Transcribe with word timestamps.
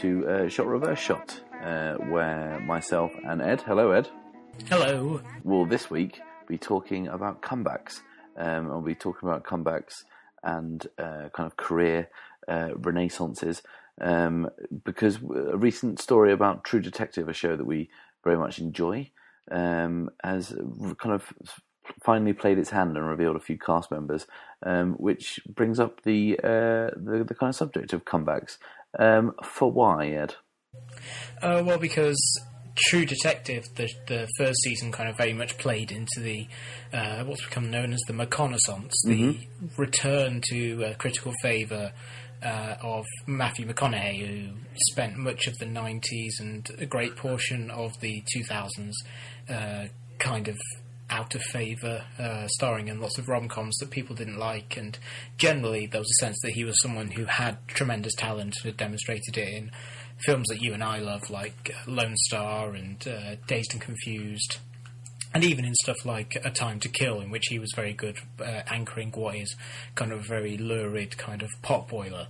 to 0.00 0.26
uh, 0.26 0.48
Shot 0.48 0.66
Reverse 0.66 0.98
Shot, 0.98 1.40
uh, 1.62 1.94
where 1.94 2.58
myself 2.60 3.12
and 3.24 3.42
Ed, 3.42 3.60
hello 3.60 3.90
Ed, 3.90 4.08
Hello. 4.68 5.20
will 5.44 5.66
this 5.66 5.90
week 5.90 6.20
be 6.48 6.56
talking 6.56 7.06
about 7.08 7.42
comebacks. 7.42 8.00
Um, 8.36 8.70
I'll 8.70 8.80
be 8.80 8.94
talking 8.94 9.28
about 9.28 9.44
comebacks 9.44 10.04
and 10.42 10.86
uh, 10.98 11.28
kind 11.34 11.46
of 11.46 11.56
career 11.58 12.08
uh, 12.48 12.70
renaissances 12.74 13.62
um, 14.00 14.48
because 14.84 15.16
a 15.16 15.56
recent 15.56 16.00
story 16.00 16.32
about 16.32 16.64
True 16.64 16.80
Detective, 16.80 17.28
a 17.28 17.32
show 17.32 17.56
that 17.56 17.66
we 17.66 17.90
very 18.24 18.36
much 18.36 18.58
enjoy, 18.58 19.10
um, 19.50 20.10
has 20.22 20.54
kind 20.98 21.14
of 21.14 21.32
finally 22.02 22.32
played 22.32 22.58
its 22.58 22.70
hand 22.70 22.96
and 22.96 23.06
revealed 23.06 23.36
a 23.36 23.40
few 23.40 23.58
cast 23.58 23.90
members, 23.90 24.26
um, 24.64 24.94
which 24.94 25.40
brings 25.48 25.80
up 25.80 26.02
the, 26.02 26.38
uh, 26.42 26.90
the 26.96 27.24
the 27.26 27.34
kind 27.34 27.50
of 27.50 27.56
subject 27.56 27.92
of 27.92 28.04
comebacks. 28.04 28.58
Um, 28.98 29.34
for 29.44 29.70
why, 29.70 30.08
Ed? 30.08 30.34
Uh, 31.42 31.62
well, 31.64 31.78
because 31.78 32.18
True 32.76 33.04
Detective, 33.04 33.64
the 33.74 33.88
the 34.08 34.28
first 34.38 34.62
season, 34.62 34.92
kind 34.92 35.08
of 35.08 35.16
very 35.16 35.32
much 35.32 35.58
played 35.58 35.90
into 35.90 36.20
the 36.20 36.46
uh, 36.92 37.24
what's 37.24 37.44
become 37.44 37.70
known 37.70 37.92
as 37.92 38.00
the 38.06 38.12
McConaissance, 38.12 38.92
the 39.04 39.38
return 39.76 40.40
to 40.50 40.84
uh, 40.84 40.94
critical 40.94 41.32
favour 41.42 41.92
uh, 42.42 42.76
of 42.82 43.04
Matthew 43.26 43.66
McConaughey, 43.66 44.26
who 44.26 44.52
spent 44.90 45.16
much 45.16 45.46
of 45.46 45.58
the 45.58 45.66
'90s 45.66 46.40
and 46.40 46.68
a 46.78 46.86
great 46.86 47.16
portion 47.16 47.70
of 47.70 47.98
the 48.00 48.22
2000s 48.34 48.92
uh, 49.48 49.86
kind 50.18 50.48
of 50.48 50.58
out 51.10 51.34
of 51.34 51.42
favour, 51.42 52.04
uh, 52.18 52.46
starring 52.46 52.88
in 52.88 53.00
lots 53.00 53.18
of 53.18 53.28
rom 53.28 53.48
coms 53.48 53.76
that 53.78 53.90
people 53.90 54.14
didn't 54.14 54.38
like, 54.38 54.76
and 54.76 54.98
generally 55.36 55.86
there 55.86 56.00
was 56.00 56.10
a 56.10 56.24
sense 56.24 56.38
that 56.42 56.52
he 56.52 56.64
was 56.64 56.80
someone 56.80 57.10
who 57.10 57.24
had 57.24 57.58
tremendous 57.66 58.14
talent 58.14 58.54
and 58.56 58.66
had 58.66 58.76
demonstrated 58.76 59.36
it 59.36 59.48
in 59.48 59.70
films 60.24 60.46
that 60.48 60.62
you 60.62 60.72
and 60.72 60.84
I 60.84 60.98
love, 60.98 61.30
like 61.30 61.74
Lone 61.86 62.16
Star 62.16 62.74
and 62.74 63.06
uh, 63.08 63.36
Dazed 63.46 63.72
and 63.72 63.80
Confused, 63.80 64.58
and 65.32 65.44
even 65.44 65.64
in 65.64 65.74
stuff 65.74 66.04
like 66.04 66.36
A 66.44 66.50
Time 66.50 66.80
to 66.80 66.88
Kill, 66.88 67.20
in 67.20 67.30
which 67.30 67.46
he 67.48 67.58
was 67.58 67.72
very 67.76 67.92
good 67.92 68.18
uh, 68.40 68.62
anchoring 68.68 69.12
what 69.12 69.36
is 69.36 69.54
kind 69.94 70.12
of 70.12 70.20
a 70.20 70.22
very 70.22 70.56
lurid 70.56 71.16
kind 71.18 71.42
of 71.42 71.50
pot 71.62 71.88
boiler. 71.88 72.28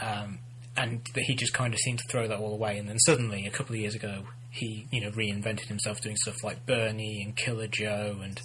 Um, 0.00 0.38
and 0.76 1.04
that 1.14 1.24
he 1.24 1.34
just 1.34 1.52
kind 1.52 1.74
of 1.74 1.80
seemed 1.80 1.98
to 1.98 2.04
throw 2.10 2.26
that 2.26 2.38
all 2.38 2.54
away, 2.54 2.78
and 2.78 2.88
then 2.88 2.98
suddenly, 3.00 3.46
a 3.46 3.50
couple 3.50 3.74
of 3.74 3.80
years 3.80 3.94
ago, 3.94 4.24
he 4.50 4.86
you 4.90 5.00
know 5.00 5.10
reinvented 5.10 5.66
himself 5.66 6.00
doing 6.00 6.16
stuff 6.16 6.42
like 6.42 6.64
Bernie 6.66 7.22
and 7.22 7.36
Killer 7.36 7.66
Joe 7.66 8.18
and 8.22 8.40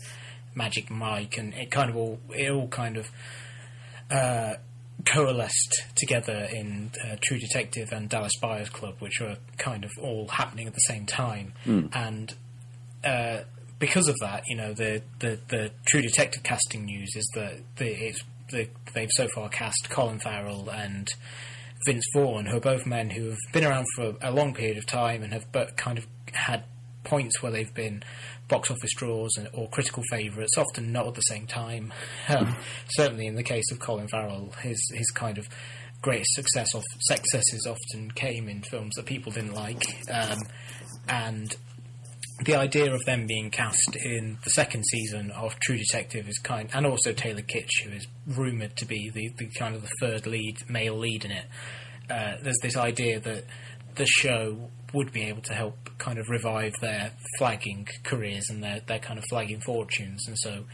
Magic 0.53 0.91
Mike, 0.91 1.37
and 1.37 1.53
it 1.53 1.71
kind 1.71 1.89
of 1.89 1.95
all 1.95 2.19
it 2.35 2.51
all 2.51 2.67
kind 2.67 2.97
of 2.97 3.09
uh, 4.11 4.55
coalesced 5.05 5.83
together 5.95 6.47
in 6.51 6.91
uh, 7.05 7.15
True 7.21 7.39
Detective 7.39 7.93
and 7.93 8.09
Dallas 8.09 8.35
Buyers 8.41 8.69
Club, 8.69 8.95
which 8.99 9.21
were 9.21 9.37
kind 9.57 9.85
of 9.85 9.91
all 10.01 10.27
happening 10.27 10.67
at 10.67 10.73
the 10.73 10.79
same 10.81 11.05
time, 11.05 11.53
and 11.93 12.35
uh, 13.05 13.39
because 13.79 14.07
of 14.07 14.15
that, 14.21 14.43
you 14.47 14.55
know, 14.55 14.73
the, 14.73 15.01
the, 15.19 15.39
the 15.49 15.71
True 15.87 16.01
Detective 16.01 16.43
casting 16.43 16.85
news 16.85 17.15
is 17.15 17.29
that 17.35 17.61
the, 17.75 18.13
the, 18.49 18.67
they've 18.93 19.11
so 19.11 19.27
far 19.27 19.49
cast 19.49 19.89
Colin 19.89 20.19
Farrell 20.19 20.69
and 20.69 21.09
Vince 21.85 22.05
Vaughn, 22.13 22.45
who 22.47 22.57
are 22.57 22.61
both 22.61 22.85
men 22.85 23.09
who 23.11 23.29
have 23.29 23.37
been 23.53 23.63
around 23.63 23.85
for 23.95 24.15
a 24.21 24.31
long 24.31 24.53
period 24.53 24.77
of 24.77 24.85
time 24.85 25.23
and 25.23 25.33
have 25.33 25.51
but 25.51 25.77
kind 25.77 25.97
of 25.97 26.07
had 26.33 26.63
points 27.03 27.41
where 27.41 27.51
they've 27.51 27.73
been 27.73 28.03
box 28.47 28.71
office 28.71 28.93
draws 28.93 29.35
and, 29.37 29.47
or 29.53 29.69
critical 29.69 30.03
favourites, 30.09 30.57
often 30.57 30.91
not 30.91 31.07
at 31.07 31.15
the 31.15 31.21
same 31.21 31.47
time. 31.47 31.93
Um, 32.29 32.57
certainly, 32.89 33.25
in 33.25 33.35
the 33.35 33.43
case 33.43 33.71
of 33.71 33.79
Colin 33.79 34.09
Farrell, 34.09 34.51
his 34.61 34.77
his 34.93 35.09
kind 35.11 35.37
of 35.37 35.47
greatest 36.01 36.33
success 36.33 36.75
of 36.75 36.83
successes 36.99 37.65
often 37.65 38.11
came 38.11 38.49
in 38.49 38.63
films 38.63 38.95
that 38.95 39.05
people 39.05 39.31
didn't 39.31 39.53
like, 39.53 39.81
um, 40.11 40.37
and 41.07 41.55
the 42.43 42.55
idea 42.55 42.93
of 42.93 43.03
them 43.05 43.25
being 43.25 43.49
cast 43.49 43.95
in 43.95 44.37
the 44.43 44.49
second 44.51 44.85
season 44.85 45.31
of 45.31 45.59
True 45.59 45.77
Detective 45.77 46.29
is 46.29 46.37
kind, 46.37 46.69
and 46.73 46.85
also 46.85 47.11
Taylor 47.11 47.41
Kitsch, 47.41 47.83
who 47.83 47.91
is 47.91 48.07
rumored 48.27 48.75
to 48.77 48.85
be 48.85 49.09
the, 49.09 49.29
the 49.37 49.47
kind 49.57 49.75
of 49.75 49.81
the 49.81 49.89
third 49.99 50.27
lead, 50.27 50.57
male 50.69 50.97
lead 50.97 51.25
in 51.25 51.31
it. 51.31 51.45
Uh, 52.09 52.35
there's 52.41 52.59
this 52.61 52.77
idea 52.77 53.19
that 53.19 53.45
the 53.95 54.05
show 54.05 54.69
would 54.93 55.11
be 55.11 55.23
able 55.23 55.41
to 55.41 55.53
help 55.53 55.89
kind 55.97 56.19
of 56.19 56.29
revive 56.29 56.73
their 56.79 57.11
flagging 57.37 57.87
careers 58.03 58.49
and 58.49 58.63
their, 58.63 58.81
their 58.81 58.99
kind 58.99 59.17
of 59.17 59.25
flagging 59.25 59.59
fortunes, 59.59 60.27
and 60.27 60.37
so 60.37 60.65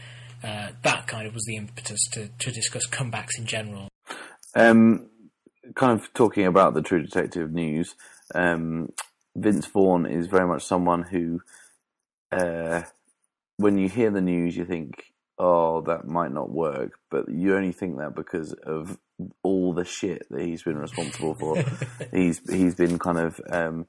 uh, 0.44 0.68
that 0.82 1.06
kind 1.06 1.26
of 1.26 1.32
was 1.32 1.44
the 1.46 1.56
impetus 1.56 2.00
to, 2.12 2.28
to 2.38 2.50
discuss 2.50 2.86
comebacks 2.88 3.38
in 3.38 3.46
general. 3.46 3.88
Um, 4.54 5.08
kind 5.74 5.98
of 5.98 6.12
talking 6.12 6.46
about 6.46 6.74
the 6.74 6.82
True 6.82 7.02
Detective 7.02 7.50
news, 7.50 7.94
um, 8.34 8.92
Vince 9.36 9.66
Vaughn 9.66 10.06
is 10.06 10.26
very 10.26 10.46
much 10.46 10.64
someone 10.64 11.02
who, 11.02 11.40
uh, 12.30 12.82
when 13.56 13.78
you 13.78 13.88
hear 13.88 14.10
the 14.10 14.20
news, 14.20 14.56
you 14.56 14.64
think, 14.64 15.12
"Oh, 15.38 15.80
that 15.82 16.06
might 16.06 16.32
not 16.32 16.50
work," 16.50 16.98
but 17.10 17.28
you 17.28 17.56
only 17.56 17.72
think 17.72 17.98
that 17.98 18.14
because 18.14 18.52
of 18.52 18.98
all 19.42 19.72
the 19.72 19.84
shit 19.84 20.26
that 20.30 20.42
he's 20.42 20.62
been 20.62 20.78
responsible 20.78 21.34
for. 21.34 21.56
he's 22.12 22.40
he's 22.50 22.74
been 22.74 22.98
kind 22.98 23.18
of 23.18 23.40
um, 23.50 23.86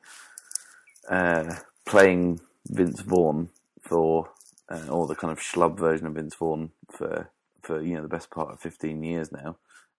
uh, 1.09 1.55
playing 1.85 2.39
Vince 2.67 3.01
Vaughn 3.01 3.49
for, 3.81 4.29
uh, 4.69 4.87
or 4.89 5.07
the 5.07 5.15
kind 5.15 5.31
of 5.31 5.39
schlub 5.39 5.77
version 5.77 6.07
of 6.07 6.13
Vince 6.13 6.35
Vaughn 6.35 6.71
for 6.91 7.29
for 7.61 7.81
you 7.81 7.95
know 7.95 8.01
the 8.01 8.07
best 8.07 8.29
part 8.29 8.51
of 8.51 8.59
fifteen 8.59 9.03
years 9.03 9.31
now 9.31 9.57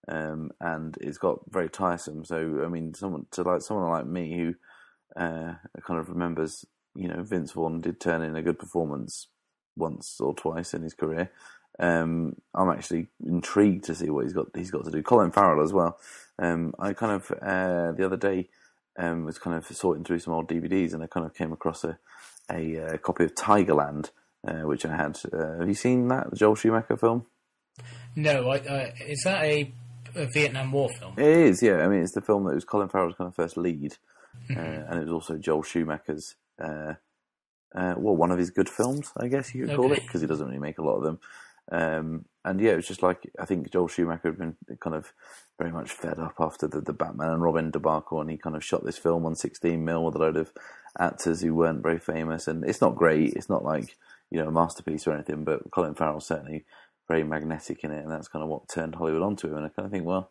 um, 0.08 0.52
and 0.60 0.96
it's 1.00 1.18
got 1.18 1.40
very 1.50 1.68
tiresome. 1.68 2.24
So 2.24 2.62
I 2.64 2.68
mean, 2.68 2.94
someone 2.94 3.26
to 3.32 3.42
like 3.42 3.62
someone 3.62 3.90
like 3.90 4.06
me 4.06 4.36
who 4.36 4.54
uh, 5.16 5.54
kind 5.86 6.00
of 6.00 6.08
remembers, 6.08 6.64
you 6.94 7.08
know, 7.08 7.22
Vince 7.22 7.52
Vaughn 7.52 7.80
did 7.80 8.00
turn 8.00 8.22
in 8.22 8.36
a 8.36 8.42
good 8.42 8.58
performance 8.58 9.28
once 9.76 10.20
or 10.20 10.34
twice 10.34 10.74
in 10.74 10.82
his 10.82 10.94
career. 10.94 11.30
Um, 11.78 12.36
I'm 12.54 12.70
actually 12.70 13.08
intrigued 13.24 13.84
to 13.84 13.94
see 13.94 14.10
what 14.10 14.24
he's 14.24 14.32
got. 14.32 14.46
He's 14.54 14.70
got 14.70 14.84
to 14.84 14.90
do. 14.90 15.02
Colin 15.02 15.30
Farrell 15.30 15.62
as 15.62 15.72
well. 15.72 15.98
Um, 16.38 16.74
I 16.78 16.92
kind 16.92 17.12
of 17.12 17.30
uh, 17.30 17.92
the 17.92 18.04
other 18.04 18.16
day 18.16 18.48
um, 18.98 19.24
was 19.24 19.38
kind 19.38 19.56
of 19.56 19.66
sorting 19.66 20.04
through 20.04 20.20
some 20.20 20.32
old 20.32 20.48
DVDs, 20.48 20.94
and 20.94 21.02
I 21.02 21.06
kind 21.06 21.26
of 21.26 21.34
came 21.34 21.52
across 21.52 21.84
a 21.84 21.98
a, 22.50 22.78
uh 22.78 22.96
copy 22.98 23.24
of 23.24 23.34
Tigerland, 23.34 24.10
uh, 24.46 24.60
which 24.60 24.86
I 24.86 24.96
had. 24.96 25.18
Uh, 25.32 25.58
have 25.58 25.68
you 25.68 25.74
seen 25.74 26.08
that 26.08 26.30
the 26.30 26.36
Joel 26.36 26.54
Schumacher 26.54 26.96
film? 26.96 27.26
No, 28.14 28.48
I, 28.50 28.58
uh, 28.58 28.90
is 29.06 29.22
that 29.24 29.42
a, 29.42 29.70
a 30.14 30.26
Vietnam 30.26 30.72
War 30.72 30.88
film? 30.88 31.14
It 31.18 31.26
is, 31.26 31.62
yeah. 31.62 31.84
I 31.84 31.88
mean, 31.88 32.00
it's 32.00 32.12
the 32.12 32.22
film 32.22 32.44
that 32.44 32.54
was 32.54 32.64
Colin 32.64 32.88
Farrell's 32.88 33.16
kind 33.16 33.28
of 33.28 33.34
first 33.34 33.56
lead, 33.56 33.96
uh, 34.50 34.60
and 34.60 34.98
it 34.98 35.02
was 35.04 35.12
also 35.12 35.38
Joel 35.38 35.62
Schumacher's, 35.62 36.36
uh, 36.62 36.94
uh, 37.74 37.94
well, 37.96 38.16
one 38.16 38.30
of 38.30 38.38
his 38.38 38.50
good 38.50 38.68
films, 38.68 39.12
I 39.16 39.28
guess 39.28 39.54
you 39.54 39.66
could 39.66 39.76
call 39.76 39.92
it, 39.92 40.02
because 40.02 40.20
he 40.20 40.26
doesn't 40.26 40.46
really 40.46 40.58
make 40.58 40.78
a 40.78 40.84
lot 40.84 40.96
of 40.96 41.02
them. 41.02 41.18
Um, 41.70 42.24
and 42.44 42.60
yeah, 42.60 42.72
it 42.72 42.76
was 42.76 42.86
just 42.86 43.02
like 43.02 43.28
I 43.38 43.44
think 43.44 43.70
Joel 43.72 43.88
Schumacher 43.88 44.28
had 44.28 44.38
been 44.38 44.56
kind 44.78 44.94
of 44.94 45.12
very 45.58 45.72
much 45.72 45.90
fed 45.90 46.18
up 46.18 46.34
after 46.38 46.68
the, 46.68 46.80
the 46.80 46.92
Batman 46.92 47.30
and 47.30 47.42
Robin 47.42 47.70
debacle, 47.70 48.20
and 48.20 48.30
he 48.30 48.36
kind 48.36 48.54
of 48.54 48.64
shot 48.64 48.84
this 48.84 48.98
film 48.98 49.26
on 49.26 49.34
16 49.34 49.84
mil 49.84 50.04
with 50.04 50.14
a 50.14 50.18
load 50.18 50.36
of 50.36 50.52
actors 50.98 51.40
who 51.40 51.54
weren't 51.54 51.82
very 51.82 51.98
famous, 51.98 52.46
and 52.46 52.64
it's 52.64 52.80
not 52.80 52.94
great. 52.94 53.34
It's 53.34 53.48
not 53.48 53.64
like 53.64 53.96
you 54.30 54.38
know 54.38 54.48
a 54.48 54.52
masterpiece 54.52 55.06
or 55.06 55.12
anything, 55.12 55.44
but 55.44 55.70
Colin 55.72 55.94
Farrell's 55.94 56.26
certainly 56.26 56.64
very 57.08 57.24
magnetic 57.24 57.82
in 57.82 57.90
it, 57.90 58.02
and 58.02 58.12
that's 58.12 58.28
kind 58.28 58.42
of 58.42 58.48
what 58.48 58.68
turned 58.68 58.94
Hollywood 58.94 59.22
onto 59.22 59.48
him. 59.48 59.56
And 59.56 59.66
I 59.66 59.68
kind 59.68 59.86
of 59.86 59.92
think, 59.92 60.06
well, 60.06 60.30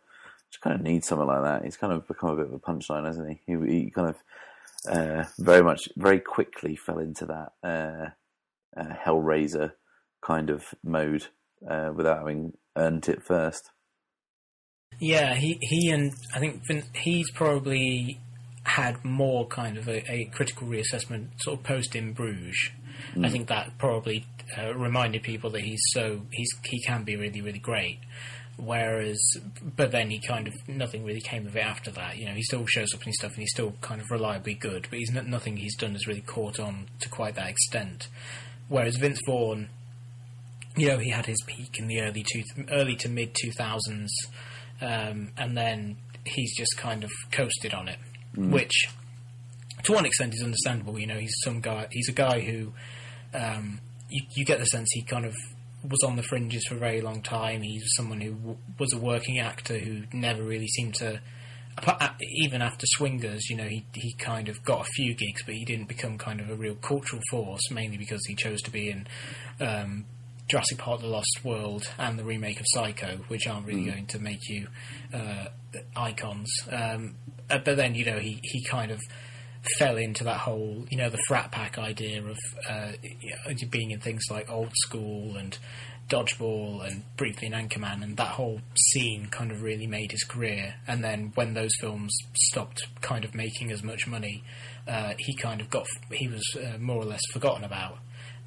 just 0.50 0.62
kind 0.62 0.74
of 0.76 0.82
need 0.82 1.04
something 1.04 1.26
like 1.26 1.42
that. 1.42 1.64
He's 1.64 1.76
kind 1.76 1.92
of 1.92 2.06
become 2.06 2.30
a 2.30 2.36
bit 2.36 2.46
of 2.46 2.52
a 2.52 2.58
punchline, 2.58 3.06
hasn't 3.06 3.28
he? 3.28 3.40
He, 3.46 3.82
he 3.82 3.90
kind 3.90 4.08
of 4.08 4.16
uh, 4.88 5.24
very 5.38 5.62
much, 5.62 5.88
very 5.96 6.20
quickly 6.20 6.76
fell 6.76 6.98
into 6.98 7.26
that 7.26 7.52
uh, 7.62 8.80
uh, 8.80 8.94
Hellraiser 9.04 9.72
kind 10.22 10.50
of 10.50 10.74
mode 10.84 11.26
uh, 11.68 11.92
without 11.94 12.18
having 12.18 12.52
earned 12.76 13.08
it 13.08 13.22
first. 13.22 13.70
Yeah, 14.98 15.34
he 15.34 15.58
he 15.60 15.90
and 15.90 16.12
I 16.34 16.38
think 16.38 16.62
Vin, 16.66 16.84
he's 16.94 17.30
probably 17.30 18.20
had 18.64 19.04
more 19.04 19.46
kind 19.46 19.76
of 19.76 19.88
a, 19.88 20.10
a 20.10 20.24
critical 20.26 20.66
reassessment 20.66 21.28
sort 21.38 21.58
of 21.58 21.64
post 21.64 21.94
in 21.94 22.12
Bruges. 22.12 22.70
I 23.22 23.28
think 23.28 23.48
that 23.48 23.78
probably 23.78 24.26
uh, 24.58 24.74
reminded 24.74 25.22
people 25.22 25.50
that 25.50 25.60
he's 25.60 25.80
so 25.92 26.22
he's 26.30 26.50
he 26.64 26.82
can 26.82 27.04
be 27.04 27.16
really 27.16 27.40
really 27.40 27.58
great. 27.58 27.98
Whereas, 28.58 29.20
but 29.76 29.90
then 29.90 30.08
he 30.08 30.18
kind 30.18 30.48
of 30.48 30.54
nothing 30.66 31.04
really 31.04 31.20
came 31.20 31.46
of 31.46 31.54
it 31.56 31.64
after 31.64 31.90
that. 31.90 32.16
You 32.16 32.26
know, 32.26 32.32
he 32.32 32.42
still 32.42 32.64
shows 32.66 32.94
up 32.94 33.06
in 33.06 33.12
stuff 33.12 33.32
and 33.32 33.40
he's 33.40 33.50
still 33.50 33.74
kind 33.82 34.00
of 34.00 34.10
reliably 34.10 34.54
good, 34.54 34.86
but 34.88 34.98
he's 34.98 35.12
not, 35.12 35.26
nothing 35.26 35.58
he's 35.58 35.76
done 35.76 35.92
has 35.92 36.06
really 36.06 36.22
caught 36.22 36.58
on 36.58 36.86
to 37.00 37.08
quite 37.10 37.34
that 37.34 37.50
extent. 37.50 38.08
Whereas 38.68 38.96
Vince 38.96 39.20
Vaughn, 39.26 39.68
you 40.74 40.88
know, 40.88 40.98
he 40.98 41.10
had 41.10 41.26
his 41.26 41.42
peak 41.46 41.78
in 41.78 41.86
the 41.86 42.00
early 42.00 42.24
two, 42.32 42.42
early 42.70 42.96
to 42.96 43.10
mid 43.10 43.34
two 43.34 43.50
thousands, 43.52 44.10
um, 44.80 45.32
and 45.36 45.56
then 45.56 45.98
he's 46.24 46.56
just 46.56 46.76
kind 46.78 47.04
of 47.04 47.10
coasted 47.32 47.74
on 47.74 47.88
it, 47.88 47.98
which 48.34 48.88
to 49.84 49.92
one 49.92 50.06
extent 50.06 50.34
is 50.34 50.42
understandable. 50.42 50.98
You 50.98 51.06
know, 51.06 51.18
he's 51.18 51.34
some 51.44 51.60
guy. 51.60 51.88
He's 51.90 52.08
a 52.08 52.12
guy 52.12 52.40
who 52.40 52.72
um, 53.34 53.80
you, 54.08 54.22
you 54.34 54.44
get 54.44 54.58
the 54.58 54.66
sense 54.66 54.88
he 54.92 55.02
kind 55.02 55.26
of 55.26 55.34
was 55.88 56.02
on 56.04 56.16
the 56.16 56.22
fringes 56.22 56.64
for 56.66 56.76
a 56.76 56.78
very 56.78 57.00
long 57.00 57.22
time. 57.22 57.62
He's 57.62 57.84
someone 57.96 58.20
who 58.20 58.32
w- 58.32 58.58
was 58.78 58.92
a 58.92 58.98
working 58.98 59.38
actor 59.38 59.78
who 59.78 60.04
never 60.12 60.42
really 60.42 60.68
seemed 60.68 60.94
to. 60.96 61.20
Even 62.20 62.62
after 62.62 62.86
Swingers, 62.86 63.50
you 63.50 63.56
know, 63.56 63.68
he 63.68 63.84
he 63.92 64.14
kind 64.14 64.48
of 64.48 64.62
got 64.64 64.80
a 64.80 64.90
few 64.94 65.14
gigs, 65.14 65.42
but 65.44 65.54
he 65.54 65.64
didn't 65.64 65.88
become 65.88 66.16
kind 66.16 66.40
of 66.40 66.48
a 66.48 66.54
real 66.54 66.74
cultural 66.76 67.20
force. 67.30 67.70
Mainly 67.70 67.98
because 67.98 68.24
he 68.26 68.34
chose 68.34 68.62
to 68.62 68.70
be 68.70 68.88
in 68.88 69.06
um, 69.60 70.06
Jurassic 70.48 70.78
Park: 70.78 71.00
The 71.02 71.08
Lost 71.08 71.40
World 71.44 71.84
and 71.98 72.18
the 72.18 72.24
remake 72.24 72.60
of 72.60 72.66
Psycho, 72.68 73.18
which 73.28 73.46
aren't 73.46 73.66
really 73.66 73.84
going 73.84 74.06
to 74.06 74.18
make 74.18 74.48
you 74.48 74.68
uh, 75.12 75.46
icons. 75.94 76.50
Um, 76.70 77.16
uh, 77.50 77.58
but 77.58 77.76
then, 77.76 77.94
you 77.94 78.04
know, 78.04 78.18
he 78.18 78.40
he 78.42 78.64
kind 78.64 78.90
of 78.90 79.00
fell 79.78 79.96
into 79.96 80.24
that 80.24 80.38
whole, 80.38 80.84
you 80.90 80.98
know, 80.98 81.10
the 81.10 81.22
frat 81.28 81.50
pack 81.50 81.78
idea 81.78 82.22
of 82.22 82.36
uh, 82.68 82.92
you 83.02 83.34
know, 83.46 83.68
being 83.70 83.90
in 83.90 84.00
things 84.00 84.24
like 84.30 84.50
Old 84.50 84.72
School 84.76 85.36
and 85.36 85.56
Dodgeball 86.08 86.86
and 86.86 87.02
briefly 87.16 87.48
in 87.48 87.52
Anchorman, 87.52 88.02
and 88.02 88.16
that 88.16 88.28
whole 88.28 88.60
scene 88.92 89.26
kind 89.26 89.50
of 89.50 89.62
really 89.62 89.86
made 89.86 90.12
his 90.12 90.22
career. 90.22 90.76
And 90.86 91.02
then 91.02 91.32
when 91.34 91.54
those 91.54 91.74
films 91.80 92.16
stopped 92.34 92.86
kind 93.00 93.24
of 93.24 93.34
making 93.34 93.72
as 93.72 93.82
much 93.82 94.06
money, 94.06 94.44
uh, 94.86 95.14
he 95.18 95.34
kind 95.34 95.60
of 95.60 95.68
got 95.68 95.86
he 96.12 96.28
was 96.28 96.44
uh, 96.56 96.78
more 96.78 96.98
or 96.98 97.04
less 97.04 97.22
forgotten 97.32 97.64
about. 97.64 97.98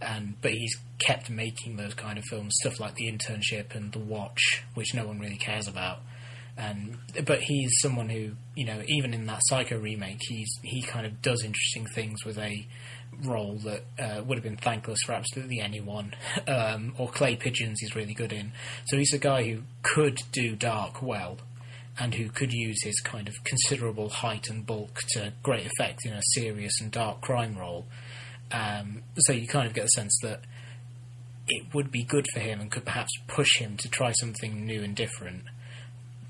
And 0.02 0.36
but 0.42 0.52
he's 0.52 0.78
kept 1.00 1.30
making 1.30 1.76
those 1.76 1.94
kind 1.94 2.18
of 2.18 2.24
films, 2.26 2.56
stuff 2.62 2.80
like 2.80 2.96
The 2.96 3.12
Internship 3.12 3.76
and 3.76 3.92
The 3.92 4.00
Watch, 4.00 4.64
which 4.74 4.94
no 4.94 5.06
one 5.06 5.20
really 5.20 5.36
cares 5.36 5.68
about 5.68 6.00
and 6.60 6.98
but 7.26 7.40
he's 7.42 7.72
someone 7.82 8.10
who 8.10 8.32
you 8.56 8.66
know 8.66 8.84
even 8.88 9.14
in 9.14 9.26
that 9.26 9.40
Psycho 9.46 9.80
remake 9.80 10.20
he's 10.28 10.52
he 10.62 10.82
kind 10.82 11.06
of 11.06 11.22
does 11.22 11.44
interesting 11.44 11.86
things 11.88 12.26
with 12.26 12.38
a 12.38 12.68
role 13.24 13.58
that 13.64 13.84
uh, 13.98 14.22
would 14.24 14.38
have 14.38 14.44
been 14.44 14.58
thankless 14.58 15.00
for 15.06 15.14
absolutely 15.14 15.60
anyone. 15.60 16.14
Um, 16.48 16.94
or 16.98 17.10
Clay 17.10 17.36
Pigeons 17.36 17.80
he's 17.80 17.96
really 17.96 18.14
good 18.14 18.34
in. 18.34 18.52
So 18.86 18.98
he's 18.98 19.14
a 19.14 19.20
guy 19.20 19.44
who 19.44 19.62
could 19.84 20.20
do 20.32 20.56
dark 20.56 21.02
well 21.02 21.38
and 22.00 22.16
who 22.16 22.30
could 22.30 22.52
use 22.52 22.82
his 22.84 23.00
kind 23.02 23.28
of 23.28 23.36
considerable 23.44 24.10
height 24.10 24.50
and 24.50 24.66
bulk 24.66 25.00
to 25.10 25.34
great 25.44 25.66
effect 25.66 26.06
in 26.06 26.14
a 26.14 26.22
serious 26.34 26.82
and 26.82 26.92
dark 26.92 27.22
crime 27.22 27.56
role. 27.56 27.86
Um, 28.52 29.04
so 29.18 29.34
you 29.34 29.48
kind 29.48 29.68
of 29.68 29.74
get 29.74 29.84
the 29.84 29.90
sense 29.90 30.18
that 30.24 30.42
it 31.48 31.74
would 31.74 31.92
be 31.92 32.04
good 32.04 32.26
for 32.34 32.40
him 32.40 32.60
and 32.62 32.72
could 32.72 32.86
perhaps 32.86 33.12
push 33.28 33.60
him 33.60 33.78
to 33.78 33.90
try 33.90 34.12
something 34.14 34.66
new 34.66 34.82
and 34.82 34.96
different 34.96 35.44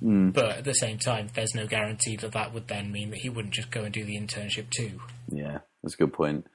but 0.01 0.57
at 0.57 0.63
the 0.63 0.74
same 0.74 0.98
time, 0.98 1.28
there's 1.34 1.56
no 1.56 1.68
guarantee 1.68 2.16
that 2.18 2.31
that 2.31 2.54
would 2.54 2.68
then 2.68 2.92
mean 2.92 3.10
that 3.12 3.19
he 3.19 3.30
wouldn't 3.30 3.54
just 3.54 3.72
go 3.72 3.84
and 3.84 3.94
do 3.94 4.06
the 4.06 4.18
internship 4.18 4.69
too. 4.69 5.00
Yeah, 5.30 5.60
that's 5.84 5.96
a 5.96 5.98
good 5.98 6.13
point. 6.13 6.48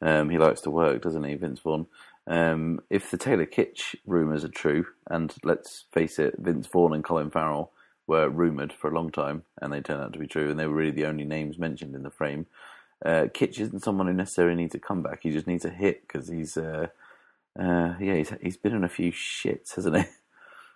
Um, 0.00 0.30
he 0.30 0.38
likes 0.38 0.60
to 0.62 0.70
work, 0.70 1.02
doesn't 1.02 1.24
he, 1.24 1.34
Vince 1.34 1.60
Vaughn? 1.60 1.86
Um, 2.26 2.80
if 2.90 3.10
the 3.10 3.16
Taylor 3.16 3.46
Kitsch 3.46 3.94
rumours 4.06 4.44
are 4.44 4.48
true, 4.48 4.86
and 5.08 5.34
let's 5.42 5.84
face 5.92 6.18
it, 6.18 6.34
Vince 6.38 6.68
Vaughn 6.72 6.94
and 6.94 7.04
Colin 7.04 7.30
Farrell 7.30 7.72
were 8.06 8.28
rumoured 8.28 8.72
for 8.72 8.90
a 8.90 8.94
long 8.94 9.10
time, 9.10 9.42
and 9.60 9.72
they 9.72 9.80
turned 9.80 10.02
out 10.02 10.12
to 10.12 10.18
be 10.18 10.26
true, 10.26 10.50
and 10.50 10.58
they 10.58 10.66
were 10.66 10.74
really 10.74 10.90
the 10.90 11.06
only 11.06 11.24
names 11.24 11.58
mentioned 11.58 11.94
in 11.94 12.02
the 12.02 12.10
frame. 12.10 12.46
Uh, 13.04 13.26
Kitsch 13.34 13.58
isn't 13.58 13.82
someone 13.82 14.06
who 14.06 14.12
necessarily 14.12 14.54
needs 14.54 14.74
a 14.74 14.78
comeback. 14.78 15.20
He 15.22 15.30
just 15.30 15.46
needs 15.46 15.64
a 15.64 15.70
hit 15.70 16.02
because 16.06 16.28
he's, 16.28 16.56
uh, 16.56 16.88
uh, 17.58 17.94
yeah, 18.00 18.14
he's 18.14 18.32
he's 18.40 18.56
been 18.56 18.74
in 18.74 18.84
a 18.84 18.88
few 18.88 19.12
shits, 19.12 19.74
hasn't 19.74 19.96
he? 19.96 20.04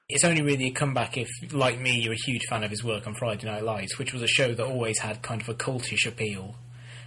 It's 0.09 0.23
only 0.23 0.41
really 0.41 0.67
a 0.67 0.71
comeback 0.71 1.17
if, 1.19 1.29
like 1.53 1.81
me, 1.81 1.99
you're 1.99 2.13
a 2.13 2.17
huge 2.17 2.45
fan 2.49 2.63
of 2.63 2.71
his 2.71 2.85
work 2.85 3.09
on 3.09 3.15
Friday 3.17 3.49
Night 3.49 3.65
Lights, 3.65 3.99
which 3.99 4.13
was 4.13 4.23
a 4.23 4.29
show 4.29 4.55
that 4.55 4.65
always 4.65 5.01
had 5.01 5.21
kind 5.21 5.41
of 5.41 5.49
a 5.49 5.55
cultish 5.55 6.07
appeal 6.07 6.55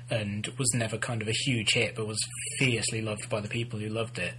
and 0.09 0.45
was 0.57 0.73
never 0.73 0.97
kind 0.97 1.21
of 1.21 1.29
a 1.29 1.33
huge 1.33 1.69
hit, 1.73 1.95
but 1.95 2.05
was 2.05 2.19
fiercely 2.57 3.01
loved 3.01 3.29
by 3.29 3.39
the 3.39 3.47
people 3.47 3.79
who 3.79 3.87
loved 3.87 4.19
it. 4.19 4.33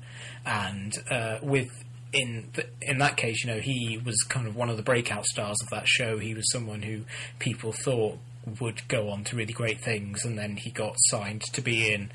And 0.45 0.93
uh, 1.11 1.39
with 1.43 1.71
in 2.13 2.51
in 2.83 2.99
that 2.99 3.17
case, 3.17 3.43
you 3.45 3.51
know, 3.51 3.61
he 3.61 3.99
was 4.05 4.23
kind 4.25 4.47
of 4.47 4.57
one 4.57 4.69
of 4.69 4.77
the 4.77 4.83
breakout 4.83 5.25
stars 5.25 5.57
of 5.63 5.71
that 5.71 5.89
show. 5.89 6.19
He 6.19 6.35
was 6.35 6.51
someone 6.53 6.83
who 6.83 7.05
people 7.39 7.73
thought 7.73 8.19
would 8.61 8.87
go 8.89 9.09
on 9.09 9.25
to 9.25 9.37
really 9.37 9.55
great 9.55 9.81
things, 9.81 10.27
and 10.27 10.39
then 10.39 10.57
he 10.57 10.71
got 10.71 10.97
signed 11.07 11.43
to 11.55 11.63
be 11.63 11.95
in 11.95 12.11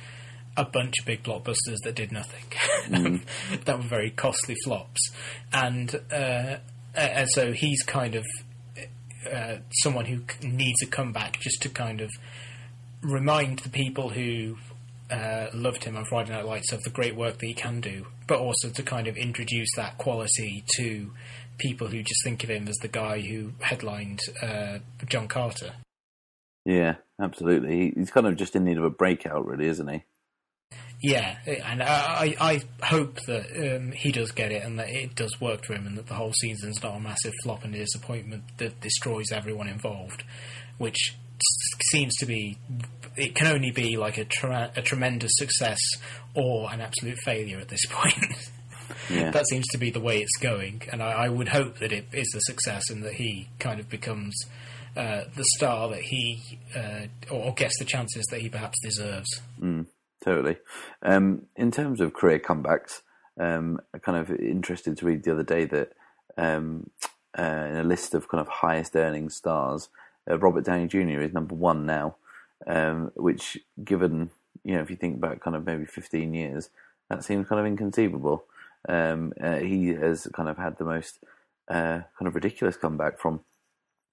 a 0.57 0.65
bunch 0.65 0.99
of 0.99 1.05
big 1.05 1.23
blockbusters 1.23 1.77
that 1.83 1.95
did 1.95 2.11
nothing, 2.11 3.21
that 3.65 3.77
were 3.77 3.83
very 3.83 4.09
costly 4.09 4.55
flops, 4.63 5.11
and 5.51 5.95
uh, 6.11 6.57
and 6.95 7.29
so 7.29 7.51
he's 7.51 7.81
kind 7.83 8.15
of 8.15 8.25
uh, 9.31 9.57
someone 9.81 10.05
who 10.05 10.21
needs 10.41 10.81
a 10.81 10.85
comeback 10.85 11.39
just 11.39 11.61
to 11.61 11.69
kind 11.69 12.01
of 12.01 12.09
remind 13.01 13.59
the 13.59 13.69
people 13.69 14.09
who 14.09 14.57
uh, 15.11 15.47
loved 15.53 15.83
him 15.83 15.95
on 15.95 16.05
Friday 16.05 16.31
Night 16.31 16.45
Lights 16.45 16.71
of 16.71 16.83
the 16.83 16.89
great 16.89 17.15
work 17.15 17.37
that 17.37 17.45
he 17.45 17.53
can 17.53 17.81
do, 17.81 18.07
but 18.27 18.39
also 18.39 18.69
to 18.69 18.83
kind 18.83 19.07
of 19.07 19.17
introduce 19.17 19.69
that 19.75 19.97
quality 19.97 20.63
to 20.75 21.11
people 21.57 21.87
who 21.87 22.01
just 22.01 22.23
think 22.23 22.43
of 22.43 22.49
him 22.49 22.67
as 22.67 22.75
the 22.81 22.87
guy 22.87 23.19
who 23.21 23.51
headlined 23.61 24.19
uh, 24.41 24.79
John 25.07 25.27
Carter. 25.27 25.73
Yeah, 26.65 26.95
absolutely. 27.21 27.93
He's 27.95 28.11
kind 28.11 28.27
of 28.27 28.35
just 28.35 28.55
in 28.55 28.65
need 28.65 28.77
of 28.77 28.83
a 28.83 28.89
breakout, 28.89 29.45
really, 29.45 29.67
isn't 29.67 29.87
he? 29.87 30.03
Yeah, 31.01 31.37
and 31.45 31.83
I, 31.83 32.35
I 32.39 32.61
I 32.81 32.85
hope 32.85 33.19
that 33.27 33.75
um, 33.75 33.91
he 33.91 34.11
does 34.11 34.31
get 34.31 34.51
it 34.51 34.63
and 34.63 34.79
that 34.79 34.89
it 34.89 35.15
does 35.15 35.39
work 35.39 35.65
for 35.65 35.73
him 35.73 35.85
and 35.85 35.97
that 35.97 36.07
the 36.07 36.13
whole 36.15 36.33
season's 36.33 36.81
not 36.81 36.95
a 36.95 36.99
massive 36.99 37.33
flop 37.43 37.63
and 37.63 37.75
a 37.75 37.79
disappointment 37.79 38.43
that 38.57 38.79
destroys 38.81 39.31
everyone 39.31 39.67
involved, 39.67 40.23
which 40.77 41.15
seems 41.91 42.15
to 42.17 42.25
be. 42.25 42.57
It 43.17 43.35
can 43.35 43.47
only 43.47 43.71
be 43.71 43.95
like 43.97 44.17
a, 44.17 44.25
tre- 44.25 44.71
a 44.75 44.81
tremendous 44.81 45.31
success 45.35 45.79
or 46.33 46.71
an 46.73 46.81
absolute 46.81 47.17
failure 47.23 47.59
at 47.59 47.67
this 47.69 47.85
point. 47.89 48.33
Yeah. 49.09 49.31
that 49.31 49.47
seems 49.47 49.65
to 49.67 49.77
be 49.77 49.89
the 49.91 49.99
way 49.99 50.21
it's 50.21 50.37
going, 50.41 50.81
and 50.91 51.01
I, 51.03 51.11
I 51.25 51.29
would 51.29 51.49
hope 51.49 51.79
that 51.79 51.91
it 51.91 52.05
is 52.13 52.33
a 52.35 52.41
success 52.41 52.89
and 52.89 53.03
that 53.03 53.13
he 53.13 53.49
kind 53.59 53.79
of 53.79 53.89
becomes 53.89 54.35
uh, 54.95 55.25
the 55.35 55.43
star 55.55 55.89
that 55.89 56.01
he 56.01 56.59
uh, 56.75 57.07
or, 57.29 57.45
or 57.45 57.53
gets 57.53 57.77
the 57.79 57.85
chances 57.85 58.25
that 58.31 58.39
he 58.41 58.49
perhaps 58.49 58.77
deserves. 58.83 59.29
Totally. 60.25 60.57
Um, 61.03 61.43
in 61.55 61.69
terms 61.69 62.01
of 62.01 62.15
career 62.15 62.39
comebacks, 62.39 63.01
um, 63.39 63.79
I'm 63.93 63.99
kind 63.99 64.17
of 64.17 64.31
interested 64.31 64.97
to 64.97 65.05
read 65.05 65.23
the 65.23 65.31
other 65.31 65.43
day 65.43 65.65
that 65.65 65.93
um, 66.35 66.89
uh, 67.37 67.43
in 67.69 67.75
a 67.77 67.83
list 67.83 68.15
of 68.15 68.27
kind 68.27 68.41
of 68.41 68.47
highest 68.47 68.95
earning 68.95 69.29
stars, 69.29 69.89
uh, 70.29 70.39
Robert 70.39 70.65
Downey 70.65 70.87
Jr. 70.87 71.21
is 71.21 71.31
number 71.31 71.53
one 71.53 71.85
now, 71.85 72.15
um, 72.65 73.11
which, 73.15 73.59
given, 73.83 74.31
you 74.63 74.73
know, 74.73 74.81
if 74.81 74.89
you 74.89 74.95
think 74.95 75.21
back 75.21 75.41
kind 75.41 75.55
of 75.55 75.63
maybe 75.63 75.85
15 75.85 76.33
years, 76.33 76.71
that 77.11 77.23
seems 77.23 77.47
kind 77.47 77.59
of 77.59 77.67
inconceivable. 77.67 78.45
Um, 78.89 79.31
uh, 79.39 79.57
he 79.57 79.89
has 79.89 80.27
kind 80.33 80.49
of 80.49 80.57
had 80.57 80.79
the 80.79 80.85
most 80.85 81.19
uh, 81.67 82.01
kind 82.17 82.27
of 82.27 82.33
ridiculous 82.33 82.77
comeback 82.77 83.19
from, 83.19 83.41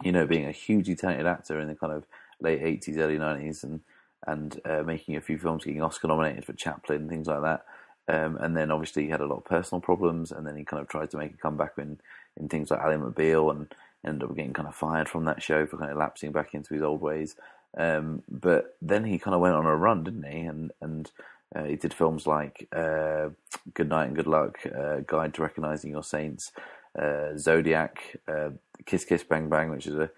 you 0.04 0.12
know, 0.12 0.26
being 0.26 0.44
a 0.44 0.52
hugely 0.52 0.94
talented 0.94 1.26
actor 1.26 1.58
in 1.58 1.68
the 1.68 1.74
kind 1.74 1.94
of 1.94 2.04
late 2.38 2.60
80s, 2.60 2.98
early 2.98 3.16
90s, 3.16 3.62
and 3.62 3.80
and 4.26 4.60
uh, 4.64 4.82
making 4.82 5.16
a 5.16 5.20
few 5.20 5.38
films, 5.38 5.64
getting 5.64 5.82
Oscar 5.82 6.08
nominated 6.08 6.44
for 6.44 6.52
Chaplin, 6.52 7.08
things 7.08 7.26
like 7.26 7.42
that. 7.42 7.64
Um, 8.08 8.36
and 8.40 8.56
then 8.56 8.70
obviously 8.70 9.04
he 9.04 9.10
had 9.10 9.20
a 9.20 9.26
lot 9.26 9.38
of 9.38 9.44
personal 9.44 9.80
problems, 9.80 10.32
and 10.32 10.46
then 10.46 10.56
he 10.56 10.64
kind 10.64 10.80
of 10.80 10.88
tried 10.88 11.10
to 11.10 11.18
make 11.18 11.34
a 11.34 11.36
comeback 11.36 11.72
in, 11.78 11.98
in 12.38 12.48
things 12.48 12.70
like 12.70 12.80
Ally 12.80 12.96
McBeal, 12.96 13.50
and 13.50 13.74
ended 14.04 14.28
up 14.28 14.36
getting 14.36 14.52
kind 14.52 14.68
of 14.68 14.74
fired 14.74 15.08
from 15.08 15.24
that 15.24 15.42
show 15.42 15.66
for 15.66 15.76
kind 15.76 15.90
of 15.90 15.96
lapsing 15.96 16.32
back 16.32 16.54
into 16.54 16.74
his 16.74 16.82
old 16.82 17.00
ways. 17.00 17.36
Um, 17.76 18.22
but 18.28 18.76
then 18.82 19.04
he 19.04 19.18
kind 19.18 19.34
of 19.34 19.40
went 19.40 19.54
on 19.54 19.66
a 19.66 19.76
run, 19.76 20.04
didn't 20.04 20.24
he? 20.24 20.40
And 20.40 20.72
and 20.80 21.10
uh, 21.54 21.64
he 21.64 21.76
did 21.76 21.94
films 21.94 22.26
like 22.26 22.68
uh, 22.74 23.28
Good 23.74 23.88
Night 23.88 24.06
and 24.06 24.16
Good 24.16 24.26
Luck, 24.26 24.58
uh, 24.66 25.00
Guide 25.06 25.34
to 25.34 25.42
Recognizing 25.42 25.90
Your 25.90 26.02
Saints, 26.02 26.52
uh, 26.98 27.36
Zodiac, 27.36 28.18
uh, 28.28 28.50
Kiss 28.84 29.04
Kiss 29.04 29.22
Bang 29.22 29.48
Bang, 29.48 29.70
which 29.70 29.86
is 29.86 29.94
a, 29.94 30.10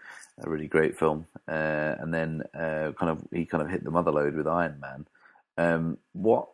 a 0.43 0.50
really 0.50 0.69
great 0.69 0.99
film. 0.99 1.26
Uh, 1.49 1.95
and 1.99 2.12
then 2.12 2.43
uh, 2.55 2.93
kind 2.99 3.11
of 3.11 3.23
he 3.33 3.45
kind 3.47 3.62
of 3.62 3.71
hit 3.71 3.85
the 3.85 3.91
mother 3.91 4.11
load 4.11 4.35
with 4.35 4.47
Iron 4.47 4.81
Man. 4.81 5.07
Um, 5.57 5.99
what 6.12 6.49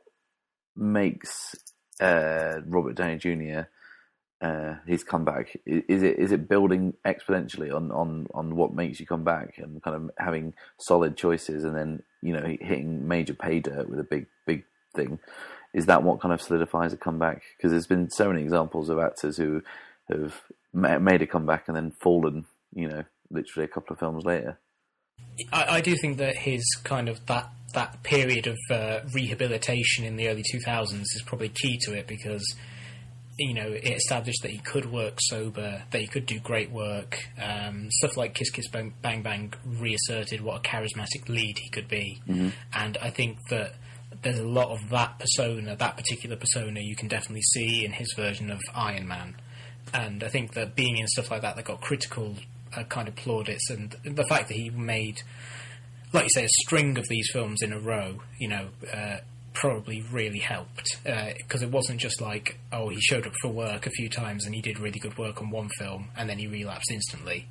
makes 0.77 1.55
uh, 2.01 2.61
Robert 2.67 2.97
Downey 2.97 3.19
Jr. 3.19 3.69
Uh, 4.43 4.77
his 4.87 5.05
comeback 5.05 5.55
is 5.67 6.03
it 6.03 6.19
is 6.19 6.33
it 6.33 6.49
building 6.49 6.95
exponentially 7.07 7.75
on, 7.75 7.93
on, 7.93 8.27
on 8.33 8.57
what 8.57 8.73
makes 8.73 8.99
you 8.99 9.07
come 9.07 9.23
back 9.23 9.59
and 9.59 9.83
kind 9.83 9.95
of 9.95 10.11
having 10.17 10.55
solid 10.79 11.15
choices 11.15 11.63
and 11.63 11.77
then 11.77 12.03
you 12.23 12.33
know 12.33 12.57
hitting 12.59 13.07
major 13.07 13.35
pay 13.35 13.61
dirt 13.61 13.87
with 13.91 14.01
a 14.01 14.05
big 14.05 14.25
big 14.47 14.65
thing 14.97 15.19
is 15.75 15.85
that 15.85 16.03
what 16.03 16.23
kind 16.23 16.33
of 16.33 16.41
solidifies 16.41 16.91
a 16.95 16.97
comeback 16.97 17.43
because 17.55 17.71
there's 17.71 17.87
been 17.87 18.09
so 18.09 18.29
many 18.29 18.41
examples 18.43 18.89
of 18.89 18.99
actors 18.99 19.37
who 19.37 19.63
have 20.09 20.41
made 20.73 21.21
a 21.21 21.27
comeback 21.27 21.69
and 21.69 21.77
then 21.77 21.91
fallen 22.01 22.47
you 22.75 22.89
know 22.89 23.05
literally 23.31 23.65
a 23.65 23.69
couple 23.69 23.93
of 23.93 23.99
films 23.99 24.25
later 24.25 24.59
I, 25.53 25.77
I 25.77 25.81
do 25.81 25.97
think 25.97 26.19
that 26.19 26.37
his 26.37 26.65
kind 26.85 27.09
of 27.09 27.25
that 27.27 27.51
that 27.73 28.03
period 28.03 28.49
of 28.49 28.59
uh, 28.69 29.01
rehabilitation 29.15 30.05
in 30.05 30.17
the 30.17 30.29
early 30.29 30.43
2000s 30.53 31.03
is 31.03 31.23
probably 31.25 31.51
key 31.51 31.79
to 31.83 31.97
it 31.97 32.09
because 32.09 32.43
you 33.41 33.55
know, 33.55 33.69
it 33.69 33.97
established 33.97 34.43
that 34.43 34.51
he 34.51 34.59
could 34.59 34.93
work 34.93 35.15
sober, 35.19 35.83
that 35.91 36.01
he 36.01 36.07
could 36.07 36.27
do 36.27 36.39
great 36.39 36.71
work. 36.71 37.19
Um, 37.43 37.89
stuff 37.91 38.17
like 38.17 38.35
Kiss 38.35 38.51
Kiss 38.51 38.69
Bang 38.69 38.93
Bang 39.01 39.23
Bang 39.23 39.55
reasserted 39.65 40.43
what 40.43 40.59
a 40.59 40.61
charismatic 40.61 41.29
lead 41.29 41.57
he 41.59 41.71
could 41.71 41.89
be, 41.89 42.21
and 42.75 42.99
I 43.01 43.09
think 43.11 43.39
that 43.49 43.77
there's 44.23 44.39
a 44.39 44.47
lot 44.47 44.69
of 44.69 44.91
that 44.91 45.19
persona, 45.19 45.75
that 45.77 45.97
particular 45.97 46.37
persona, 46.37 46.81
you 46.81 46.95
can 46.95 47.09
definitely 47.09 47.43
see 47.43 47.85
in 47.85 47.93
his 47.93 48.13
version 48.15 48.51
of 48.51 48.61
Iron 48.75 49.09
Man. 49.09 49.37
And 49.95 50.23
I 50.23 50.29
think 50.29 50.53
that 50.53 50.77
being 50.77 50.99
in 50.99 51.07
stuff 51.09 51.31
like 51.31 51.41
that 51.41 51.57
that 51.57 51.65
got 51.65 51.81
critical 51.81 52.37
uh, 52.77 52.85
kind 52.85 53.09
of 53.09 53.17
plaudits, 53.17 53.71
and 53.71 53.97
the 54.05 54.25
fact 54.25 54.49
that 54.49 54.55
he 54.55 54.71
made, 54.71 55.23
like 56.13 56.25
you 56.25 56.31
say, 56.35 56.45
a 56.45 56.49
string 56.63 56.99
of 56.99 57.07
these 57.09 57.29
films 57.33 57.63
in 57.63 57.73
a 57.73 57.79
row, 57.79 58.21
you 58.39 58.49
know, 58.49 58.69
uh, 58.93 59.19
probably 59.53 60.03
really 60.13 60.39
helped 60.39 60.99
because 61.05 61.63
it 61.63 61.71
wasn't 61.71 62.01
just 62.01 62.21
like, 62.21 62.59
oh, 62.73 62.89
he 62.89 63.01
showed 63.01 63.27
up 63.27 63.33
for 63.43 63.49
work 63.49 63.87
a 63.87 63.91
few 63.91 64.09
times 64.09 64.47
and 64.47 64.55
he 64.55 64.61
did 64.61 64.79
really 64.79 64.99
good 64.99 65.17
work 65.19 65.43
on 65.43 65.51
one 65.51 65.69
film 65.79 66.09
and 66.17 66.29
then 66.29 66.39
he 66.39 66.47
relapsed 66.47 66.91
instantly. 66.91 67.47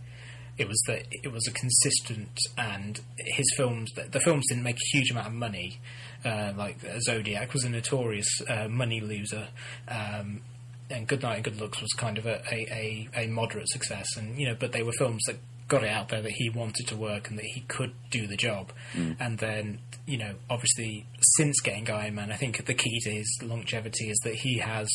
It 0.57 0.67
was 0.67 0.81
that 0.87 1.05
it 1.09 1.31
was 1.31 1.47
a 1.47 1.51
consistent, 1.51 2.37
and 2.57 2.99
his 3.17 3.45
films. 3.55 3.91
The, 3.95 4.09
the 4.11 4.19
films 4.19 4.43
didn't 4.49 4.63
make 4.63 4.75
a 4.75 4.97
huge 4.97 5.09
amount 5.09 5.27
of 5.27 5.33
money. 5.33 5.79
Uh, 6.25 6.51
like 6.57 6.79
Zodiac 6.99 7.53
was 7.53 7.63
a 7.63 7.69
notorious 7.69 8.27
uh, 8.45 8.67
money 8.67 8.99
loser, 8.99 9.47
um, 9.87 10.41
and 10.89 11.07
Good 11.07 11.21
Night 11.21 11.35
and 11.35 11.43
Good 11.43 11.59
Looks 11.59 11.81
was 11.81 11.91
kind 11.93 12.17
of 12.17 12.25
a, 12.25 12.41
a, 12.51 13.07
a, 13.15 13.23
a 13.23 13.27
moderate 13.27 13.69
success. 13.69 14.17
And 14.17 14.39
you 14.39 14.47
know, 14.47 14.55
but 14.59 14.71
they 14.71 14.83
were 14.83 14.93
films 14.93 15.23
that 15.27 15.37
got 15.67 15.83
it 15.83 15.89
out 15.89 16.09
there 16.09 16.21
that 16.21 16.31
he 16.31 16.49
wanted 16.49 16.87
to 16.87 16.95
work 16.95 17.29
and 17.29 17.37
that 17.37 17.45
he 17.45 17.61
could 17.61 17.93
do 18.09 18.25
the 18.27 18.35
job. 18.35 18.71
And 19.19 19.37
then, 19.37 19.79
you 20.07 20.17
know, 20.17 20.33
obviously, 20.49 21.05
since 21.37 21.61
getting 21.61 21.89
Iron 21.89 22.15
Man, 22.15 22.31
I 22.31 22.35
think 22.35 22.65
the 22.65 22.73
key 22.73 22.99
to 23.01 23.11
his 23.11 23.39
longevity 23.43 24.09
is 24.09 24.17
that 24.23 24.33
he 24.33 24.57
has 24.57 24.89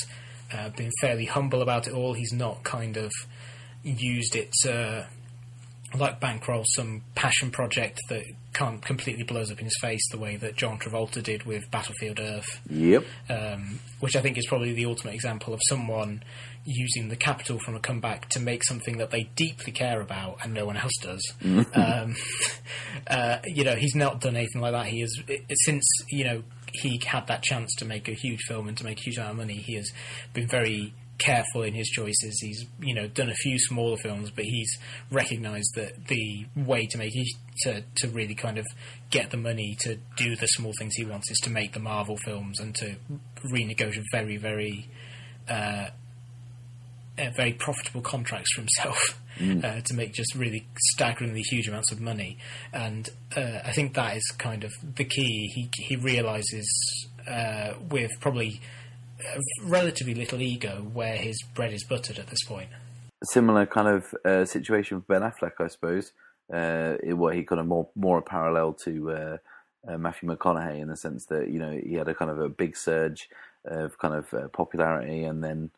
uh, 0.52 0.70
been 0.70 0.90
fairly 1.00 1.26
humble 1.26 1.62
about 1.62 1.86
it 1.86 1.94
all. 1.94 2.14
He's 2.14 2.32
not 2.32 2.64
kind 2.64 2.96
of 2.96 3.12
used 3.84 4.34
it 4.34 4.50
to 4.62 5.06
like 5.96 6.18
bankroll 6.18 6.64
some 6.74 7.02
passion 7.14 7.50
project 7.50 8.00
that 8.08 8.24
can't 8.54 8.82
completely 8.82 9.24
blows 9.24 9.50
up 9.50 9.58
in 9.58 9.64
his 9.64 9.76
face 9.80 10.00
the 10.10 10.18
way 10.18 10.36
that 10.36 10.56
John 10.56 10.78
Travolta 10.78 11.22
did 11.22 11.44
with 11.44 11.70
Battlefield 11.70 12.20
Earth 12.20 12.60
Yep. 12.70 13.04
um, 13.28 13.80
which 14.00 14.16
I 14.16 14.20
think 14.20 14.38
is 14.38 14.46
probably 14.46 14.72
the 14.72 14.86
ultimate 14.86 15.14
example 15.14 15.52
of 15.52 15.60
someone 15.68 16.22
using 16.64 17.08
the 17.08 17.16
capital 17.16 17.58
from 17.58 17.74
a 17.74 17.80
comeback 17.80 18.28
to 18.30 18.40
make 18.40 18.64
something 18.64 18.96
that 18.98 19.10
they 19.10 19.24
deeply 19.36 19.72
care 19.72 20.00
about 20.00 20.38
and 20.42 20.54
no 20.54 20.64
one 20.64 20.76
else 20.78 20.96
does. 21.02 21.34
um, 21.74 22.14
uh, 23.06 23.38
you 23.44 23.64
know, 23.64 23.74
he's 23.74 23.94
not 23.94 24.20
done 24.20 24.36
anything 24.36 24.62
like 24.62 24.72
that. 24.72 24.86
He 24.86 25.00
has 25.00 25.14
since 25.64 25.84
you 26.08 26.24
know 26.24 26.42
he 26.72 27.00
had 27.06 27.26
that 27.26 27.42
chance 27.42 27.74
to 27.76 27.84
make 27.84 28.08
a 28.08 28.12
huge 28.14 28.40
film 28.48 28.66
and 28.68 28.76
to 28.78 28.84
make 28.84 28.98
a 28.98 29.02
huge 29.02 29.18
amount 29.18 29.32
of 29.32 29.36
money. 29.36 29.54
He 29.54 29.74
has 29.74 29.90
been 30.32 30.48
very 30.48 30.94
careful 31.18 31.62
in 31.62 31.74
his 31.74 31.88
choices. 31.88 32.40
He's 32.40 32.66
you 32.80 32.94
know 32.94 33.06
done 33.06 33.30
a 33.30 33.34
few 33.34 33.58
smaller 33.58 33.96
films, 33.96 34.30
but 34.30 34.44
he's 34.44 34.78
recognised 35.10 35.72
that 35.76 36.06
the 36.06 36.46
way 36.56 36.86
to 36.86 36.98
make 36.98 37.14
it, 37.14 37.28
to 37.62 37.84
to 37.96 38.08
really 38.08 38.34
kind 38.34 38.58
of 38.58 38.66
get 39.10 39.30
the 39.30 39.36
money 39.36 39.76
to 39.80 39.98
do 40.16 40.36
the 40.36 40.46
small 40.46 40.72
things 40.78 40.94
he 40.94 41.04
wants 41.04 41.30
is 41.30 41.38
to 41.38 41.50
make 41.50 41.72
the 41.72 41.80
Marvel 41.80 42.16
films 42.24 42.60
and 42.60 42.74
to 42.76 42.96
renegotiate 43.44 44.04
very 44.12 44.36
very 44.36 44.88
uh, 45.48 45.88
uh, 47.18 47.30
very 47.36 47.52
profitable 47.52 48.00
contracts 48.00 48.52
for 48.54 48.60
himself. 48.62 49.20
Uh, 49.36 49.80
to 49.80 49.94
make 49.94 50.12
just 50.12 50.32
really 50.36 50.64
staggeringly 50.92 51.40
huge 51.40 51.66
amounts 51.66 51.90
of 51.90 52.00
money, 52.00 52.38
and 52.72 53.08
uh, 53.36 53.58
I 53.64 53.72
think 53.72 53.94
that 53.94 54.16
is 54.16 54.22
kind 54.38 54.62
of 54.62 54.70
the 54.94 55.02
key. 55.02 55.50
He 55.52 55.68
he 55.76 55.96
realizes 55.96 56.68
uh, 57.28 57.72
with 57.90 58.12
probably 58.20 58.60
relatively 59.62 60.14
little 60.14 60.40
ego 60.40 60.86
where 60.92 61.16
his 61.16 61.42
bread 61.54 61.72
is 61.72 61.84
buttered 61.84 62.18
at 62.18 62.28
this 62.28 62.44
point. 62.44 62.68
Similar 63.24 63.66
kind 63.66 63.88
of 63.88 64.14
uh, 64.24 64.44
situation 64.44 64.98
with 64.98 65.06
Ben 65.06 65.22
Affleck, 65.22 65.52
I 65.60 65.68
suppose. 65.68 66.12
Uh, 66.52 66.96
where 67.14 67.32
he 67.32 67.42
kind 67.42 67.58
of 67.58 67.66
more 67.66 67.88
more 67.94 68.18
a 68.18 68.22
parallel 68.22 68.74
to 68.74 69.10
uh, 69.10 69.36
uh, 69.88 69.96
Matthew 69.96 70.28
McConaughey 70.28 70.80
in 70.80 70.88
the 70.88 70.96
sense 70.96 71.24
that 71.26 71.48
you 71.50 71.58
know 71.58 71.70
he 71.70 71.94
had 71.94 72.08
a 72.08 72.14
kind 72.14 72.30
of 72.30 72.38
a 72.38 72.50
big 72.50 72.76
surge 72.76 73.30
of 73.64 73.96
kind 73.98 74.14
of 74.14 74.34
uh, 74.34 74.48
popularity 74.48 75.24
and 75.24 75.42
then 75.42 75.70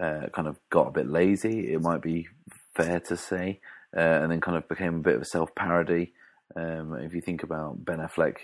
uh, 0.00 0.28
kind 0.32 0.46
of 0.46 0.58
got 0.70 0.88
a 0.88 0.92
bit 0.92 1.08
lazy. 1.08 1.72
It 1.72 1.80
might 1.80 2.02
be 2.02 2.28
fair 2.74 3.00
to 3.00 3.16
say, 3.16 3.60
uh, 3.96 4.00
and 4.00 4.30
then 4.30 4.40
kind 4.40 4.56
of 4.56 4.68
became 4.68 4.96
a 4.96 5.00
bit 5.00 5.16
of 5.16 5.22
a 5.22 5.26
self 5.26 5.54
parody. 5.54 6.12
Um, 6.54 6.94
if 7.00 7.14
you 7.14 7.20
think 7.20 7.42
about 7.42 7.84
Ben 7.84 7.98
Affleck 7.98 8.36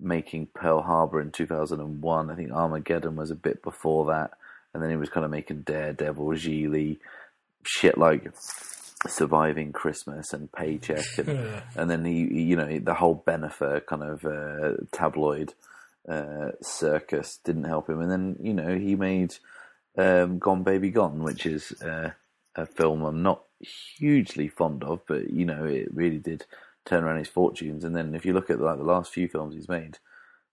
making 0.00 0.48
Pearl 0.54 0.82
Harbor 0.82 1.20
in 1.20 1.30
2001, 1.30 2.30
I 2.30 2.34
think 2.34 2.52
Armageddon 2.52 3.16
was 3.16 3.30
a 3.30 3.36
bit 3.36 3.62
before 3.62 4.06
that, 4.06 4.32
and 4.72 4.82
then 4.82 4.90
he 4.90 4.96
was 4.96 5.08
kind 5.08 5.24
of 5.24 5.30
making 5.30 5.62
Daredevil, 5.62 6.28
Gigli, 6.30 6.98
shit 7.64 7.98
like 7.98 8.30
Surviving 9.06 9.72
Christmas 9.72 10.32
and 10.32 10.50
Paycheck, 10.52 11.04
and, 11.18 11.62
and 11.76 11.90
then 11.90 12.04
he, 12.04 12.42
you 12.42 12.56
know, 12.56 12.78
the 12.78 12.94
whole 12.94 13.22
Bennifer 13.26 13.84
kind 13.86 14.02
of 14.02 14.24
uh, 14.24 14.84
tabloid 14.92 15.54
uh, 16.08 16.52
circus 16.62 17.38
didn't 17.44 17.64
help 17.64 17.88
him, 17.88 18.00
and 18.00 18.10
then 18.10 18.36
you 18.40 18.54
know 18.54 18.76
he 18.76 18.94
made 18.94 19.34
um, 19.96 20.38
Gone 20.38 20.62
Baby 20.62 20.90
Gone, 20.90 21.22
which 21.22 21.44
is 21.44 21.72
uh, 21.82 22.10
a 22.56 22.66
film 22.66 23.02
I'm 23.02 23.22
not 23.22 23.42
hugely 23.60 24.48
fond 24.48 24.84
of, 24.84 25.00
but 25.06 25.30
you 25.30 25.44
know 25.44 25.64
it 25.64 25.94
really 25.94 26.18
did 26.18 26.44
turn 26.88 27.04
around 27.04 27.18
his 27.18 27.28
fortunes. 27.28 27.84
And 27.84 27.94
then 27.94 28.14
if 28.14 28.24
you 28.24 28.32
look 28.32 28.50
at 28.50 28.60
like 28.60 28.78
the 28.78 28.84
last 28.84 29.12
few 29.12 29.28
films 29.28 29.54
he's 29.54 29.68
made, 29.68 29.98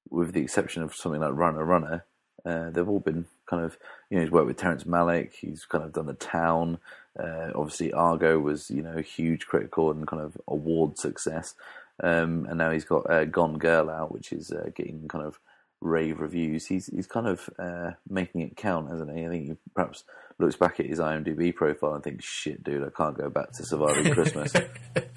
with 0.09 0.33
the 0.33 0.41
exception 0.41 0.83
of 0.83 0.93
something 0.93 1.21
like 1.21 1.33
Runner 1.33 1.63
Runner, 1.63 2.05
uh, 2.45 2.69
they've 2.69 2.87
all 2.87 2.99
been 2.99 3.25
kind 3.47 3.63
of 3.63 3.77
you 4.09 4.17
know 4.17 4.23
he's 4.23 4.31
worked 4.31 4.47
with 4.47 4.57
Terrence 4.57 4.83
Malick, 4.83 5.33
he's 5.33 5.65
kind 5.65 5.83
of 5.83 5.93
done 5.93 6.05
The 6.05 6.13
Town. 6.13 6.77
Uh, 7.17 7.51
obviously, 7.55 7.93
Argo 7.93 8.39
was 8.39 8.69
you 8.69 8.81
know 8.81 8.97
a 8.97 9.01
huge 9.01 9.47
critical 9.47 9.89
and 9.89 10.05
kind 10.05 10.21
of 10.21 10.37
award 10.47 10.97
success, 10.97 11.55
um, 12.03 12.45
and 12.49 12.57
now 12.57 12.71
he's 12.71 12.85
got 12.85 13.09
uh, 13.09 13.25
Gone 13.25 13.57
Girl 13.57 13.89
out, 13.89 14.11
which 14.11 14.31
is 14.31 14.51
uh, 14.51 14.69
getting 14.75 15.07
kind 15.07 15.25
of 15.25 15.39
rave 15.81 16.19
reviews. 16.19 16.67
He's 16.67 16.87
he's 16.87 17.07
kind 17.07 17.27
of 17.27 17.49
uh, 17.57 17.91
making 18.07 18.41
it 18.41 18.57
count, 18.57 18.89
hasn't 18.89 19.15
he? 19.15 19.25
I 19.25 19.29
think 19.29 19.45
he 19.45 19.55
perhaps 19.73 20.03
looks 20.37 20.55
back 20.55 20.79
at 20.79 20.85
his 20.85 20.99
IMDb 20.99 21.55
profile 21.55 21.95
and 21.95 22.03
thinks, 22.03 22.25
"Shit, 22.25 22.63
dude, 22.63 22.83
I 22.83 22.89
can't 22.95 23.17
go 23.17 23.29
back 23.29 23.53
to 23.53 23.65
Surviving 23.65 24.13
Christmas." 24.13 24.53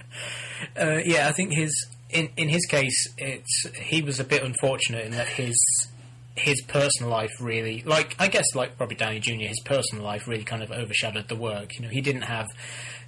Uh, 0.78 1.00
yeah, 1.04 1.28
I 1.28 1.32
think 1.32 1.52
his 1.52 1.86
in 2.10 2.30
in 2.36 2.48
his 2.48 2.64
case, 2.66 3.08
it's 3.16 3.66
he 3.76 4.02
was 4.02 4.20
a 4.20 4.24
bit 4.24 4.42
unfortunate 4.42 5.04
in 5.04 5.12
that 5.12 5.28
his 5.28 5.56
his 6.36 6.62
personal 6.62 7.10
life 7.10 7.32
really, 7.40 7.82
like 7.84 8.14
I 8.18 8.28
guess, 8.28 8.54
like 8.54 8.78
Robert 8.78 8.98
Downey 8.98 9.20
Jr., 9.20 9.46
his 9.46 9.60
personal 9.64 10.04
life 10.04 10.26
really 10.28 10.44
kind 10.44 10.62
of 10.62 10.70
overshadowed 10.70 11.28
the 11.28 11.36
work. 11.36 11.74
You 11.76 11.82
know, 11.82 11.88
he 11.88 12.00
didn't 12.00 12.22
have 12.22 12.46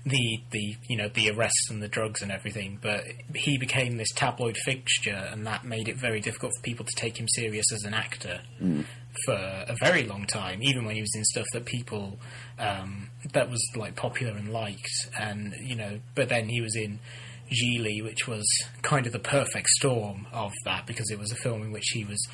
the 0.05 0.41
the 0.51 0.77
you 0.89 0.97
know 0.97 1.09
the 1.09 1.31
arrests 1.31 1.71
and 1.71 1.83
the 1.83 1.89
drugs 1.89 2.23
and 2.23 2.33
everything, 2.33 2.79
but 2.81 3.05
he 3.35 3.59
became 3.59 3.97
this 3.97 4.11
tabloid 4.15 4.57
fixture, 4.65 5.29
and 5.31 5.47
that 5.47 5.65
made 5.65 5.89
it 5.89 5.97
very 5.97 6.21
difficult 6.21 6.53
for 6.57 6.63
people 6.63 6.85
to 6.85 6.95
take 6.97 7.19
him 7.19 7.29
serious 7.29 7.67
as 7.73 7.83
an 7.85 7.95
actor 7.95 8.41
for 9.25 9.35
a 9.35 9.75
very 9.81 10.05
long 10.05 10.27
time. 10.27 10.63
Even 10.63 10.85
when 10.85 10.95
he 10.95 11.01
was 11.01 11.15
in 11.15 11.25
stuff 11.25 11.47
that 11.53 11.65
people 11.65 12.19
um, 12.59 13.11
that 13.33 13.51
was 13.51 13.63
like 13.77 13.97
popular 13.97 14.33
and 14.37 14.53
liked, 14.53 15.09
and 15.19 15.55
you 15.61 15.77
know, 15.77 16.01
but 16.15 16.29
then 16.29 16.49
he 16.49 16.61
was 16.61 16.77
in. 16.77 16.99
Gigli, 17.51 18.01
which 18.01 18.29
was 18.29 18.47
kind 18.83 19.07
of 19.07 19.13
the 19.13 19.19
perfect 19.19 19.67
storm 19.71 20.29
of 20.33 20.53
that 20.65 20.87
because 20.87 21.11
it 21.11 21.19
was 21.19 21.33
a 21.33 21.35
film 21.35 21.63
in 21.63 21.73
which 21.73 21.89
he 21.93 22.05
was 22.05 22.29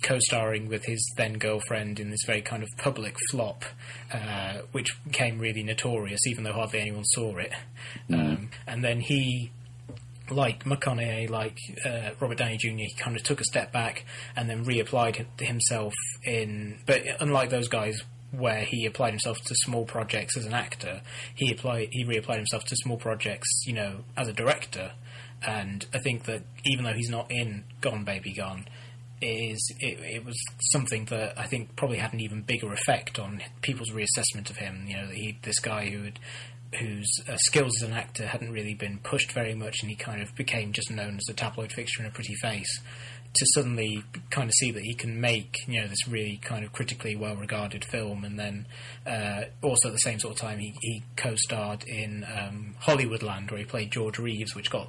co-starring 0.00 0.66
with 0.66 0.86
his 0.86 1.12
then 1.18 1.34
girlfriend 1.34 2.00
in 2.00 2.08
this 2.08 2.24
very 2.26 2.40
kind 2.40 2.62
of 2.62 2.68
public 2.78 3.14
flop, 3.30 3.66
uh, 4.12 4.60
which 4.72 4.88
became 5.04 5.38
really 5.38 5.62
notorious, 5.62 6.26
even 6.26 6.44
though 6.44 6.54
hardly 6.54 6.80
anyone 6.80 7.04
saw 7.04 7.36
it. 7.36 7.52
Um, 8.10 8.48
and 8.66 8.82
then 8.82 9.00
he 9.00 9.50
like 10.30 10.64
McConaughey, 10.64 11.30
like 11.30 11.58
uh, 11.84 12.10
Robert 12.20 12.38
Downey 12.38 12.56
Jr., 12.56 12.68
he 12.68 12.94
kind 12.98 13.16
of 13.16 13.22
took 13.22 13.40
a 13.40 13.44
step 13.44 13.72
back 13.72 14.04
and 14.34 14.48
then 14.48 14.64
reapplied 14.64 15.26
himself 15.40 15.94
in. 16.24 16.78
But 16.86 17.02
unlike 17.20 17.50
those 17.50 17.68
guys, 17.68 18.02
where 18.32 18.62
he 18.62 18.86
applied 18.86 19.10
himself 19.10 19.38
to 19.38 19.54
small 19.54 19.84
projects 19.84 20.36
as 20.36 20.46
an 20.46 20.52
actor, 20.52 21.00
he 21.34 21.52
applied 21.52 21.88
he 21.92 22.04
reapplied 22.04 22.36
himself 22.36 22.64
to 22.64 22.76
small 22.76 22.96
projects, 22.96 23.48
you 23.66 23.72
know, 23.72 24.04
as 24.16 24.28
a 24.28 24.32
director. 24.32 24.92
And 25.46 25.86
I 25.94 25.98
think 25.98 26.24
that 26.24 26.42
even 26.64 26.84
though 26.84 26.92
he's 26.92 27.10
not 27.10 27.30
in 27.30 27.64
Gone 27.80 28.04
Baby 28.04 28.32
Gone, 28.32 28.66
is 29.20 29.72
it, 29.80 29.98
it 30.00 30.24
was 30.24 30.36
something 30.60 31.06
that 31.06 31.38
I 31.38 31.46
think 31.46 31.76
probably 31.76 31.98
had 31.98 32.12
an 32.12 32.20
even 32.20 32.42
bigger 32.42 32.72
effect 32.72 33.18
on 33.18 33.42
people's 33.62 33.90
reassessment 33.90 34.50
of 34.50 34.56
him. 34.56 34.84
You 34.86 34.96
know, 34.96 35.06
he 35.08 35.38
this 35.42 35.58
guy 35.58 35.88
who 35.90 36.04
had 36.04 36.18
whose 36.74 37.10
uh, 37.28 37.36
skills 37.36 37.72
as 37.82 37.88
an 37.88 37.94
actor 37.94 38.26
hadn't 38.26 38.52
really 38.52 38.74
been 38.74 38.98
pushed 38.98 39.32
very 39.32 39.54
much, 39.54 39.76
and 39.80 39.90
he 39.90 39.96
kind 39.96 40.22
of 40.22 40.34
became 40.34 40.72
just 40.72 40.90
known 40.90 41.16
as 41.16 41.28
a 41.28 41.34
tabloid 41.34 41.72
fixture 41.72 42.02
and 42.02 42.10
a 42.10 42.14
pretty 42.14 42.34
face. 42.34 42.80
To 43.34 43.46
suddenly 43.54 44.02
kind 44.30 44.48
of 44.48 44.54
see 44.54 44.70
that 44.70 44.82
he 44.82 44.94
can 44.94 45.20
make 45.20 45.58
you 45.66 45.82
know 45.82 45.88
this 45.88 46.08
really 46.08 46.38
kind 46.38 46.64
of 46.64 46.72
critically 46.72 47.16
well 47.16 47.36
regarded 47.36 47.84
film, 47.84 48.24
and 48.24 48.38
then 48.38 48.66
uh, 49.06 49.44
also 49.62 49.88
at 49.88 49.92
the 49.92 49.98
same 49.98 50.18
sort 50.18 50.34
of 50.34 50.40
time 50.40 50.58
he, 50.58 50.74
he 50.80 51.02
co-starred 51.16 51.84
in 51.84 52.24
um, 52.24 52.76
Hollywoodland, 52.82 53.50
where 53.50 53.58
he 53.58 53.66
played 53.66 53.90
George 53.90 54.18
Reeves, 54.18 54.54
which 54.54 54.70
got 54.70 54.88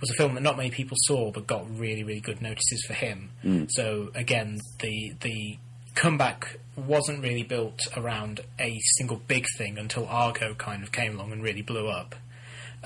was 0.00 0.10
a 0.10 0.14
film 0.14 0.34
that 0.34 0.42
not 0.42 0.56
many 0.56 0.70
people 0.70 0.96
saw, 1.00 1.30
but 1.30 1.46
got 1.46 1.64
really 1.78 2.04
really 2.04 2.20
good 2.20 2.42
notices 2.42 2.84
for 2.86 2.92
him. 2.92 3.30
So 3.70 4.10
again, 4.14 4.58
the 4.80 5.14
the 5.20 5.58
comeback 5.94 6.58
wasn't 6.76 7.22
really 7.22 7.42
built 7.42 7.80
around 7.96 8.40
a 8.58 8.78
single 8.96 9.20
big 9.28 9.46
thing 9.56 9.78
until 9.78 10.06
Argo 10.06 10.54
kind 10.54 10.82
of 10.82 10.92
came 10.92 11.16
along 11.16 11.32
and 11.32 11.42
really 11.42 11.62
blew 11.62 11.88
up. 11.88 12.14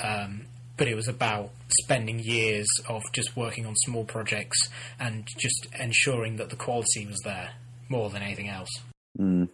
Um, 0.03 0.47
but 0.77 0.89
it 0.89 0.97
was 0.97 1.07
about 1.07 1.51
spending 1.69 2.19
years 2.19 2.67
of 2.89 3.03
just 3.13 3.37
working 3.37 3.65
on 3.67 3.75
small 3.77 4.05
projects 4.05 4.69
and 4.99 5.27
just 5.39 5.69
ensuring 5.79 6.37
that 6.37 6.51
the 6.51 6.57
quality 6.57 7.07
was 7.07 7.21
there 7.25 7.53
more 7.89 8.11
than 8.11 8.23
anything 8.23 8.49
else. 8.49 8.71
Mm. 9.19 9.49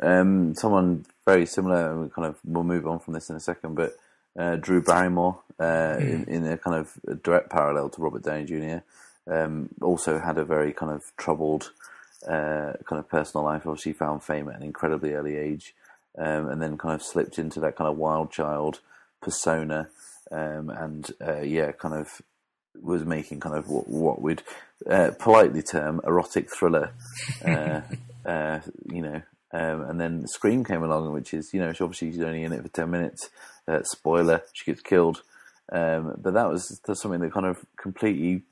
Um, 0.00 0.54
someone 0.54 1.04
very 1.26 1.46
similar, 1.46 1.90
and 1.90 2.02
we 2.02 2.08
kind 2.08 2.28
of 2.28 2.36
we'll 2.44 2.64
move 2.64 2.86
on 2.86 2.98
from 2.98 3.14
this 3.14 3.30
in 3.30 3.36
a 3.36 3.40
second, 3.40 3.74
but 3.74 3.96
uh, 4.38 4.56
Drew 4.56 4.80
Barrymore, 4.80 5.40
uh, 5.58 5.64
mm. 5.98 6.26
in, 6.28 6.44
in, 6.44 6.46
a 6.46 6.56
kind 6.56 6.76
of 6.76 7.22
direct 7.22 7.50
parallel 7.50 7.88
to 7.90 8.00
Robert 8.00 8.22
Downey 8.22 8.44
Jr., 8.44 8.78
um, 9.32 9.68
also 9.80 10.18
had 10.18 10.38
a 10.38 10.44
very 10.44 10.72
kind 10.72 10.92
of 10.92 11.02
troubled 11.16 11.72
uh, 12.26 12.72
kind 12.86 12.98
of 12.98 13.08
personal 13.08 13.44
life. 13.44 13.66
Obviously, 13.66 13.92
found 13.92 14.22
fame 14.22 14.48
at 14.48 14.56
an 14.56 14.62
incredibly 14.62 15.12
early 15.12 15.36
age, 15.36 15.74
um, 16.18 16.48
and 16.48 16.60
then 16.60 16.78
kind 16.78 16.94
of 16.94 17.02
slipped 17.02 17.38
into 17.38 17.60
that 17.60 17.76
kind 17.76 17.88
of 17.88 17.96
wild 17.96 18.30
child 18.30 18.80
persona, 19.20 19.88
um, 20.30 20.70
and 20.70 21.10
uh, 21.26 21.40
yeah, 21.40 21.72
kind 21.72 21.94
of 21.94 22.22
was 22.80 23.04
making 23.04 23.40
kind 23.40 23.56
of 23.56 23.68
what, 23.68 23.88
what 23.88 24.22
we'd 24.22 24.42
uh, 24.88 25.10
politely 25.18 25.62
term 25.62 26.00
erotic 26.04 26.48
thriller, 26.50 26.92
uh, 27.44 27.80
uh, 28.26 28.60
you 28.92 29.02
know. 29.02 29.22
Um, 29.52 29.82
and 29.82 30.00
then 30.00 30.26
Scream 30.28 30.64
came 30.64 30.82
along, 30.82 31.12
which 31.12 31.34
is, 31.34 31.52
you 31.52 31.60
know, 31.60 31.72
she 31.72 31.82
obviously 31.82 32.12
she's 32.12 32.20
only 32.20 32.44
in 32.44 32.52
it 32.52 32.62
for 32.62 32.68
10 32.68 32.90
minutes. 32.90 33.30
Uh, 33.66 33.82
spoiler, 33.82 34.42
she 34.52 34.64
gets 34.64 34.80
killed. 34.80 35.22
Um, 35.72 36.14
but 36.18 36.34
that 36.34 36.48
was 36.48 36.80
something 36.94 37.20
that 37.20 37.32
kind 37.32 37.46
of 37.46 37.64
completely 37.76 38.42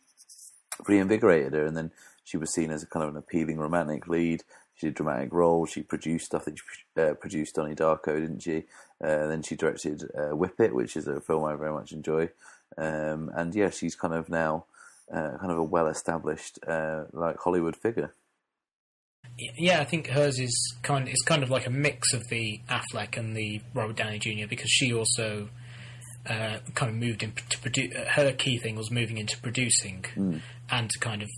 reinvigorated 0.87 1.53
her. 1.53 1.65
And 1.65 1.77
then 1.77 1.93
she 2.29 2.37
was 2.37 2.53
seen 2.53 2.71
as 2.71 2.83
a 2.83 2.87
kind 2.87 3.05
of 3.05 3.11
an 3.11 3.17
appealing 3.17 3.57
romantic 3.57 4.07
lead. 4.07 4.45
She 4.75 4.87
did 4.87 4.95
dramatic 4.95 5.33
roles. 5.33 5.71
She 5.71 5.83
produced, 5.83 6.35
I 6.35 6.39
think 6.41 6.59
she 6.59 7.01
uh, 7.01 7.15
produced 7.15 7.55
Donnie 7.55 7.75
Darko, 7.75 8.21
didn't 8.21 8.41
she? 8.41 8.65
Uh, 9.03 9.27
then 9.29 9.43
she 9.43 9.57
directed 9.57 10.05
uh, 10.15 10.37
Whip 10.37 10.61
It, 10.61 10.75
which 10.75 10.95
is 10.95 11.09
a 11.09 11.23
film 11.23 11.45
I 11.45 11.57
very 11.57 11.73
much 11.73 11.93
enjoy. 11.93 12.29
Um, 12.77 13.31
and 13.35 13.55
yeah, 13.55 13.71
she's 13.71 13.97
kind 13.97 14.13
of 14.13 14.29
now 14.29 14.67
uh, 15.11 15.39
kind 15.39 15.51
of 15.51 15.57
a 15.57 15.63
well-established 15.63 16.59
uh, 16.69 17.05
like 17.13 17.39
Hollywood 17.39 17.77
figure. 17.77 18.13
Yeah, 19.57 19.81
I 19.81 19.85
think 19.85 20.09
hers 20.09 20.39
is 20.39 20.77
kind 20.83 21.09
is 21.09 21.23
kind 21.25 21.43
of 21.43 21.49
like 21.51 21.67
a 21.67 21.71
mix 21.71 22.13
of 22.13 22.29
the 22.29 22.61
Affleck 22.69 23.17
and 23.17 23.37
the 23.37 23.63
Robert 23.73 23.97
Downey 23.97 24.19
Jr. 24.19 24.49
because 24.49 24.71
she 24.71 24.93
also 24.93 25.49
uh, 26.29 26.59
kind 26.75 26.91
of 26.91 26.97
moved 26.97 27.23
into 27.23 27.59
produce. 27.61 27.95
Her 28.11 28.33
key 28.33 28.59
thing 28.59 28.77
was 28.77 28.91
moving 28.91 29.17
into 29.17 29.41
producing 29.41 30.05
mm. 30.15 30.41
and 30.71 30.91
to 30.91 30.99
kind 30.99 31.23
of 31.23 31.29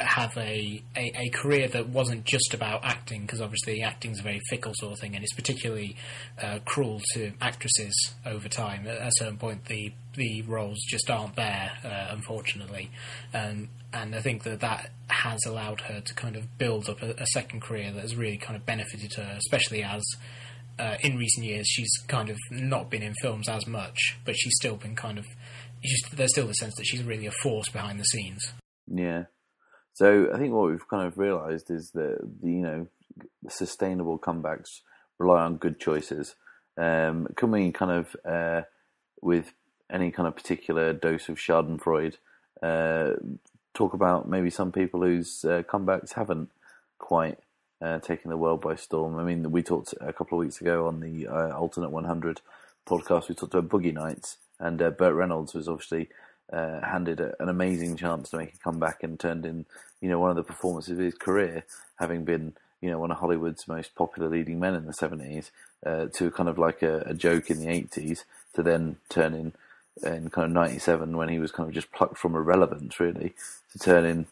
have 0.00 0.36
a, 0.36 0.82
a, 0.96 1.12
a, 1.16 1.28
career 1.30 1.66
that 1.68 1.88
wasn't 1.88 2.24
just 2.24 2.54
about 2.54 2.84
acting, 2.84 3.22
because 3.22 3.40
obviously 3.40 3.82
acting 3.82 4.12
is 4.12 4.20
a 4.20 4.22
very 4.22 4.40
fickle 4.48 4.72
sort 4.76 4.92
of 4.92 4.98
thing, 5.00 5.14
and 5.14 5.24
it's 5.24 5.34
particularly 5.34 5.96
uh, 6.40 6.60
cruel 6.64 7.00
to 7.14 7.32
actresses 7.40 8.14
over 8.24 8.48
time. 8.48 8.86
At 8.86 8.98
a 8.98 9.10
certain 9.16 9.38
point, 9.38 9.64
the 9.64 9.92
the 10.14 10.42
roles 10.42 10.78
just 10.88 11.10
aren't 11.10 11.36
there, 11.36 11.72
uh, 11.84 12.12
unfortunately, 12.12 12.90
um, 13.34 13.68
and 13.92 14.14
I 14.14 14.20
think 14.20 14.44
that 14.44 14.60
that 14.60 14.90
has 15.08 15.40
allowed 15.46 15.80
her 15.82 16.00
to 16.00 16.14
kind 16.14 16.36
of 16.36 16.58
build 16.58 16.88
up 16.88 17.02
a, 17.02 17.14
a 17.18 17.26
second 17.26 17.62
career 17.62 17.90
that 17.92 18.00
has 18.00 18.14
really 18.14 18.38
kind 18.38 18.56
of 18.56 18.64
benefited 18.64 19.14
her, 19.14 19.36
especially 19.38 19.82
as. 19.82 20.04
Uh, 20.80 20.96
in 21.00 21.16
recent 21.16 21.44
years, 21.44 21.66
she's 21.66 21.90
kind 22.06 22.30
of 22.30 22.36
not 22.52 22.88
been 22.88 23.02
in 23.02 23.12
films 23.20 23.48
as 23.48 23.66
much, 23.66 24.16
but 24.24 24.36
she's 24.36 24.54
still 24.54 24.76
been 24.76 24.94
kind 24.94 25.18
of. 25.18 25.26
there's 26.12 26.30
still 26.30 26.46
the 26.46 26.52
sense 26.52 26.72
that 26.76 26.84
she's 26.84 27.02
really 27.02 27.26
a 27.26 27.32
force 27.42 27.68
behind 27.68 27.98
the 27.98 28.04
scenes. 28.04 28.52
Yeah, 28.86 29.24
so 29.98 30.30
I 30.32 30.38
think 30.38 30.52
what 30.52 30.70
we've 30.70 30.86
kind 30.86 31.08
of 31.08 31.18
realised 31.18 31.72
is 31.72 31.90
that 31.90 32.18
you 32.40 32.62
know 32.62 32.86
sustainable 33.48 34.16
comebacks 34.16 34.82
rely 35.18 35.42
on 35.42 35.56
good 35.56 35.80
choices. 35.80 36.36
Um, 36.76 37.26
can 37.34 37.50
we 37.50 37.72
kind 37.72 37.90
of 37.90 38.16
uh, 38.24 38.62
with 39.20 39.54
any 39.90 40.12
kind 40.12 40.28
of 40.28 40.36
particular 40.36 40.92
dose 40.92 41.28
of 41.28 41.38
Schadenfreude 41.38 42.18
uh, 42.62 43.14
talk 43.74 43.92
about 43.92 44.28
maybe 44.28 44.50
some 44.50 44.70
people 44.70 45.02
whose 45.02 45.44
uh, 45.44 45.64
comebacks 45.68 46.12
haven't 46.12 46.50
quite 47.00 47.40
uh, 47.82 47.98
taken 47.98 48.30
the 48.30 48.36
world 48.36 48.60
by 48.60 48.76
storm? 48.76 49.18
I 49.18 49.24
mean, 49.24 49.50
we 49.50 49.64
talked 49.64 49.94
a 50.00 50.12
couple 50.12 50.38
of 50.38 50.44
weeks 50.44 50.60
ago 50.60 50.86
on 50.86 51.00
the 51.00 51.26
uh, 51.26 51.56
Alternate 51.56 51.90
100 51.90 52.40
podcast. 52.86 53.28
We 53.28 53.34
talked 53.34 53.54
about 53.54 53.68
Boogie 53.68 53.92
Nights, 53.92 54.36
and 54.60 54.80
uh, 54.80 54.90
Burt 54.90 55.16
Reynolds 55.16 55.54
was 55.54 55.66
obviously 55.66 56.08
handed 56.50 57.20
a, 57.20 57.34
an 57.42 57.48
amazing 57.50 57.96
chance 57.96 58.30
to 58.30 58.38
make 58.38 58.54
a 58.54 58.58
comeback 58.58 59.02
and 59.02 59.20
turned 59.20 59.44
in, 59.44 59.66
you 60.00 60.08
know, 60.08 60.18
one 60.18 60.30
of 60.30 60.36
the 60.36 60.42
performances 60.42 60.98
of 60.98 61.04
his 61.04 61.14
career, 61.14 61.64
having 61.98 62.24
been, 62.24 62.54
you 62.80 62.90
know, 62.90 62.98
one 62.98 63.10
of 63.10 63.18
Hollywood's 63.18 63.66
most 63.68 63.94
popular 63.94 64.28
leading 64.28 64.60
men 64.60 64.74
in 64.74 64.86
the 64.86 64.92
70s, 64.92 65.50
uh, 65.84 66.06
to 66.14 66.30
kind 66.30 66.48
of 66.48 66.58
like 66.58 66.82
a, 66.82 67.00
a, 67.06 67.14
joke 67.14 67.50
in 67.50 67.60
the 67.60 67.66
80s, 67.66 68.24
to 68.54 68.62
then 68.62 68.96
turn 69.08 69.34
in, 69.34 69.52
in 70.02 70.30
kind 70.30 70.46
of 70.46 70.52
97 70.52 71.16
when 71.16 71.28
he 71.28 71.38
was 71.38 71.52
kind 71.52 71.68
of 71.68 71.74
just 71.74 71.92
plucked 71.92 72.18
from 72.18 72.34
irrelevance, 72.34 72.98
really, 73.00 73.34
to 73.72 73.78
turn 73.78 74.04
in 74.04 74.26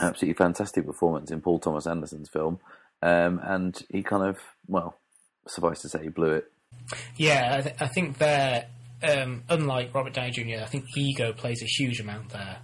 absolutely 0.00 0.34
fantastic 0.34 0.86
performance 0.86 1.30
in 1.30 1.40
Paul 1.40 1.58
Thomas 1.58 1.86
Anderson's 1.86 2.28
film. 2.28 2.58
Um, 3.02 3.40
and 3.42 3.82
he 3.90 4.02
kind 4.02 4.24
of, 4.24 4.38
well, 4.66 4.96
suffice 5.46 5.82
to 5.82 5.88
say, 5.88 6.04
he 6.04 6.08
blew 6.08 6.32
it. 6.32 6.50
Yeah, 7.16 7.56
I, 7.58 7.60
th- 7.62 7.76
I 7.80 7.86
think 7.86 8.18
there 8.18 8.66
um, 9.02 9.44
unlike 9.48 9.94
Robert 9.94 10.14
Downey 10.14 10.30
Jr., 10.30 10.62
I 10.62 10.66
think 10.66 10.86
ego 10.96 11.32
plays 11.32 11.62
a 11.62 11.66
huge 11.66 12.00
amount 12.00 12.30
there 12.30 12.58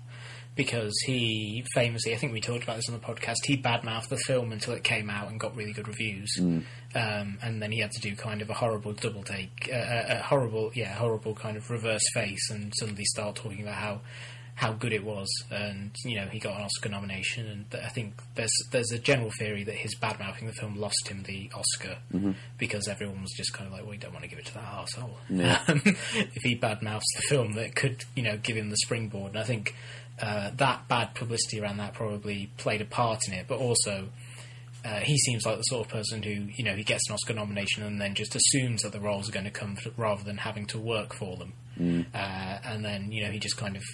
because 0.55 0.93
he 1.07 1.65
famously, 1.75 2.15
I 2.15 2.17
think 2.17 2.33
we 2.33 2.41
talked 2.41 2.63
about 2.63 2.77
this 2.77 2.89
on 2.89 2.95
the 2.95 3.01
podcast, 3.01 3.45
he 3.45 3.57
badmouthed 3.57 4.09
the 4.09 4.19
film 4.19 4.53
until 4.53 4.75
it 4.75 4.85
came 4.85 5.09
out 5.09 5.29
and 5.31 5.41
got 5.41 5.57
really 5.57 5.73
good 5.73 5.89
reviews, 5.89 6.37
mm. 6.39 6.65
um, 6.95 7.39
and 7.43 7.63
then 7.63 7.73
he 7.73 7.81
had 7.81 7.91
to 7.93 8.01
do 8.01 8.15
kind 8.15 8.43
of 8.43 8.51
a 8.51 8.55
horrible 8.55 8.93
double 8.93 9.23
take, 9.23 9.71
uh, 9.73 9.77
a, 9.77 9.79
uh, 9.79 10.19
a 10.19 10.23
horrible, 10.23 10.71
yeah, 10.75 10.95
horrible 10.95 11.35
kind 11.35 11.57
of 11.57 11.71
reverse 11.71 12.03
face, 12.13 12.51
and 12.51 12.73
suddenly 12.79 13.05
start 13.05 13.37
talking 13.37 13.63
about 13.63 13.75
how 13.75 14.01
how 14.55 14.73
good 14.73 14.93
it 14.93 15.03
was, 15.03 15.29
and 15.51 15.95
you 16.05 16.17
know 16.17 16.27
he 16.27 16.39
got 16.39 16.57
an 16.57 16.63
Oscar 16.63 16.89
nomination, 16.91 17.49
and 17.49 17.83
I 17.83 17.89
think 17.89 18.21
there's 18.35 18.53
there's 18.71 18.93
a 18.93 18.99
general 18.99 19.31
theory 19.39 19.65
that 19.65 19.75
his 19.75 19.95
bad 19.95 20.19
mouthing 20.21 20.47
the 20.47 20.53
film 20.53 20.77
lost 20.77 21.09
him 21.09 21.23
the 21.23 21.51
Oscar 21.55 21.97
mm-hmm. 22.13 22.33
because 22.59 22.87
everyone 22.87 23.23
was 23.23 23.33
just 23.33 23.53
kind 23.55 23.67
of 23.67 23.73
like, 23.73 23.83
well, 23.83 23.91
we 23.91 23.97
don't 23.97 24.13
want 24.13 24.25
to 24.25 24.29
give 24.29 24.39
it 24.39 24.47
to 24.47 24.55
that 24.55 24.65
asshole. 24.65 25.17
Yeah. 25.31 25.63
if 25.69 26.43
he 26.43 26.55
bad 26.55 26.83
mouths 26.83 27.05
the 27.17 27.23
film, 27.23 27.55
that 27.55 27.75
could 27.75 28.05
you 28.15 28.23
know 28.23 28.37
give 28.37 28.57
him 28.57 28.69
the 28.69 28.77
springboard, 28.77 29.33
and 29.33 29.41
I 29.41 29.45
think 29.45 29.75
uh, 30.23 30.51
that 30.57 30.89
bad 30.89 31.15
publicity 31.15 31.61
around 31.61 31.77
that 31.79 31.93
probably 31.95 32.51
played 32.57 32.81
a 32.81 32.87
part 32.87 33.21
in 33.29 33.35
it, 33.35 33.47
but 33.49 33.59
also. 33.59 34.09
Uh, 34.85 34.99
he 34.99 35.17
seems 35.17 35.47
like 35.47 35.59
the 35.59 35.63
sort 35.63 35.87
of 35.87 35.93
person 35.93 36.25
who, 36.25 36.49
you 36.57 36.65
know, 36.65 36.75
he 36.75 36.83
gets 36.83 37.09
an 37.09 37.15
Oscar 37.15 37.35
nomination 37.35 37.85
and 37.85 38.01
then 38.01 38.17
just 38.17 38.35
assumes 38.35 38.83
that 38.83 38.91
the 38.91 38.99
roles 38.99 39.29
are 39.29 39.33
going 39.33 39.45
to 39.45 39.51
come 39.53 39.79
rather 39.97 40.25
than 40.25 40.37
having 40.39 40.67
to 40.67 40.77
work 40.77 41.15
for 41.15 41.37
them. 41.37 41.53
Mm. 41.79 42.07
Uh, 42.13 42.59
and 42.65 42.85
then, 42.85 43.13
you 43.13 43.23
know, 43.25 43.31
he 43.31 43.39
just 43.39 43.57
kind 43.57 43.77
of 43.77 43.85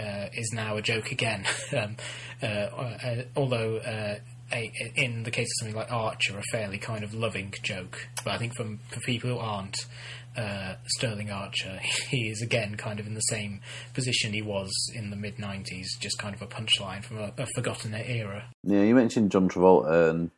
uh, 0.00 0.28
is 0.32 0.50
now 0.54 0.78
a 0.78 0.82
joke 0.82 1.12
again. 1.12 1.44
um, 1.76 1.96
uh, 2.42 2.46
uh, 2.46 3.22
although 3.36 3.76
uh, 3.76 4.18
a, 4.52 4.72
in 4.94 5.22
the 5.22 5.30
case 5.30 5.46
of 5.46 5.60
something 5.60 5.76
like 5.76 5.90
Archer, 5.92 6.38
a 6.38 6.42
fairly 6.50 6.78
kind 6.78 7.04
of 7.04 7.14
loving 7.14 7.52
joke. 7.62 8.08
But 8.24 8.34
I 8.34 8.38
think 8.38 8.54
from 8.56 8.80
for 8.90 9.00
people 9.00 9.30
who 9.30 9.38
aren't 9.38 9.76
uh, 10.36 10.74
Sterling 10.86 11.30
Archer, 11.30 11.80
he 12.08 12.28
is 12.28 12.42
again 12.42 12.76
kind 12.76 13.00
of 13.00 13.06
in 13.06 13.14
the 13.14 13.20
same 13.20 13.60
position 13.94 14.32
he 14.32 14.42
was 14.42 14.70
in 14.94 15.10
the 15.10 15.16
mid 15.16 15.36
'90s, 15.36 15.86
just 16.00 16.18
kind 16.18 16.34
of 16.34 16.42
a 16.42 16.46
punchline 16.46 17.04
from 17.04 17.18
a, 17.18 17.32
a 17.38 17.46
forgotten 17.54 17.94
era. 17.94 18.48
Yeah, 18.62 18.82
you 18.82 18.94
mentioned 18.94 19.30
John 19.30 19.48
Travolta 19.48 20.10
and 20.10 20.30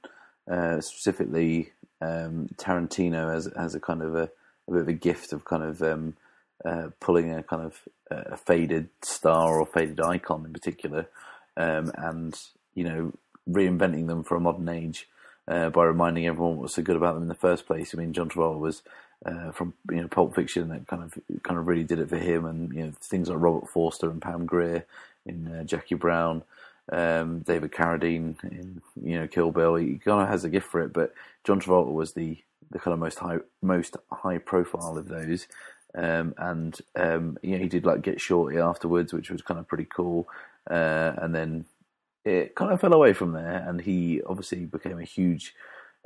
uh, 0.50 0.80
specifically 0.80 1.72
um, 2.00 2.48
Tarantino 2.56 3.34
as 3.34 3.46
as 3.48 3.74
a 3.74 3.80
kind 3.80 4.02
of 4.02 4.14
a, 4.14 4.30
a, 4.68 4.72
bit 4.72 4.82
of 4.82 4.88
a 4.88 4.92
gift 4.92 5.32
of 5.32 5.44
kind 5.44 5.62
of 5.62 5.82
um, 5.82 6.16
uh, 6.64 6.88
pulling 7.00 7.32
a 7.32 7.42
kind 7.42 7.64
of 7.64 7.80
a 8.10 8.36
faded 8.36 8.88
star 9.02 9.60
or 9.60 9.66
faded 9.66 10.00
icon 10.00 10.44
in 10.44 10.52
particular, 10.52 11.06
um, 11.56 11.92
and 11.96 12.34
you 12.74 12.84
know 12.84 13.12
reinventing 13.52 14.06
them 14.06 14.22
for 14.22 14.36
a 14.36 14.40
modern 14.40 14.68
age 14.68 15.08
uh, 15.48 15.70
by 15.70 15.84
reminding 15.84 16.26
everyone 16.26 16.56
what's 16.56 16.74
so 16.74 16.82
good 16.82 16.96
about 16.96 17.14
them 17.14 17.24
in 17.24 17.28
the 17.28 17.34
first 17.34 17.66
place. 17.66 17.94
I 17.94 17.98
mean, 17.98 18.12
John 18.12 18.28
Travolta 18.28 18.58
was 18.58 18.82
uh, 19.24 19.50
from 19.52 19.74
you 19.90 20.00
know 20.00 20.08
Pulp 20.08 20.34
Fiction 20.34 20.68
that 20.68 20.86
kind 20.86 21.02
of 21.02 21.18
kind 21.42 21.58
of 21.58 21.66
really 21.66 21.84
did 21.84 21.98
it 21.98 22.08
for 22.08 22.18
him, 22.18 22.44
and 22.44 22.72
you 22.72 22.84
know 22.84 22.92
things 23.00 23.28
like 23.28 23.40
Robert 23.40 23.68
Forster 23.68 24.10
and 24.10 24.22
Pam 24.22 24.46
Grier 24.46 24.86
in 25.26 25.48
uh, 25.48 25.64
Jackie 25.64 25.94
Brown. 25.94 26.42
Um, 26.92 27.40
David 27.40 27.70
Carradine 27.70 28.42
in 28.44 28.82
you 29.02 29.18
know 29.18 29.28
Kill 29.28 29.52
Bill, 29.52 29.76
he 29.76 29.98
kind 29.98 30.22
of 30.22 30.28
has 30.28 30.44
a 30.44 30.48
gift 30.48 30.68
for 30.68 30.80
it. 30.80 30.92
But 30.92 31.12
John 31.44 31.60
Travolta 31.60 31.92
was 31.92 32.12
the 32.12 32.38
the 32.70 32.78
kind 32.78 32.94
of 32.94 33.00
most 33.00 33.18
high 33.18 33.38
most 33.62 33.96
high 34.10 34.38
profile 34.38 34.96
of 34.96 35.08
those, 35.08 35.46
um, 35.94 36.34
and 36.38 36.78
um, 36.96 37.38
you 37.42 37.52
know, 37.52 37.58
he 37.58 37.68
did 37.68 37.84
like 37.84 38.02
Get 38.02 38.20
Shorty 38.20 38.58
afterwards, 38.58 39.12
which 39.12 39.30
was 39.30 39.42
kind 39.42 39.60
of 39.60 39.68
pretty 39.68 39.86
cool. 39.86 40.28
Uh, 40.70 41.12
and 41.18 41.34
then 41.34 41.64
it 42.30 42.54
kind 42.54 42.72
of 42.72 42.80
fell 42.80 42.92
away 42.92 43.12
from 43.12 43.32
there, 43.32 43.64
and 43.66 43.80
he 43.80 44.22
obviously 44.26 44.64
became 44.66 44.98
a 44.98 45.04
huge, 45.04 45.54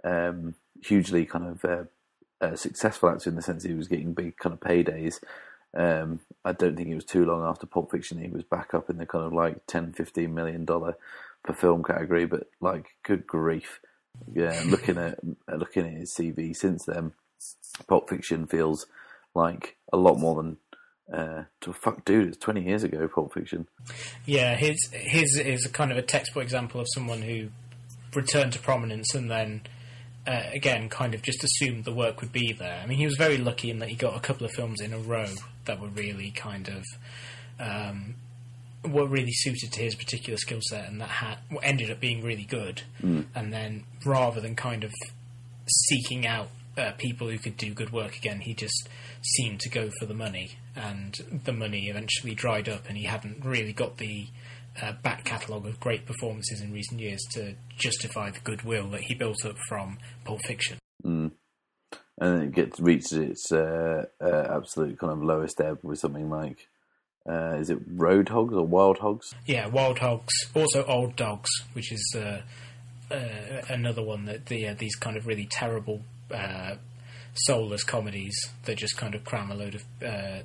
um, 0.02 0.54
hugely 0.82 1.26
kind 1.26 1.46
of 1.46 1.64
uh, 1.64 1.84
uh, 2.40 2.56
successful 2.56 3.10
actor 3.10 3.30
in 3.30 3.37
the 3.37 3.42
sense 3.42 3.62
he 3.62 3.74
was 3.74 3.88
getting 3.88 4.14
big 4.14 4.37
kind 4.38 4.54
of 4.54 4.60
paydays. 4.60 5.20
Um, 5.76 6.20
I 6.44 6.52
don't 6.52 6.76
think 6.76 6.88
it 6.88 6.94
was 6.94 7.04
too 7.04 7.24
long 7.24 7.44
after 7.44 7.66
Pulp 7.66 7.90
Fiction 7.90 8.18
he 8.18 8.28
was 8.28 8.44
back 8.44 8.74
up 8.74 8.88
in 8.88 8.98
the 8.98 9.06
kind 9.06 9.24
of 9.24 9.32
like 9.32 9.66
10, 9.66 9.92
15 9.92 10.32
million 10.32 10.64
dollar 10.64 10.96
per 11.42 11.52
film 11.52 11.82
category, 11.82 12.26
but 12.26 12.48
like, 12.60 12.96
good 13.02 13.26
grief. 13.26 13.80
Yeah, 14.32 14.60
looking 14.66 14.96
at 14.96 15.18
looking 15.48 15.87
at 15.87 15.92
his 15.94 16.12
CV 16.12 16.56
since 16.56 16.84
then, 16.84 17.12
Pulp 17.88 18.08
Fiction 18.08 18.46
feels 18.46 18.87
like 19.34 19.76
a 19.92 19.96
lot 19.96 20.18
more 20.18 20.37
than. 20.37 20.56
Uh, 21.12 21.44
to 21.60 21.72
fuck, 21.72 22.04
dude, 22.04 22.28
it's 22.28 22.36
twenty 22.38 22.62
years 22.62 22.82
ago. 22.82 23.06
Pulp 23.08 23.34
Fiction. 23.34 23.66
Yeah, 24.24 24.56
his 24.56 24.78
his 24.92 25.38
is 25.38 25.66
a 25.66 25.68
kind 25.68 25.92
of 25.92 25.98
a 25.98 26.02
textbook 26.02 26.42
example 26.42 26.80
of 26.80 26.86
someone 26.94 27.22
who 27.22 27.48
returned 28.14 28.52
to 28.52 28.58
prominence 28.58 29.14
and 29.14 29.30
then 29.30 29.62
uh, 30.26 30.44
again 30.52 30.88
kind 30.88 31.14
of 31.14 31.22
just 31.22 31.44
assumed 31.44 31.84
the 31.84 31.92
work 31.92 32.20
would 32.20 32.32
be 32.32 32.52
there. 32.52 32.80
I 32.82 32.86
mean, 32.86 32.98
he 32.98 33.04
was 33.04 33.16
very 33.16 33.36
lucky 33.36 33.70
in 33.70 33.80
that 33.80 33.88
he 33.88 33.96
got 33.96 34.16
a 34.16 34.20
couple 34.20 34.46
of 34.46 34.52
films 34.52 34.80
in 34.80 34.92
a 34.92 34.98
row 34.98 35.28
that 35.66 35.80
were 35.80 35.88
really 35.88 36.30
kind 36.30 36.68
of 36.68 36.84
um, 37.60 38.14
were 38.88 39.06
really 39.06 39.32
suited 39.32 39.72
to 39.72 39.82
his 39.82 39.94
particular 39.94 40.36
skill 40.36 40.60
set, 40.62 40.88
and 40.88 41.00
that 41.00 41.08
had 41.08 41.38
ended 41.62 41.90
up 41.90 42.00
being 42.00 42.22
really 42.22 42.44
good. 42.44 42.82
Mm. 43.02 43.26
And 43.34 43.52
then 43.52 43.84
rather 44.04 44.40
than 44.40 44.56
kind 44.56 44.84
of 44.84 44.92
seeking 45.66 46.26
out 46.26 46.48
uh, 46.76 46.92
people 46.98 47.28
who 47.28 47.38
could 47.38 47.56
do 47.56 47.72
good 47.72 47.92
work 47.92 48.16
again, 48.16 48.40
he 48.40 48.54
just 48.54 48.88
seemed 49.22 49.60
to 49.60 49.68
go 49.68 49.90
for 49.98 50.06
the 50.06 50.14
money, 50.14 50.52
and 50.76 51.42
the 51.44 51.52
money 51.52 51.88
eventually 51.88 52.34
dried 52.34 52.68
up, 52.68 52.88
and 52.88 52.96
he 52.96 53.04
hadn't 53.04 53.44
really 53.44 53.72
got 53.72 53.98
the 53.98 54.26
uh, 54.82 54.92
back 55.02 55.24
catalogue 55.24 55.66
of 55.66 55.78
great 55.80 56.06
performances 56.06 56.60
in 56.60 56.72
recent 56.72 57.00
years 57.00 57.20
to 57.32 57.54
justify 57.76 58.30
the 58.30 58.40
goodwill 58.40 58.90
that 58.90 59.02
he 59.02 59.14
built 59.14 59.44
up 59.44 59.56
from 59.68 59.98
Pulp 60.24 60.40
Fiction. 60.44 60.78
Mm. 61.04 61.32
And 62.20 62.42
it 62.42 62.52
gets 62.52 62.80
reaches 62.80 63.12
its 63.12 63.52
uh, 63.52 64.06
uh, 64.20 64.46
absolute 64.50 64.98
kind 64.98 65.12
of 65.12 65.22
lowest 65.22 65.60
ebb 65.60 65.78
with 65.82 65.98
something 65.98 66.30
like, 66.30 66.68
uh, 67.28 67.56
is 67.56 67.70
it 67.70 67.78
Road 67.87 68.28
Hogs 68.28 68.54
or 68.54 68.66
Wild 68.66 68.98
Hogs? 68.98 69.32
Yeah, 69.46 69.66
Wild 69.66 69.98
Hogs, 69.98 70.32
also 70.54 70.84
Old 70.84 71.16
Dogs, 71.16 71.48
which 71.72 71.92
is 71.92 72.16
uh, 72.16 72.40
uh, 73.10 73.62
another 73.68 74.02
one 74.02 74.26
that 74.26 74.46
the, 74.46 74.68
uh, 74.68 74.74
these 74.78 74.94
kind 74.96 75.16
of 75.16 75.26
really 75.26 75.48
terrible 75.50 76.02
uh, 76.30 76.76
soulless 77.34 77.82
comedies 77.82 78.37
that 78.64 78.76
just 78.76 78.96
kind 78.96 79.14
of 79.14 79.24
cram 79.24 79.50
a 79.50 79.54
load 79.54 79.74
of 79.74 79.84
uh, 80.06 80.40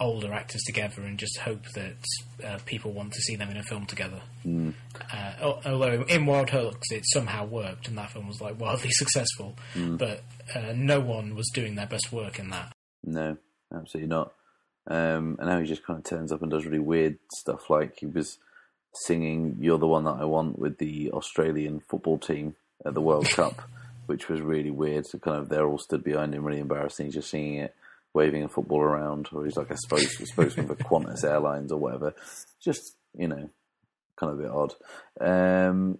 older 0.00 0.32
actors 0.32 0.62
together 0.62 1.02
and 1.02 1.18
just 1.18 1.38
hope 1.38 1.64
that 1.74 2.04
uh, 2.44 2.58
people 2.66 2.92
want 2.92 3.12
to 3.12 3.20
see 3.20 3.36
them 3.36 3.50
in 3.50 3.56
a 3.56 3.62
film 3.62 3.86
together. 3.86 4.20
Mm. 4.44 4.74
Uh, 5.12 5.54
although 5.64 6.02
in 6.02 6.26
Wild 6.26 6.50
Hogs 6.50 6.90
it 6.90 7.04
somehow 7.06 7.46
worked 7.46 7.88
and 7.88 7.96
that 7.98 8.10
film 8.10 8.26
was 8.26 8.40
like 8.40 8.58
wildly 8.60 8.90
successful, 8.92 9.56
but 9.76 10.22
uh, 10.54 10.72
no 10.74 11.00
one 11.00 11.34
was 11.34 11.50
doing 11.54 11.74
their 11.76 11.86
best 11.86 12.12
work 12.12 12.38
in 12.38 12.50
that. 12.50 12.72
No, 13.04 13.36
absolutely 13.72 14.08
not. 14.08 14.32
Um, 14.86 15.36
and 15.38 15.48
now 15.48 15.60
he 15.60 15.66
just 15.66 15.84
kind 15.84 15.98
of 15.98 16.04
turns 16.04 16.32
up 16.32 16.42
and 16.42 16.50
does 16.50 16.66
really 16.66 16.78
weird 16.78 17.18
stuff. 17.32 17.70
Like 17.70 17.98
he 17.98 18.06
was 18.06 18.38
singing 18.92 19.56
"You're 19.60 19.78
the 19.78 19.86
One 19.86 20.04
That 20.04 20.20
I 20.20 20.24
Want" 20.24 20.58
with 20.58 20.78
the 20.78 21.10
Australian 21.12 21.80
football 21.88 22.18
team 22.18 22.56
at 22.84 22.94
the 22.94 23.00
World 23.00 23.28
Cup, 23.30 23.62
which 24.06 24.28
was 24.28 24.40
really 24.40 24.70
weird. 24.70 25.06
So 25.06 25.18
kind 25.18 25.38
of 25.38 25.48
they're 25.48 25.66
all 25.66 25.78
stood 25.78 26.04
behind 26.04 26.34
him, 26.34 26.44
really 26.44 26.60
embarrassing. 26.60 27.06
He's 27.06 27.14
just 27.14 27.30
singing 27.30 27.56
it, 27.56 27.74
waving 28.14 28.44
a 28.44 28.48
football 28.48 28.80
around, 28.80 29.28
or 29.32 29.44
he's 29.44 29.56
like 29.56 29.70
a 29.70 29.76
spokes- 29.76 30.18
spokesman 30.30 30.68
for 30.68 30.76
Qantas 30.76 31.24
Airlines 31.24 31.72
or 31.72 31.78
whatever. 31.78 32.14
Just 32.62 32.96
you 33.16 33.28
know, 33.28 33.50
kind 34.16 34.32
of 34.32 34.38
a 34.38 34.42
bit 34.42 34.50
odd. 34.50 34.74
Um, 35.20 35.98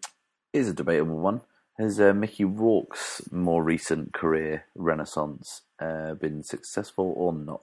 is 0.52 0.68
a 0.68 0.72
debatable 0.72 1.18
one. 1.18 1.42
Has 1.78 2.00
uh, 2.00 2.14
Mickey 2.14 2.44
Rourke's 2.44 3.20
more 3.32 3.62
recent 3.64 4.12
career 4.12 4.64
renaissance 4.76 5.62
uh, 5.80 6.14
been 6.14 6.44
successful 6.44 7.12
or 7.16 7.32
not? 7.32 7.62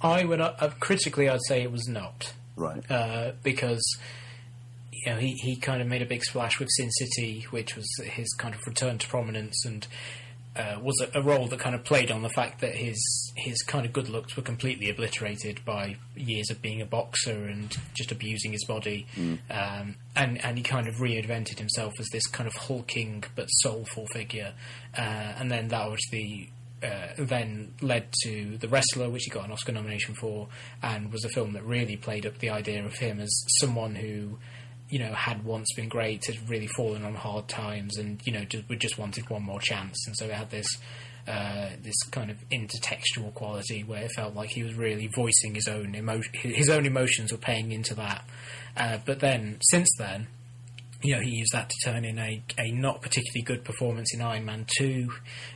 I 0.00 0.24
would 0.24 0.40
uh, 0.40 0.70
critically, 0.78 1.28
I'd 1.28 1.40
say 1.48 1.62
it 1.62 1.72
was 1.72 1.88
not. 1.88 2.32
Right. 2.56 2.88
uh, 2.88 3.32
because 3.42 3.82
you 4.92 5.12
know 5.12 5.18
he, 5.18 5.32
he 5.32 5.56
kind 5.56 5.82
of 5.82 5.88
made 5.88 6.02
a 6.02 6.06
big 6.06 6.22
splash 6.22 6.60
with 6.60 6.68
Sin 6.70 6.90
City, 6.92 7.46
which 7.50 7.74
was 7.74 7.86
his 8.04 8.32
kind 8.38 8.54
of 8.54 8.60
return 8.66 8.98
to 8.98 9.08
prominence, 9.08 9.64
and 9.64 9.86
uh, 10.56 10.78
was 10.80 11.00
a, 11.00 11.18
a 11.18 11.22
role 11.22 11.46
that 11.48 11.58
kind 11.58 11.74
of 11.74 11.84
played 11.84 12.10
on 12.10 12.22
the 12.22 12.28
fact 12.28 12.60
that 12.60 12.74
his 12.74 13.32
his 13.36 13.60
kind 13.62 13.84
of 13.84 13.92
good 13.92 14.08
looks 14.08 14.36
were 14.36 14.42
completely 14.42 14.88
obliterated 14.88 15.64
by 15.64 15.96
years 16.16 16.50
of 16.50 16.62
being 16.62 16.80
a 16.80 16.86
boxer 16.86 17.44
and 17.44 17.76
just 17.94 18.12
abusing 18.12 18.52
his 18.52 18.64
body, 18.64 19.06
um, 19.50 19.96
and 20.16 20.44
and 20.44 20.56
he 20.56 20.62
kind 20.62 20.86
of 20.88 20.94
reinvented 20.96 21.58
himself 21.58 21.92
as 21.98 22.08
this 22.12 22.26
kind 22.26 22.46
of 22.46 22.54
hulking 22.54 23.24
but 23.34 23.46
soulful 23.46 24.06
figure, 24.12 24.52
uh, 24.96 25.00
and 25.38 25.50
then 25.50 25.68
that 25.68 25.90
was 25.90 26.00
the 26.10 26.48
uh, 26.84 27.08
then 27.18 27.72
led 27.80 28.08
to 28.22 28.58
The 28.58 28.68
Wrestler, 28.68 29.08
which 29.08 29.24
he 29.24 29.30
got 29.30 29.46
an 29.46 29.52
Oscar 29.52 29.72
nomination 29.72 30.14
for, 30.14 30.48
and 30.82 31.10
was 31.10 31.24
a 31.24 31.28
film 31.28 31.52
that 31.54 31.64
really 31.64 31.96
played 31.96 32.26
up 32.26 32.38
the 32.38 32.50
idea 32.50 32.84
of 32.84 32.94
him 32.94 33.20
as 33.20 33.32
someone 33.60 33.94
who, 33.94 34.38
you 34.88 34.98
know, 34.98 35.12
had 35.12 35.44
once 35.44 35.72
been 35.74 35.88
great, 35.88 36.26
had 36.26 36.48
really 36.48 36.68
fallen 36.76 37.04
on 37.04 37.14
hard 37.14 37.48
times, 37.48 37.96
and 37.96 38.20
you 38.24 38.32
know, 38.32 38.44
just, 38.44 38.64
just 38.78 38.98
wanted 38.98 39.28
one 39.30 39.42
more 39.42 39.60
chance. 39.60 40.06
And 40.06 40.16
so 40.16 40.26
it 40.26 40.32
had 40.32 40.50
this 40.50 40.68
uh, 41.26 41.70
this 41.82 42.02
kind 42.10 42.30
of 42.30 42.36
intertextual 42.50 43.32
quality 43.32 43.82
where 43.82 44.02
it 44.02 44.12
felt 44.12 44.34
like 44.34 44.50
he 44.50 44.62
was 44.62 44.74
really 44.74 45.08
voicing 45.14 45.54
his 45.54 45.66
own 45.66 45.94
emo- 45.94 46.20
his 46.32 46.68
own 46.68 46.84
emotions 46.84 47.32
were 47.32 47.38
paying 47.38 47.72
into 47.72 47.94
that. 47.94 48.24
Uh, 48.76 48.98
but 49.06 49.20
then, 49.20 49.56
since 49.70 49.88
then, 49.98 50.26
you 51.02 51.14
know, 51.14 51.22
he 51.22 51.30
used 51.30 51.52
that 51.52 51.70
to 51.70 51.76
turn 51.84 52.04
in 52.04 52.18
a, 52.18 52.42
a 52.58 52.70
not 52.72 53.00
particularly 53.00 53.42
good 53.42 53.64
performance 53.64 54.12
in 54.14 54.20
Iron 54.20 54.44
Man 54.44 54.66
2. 54.78 55.10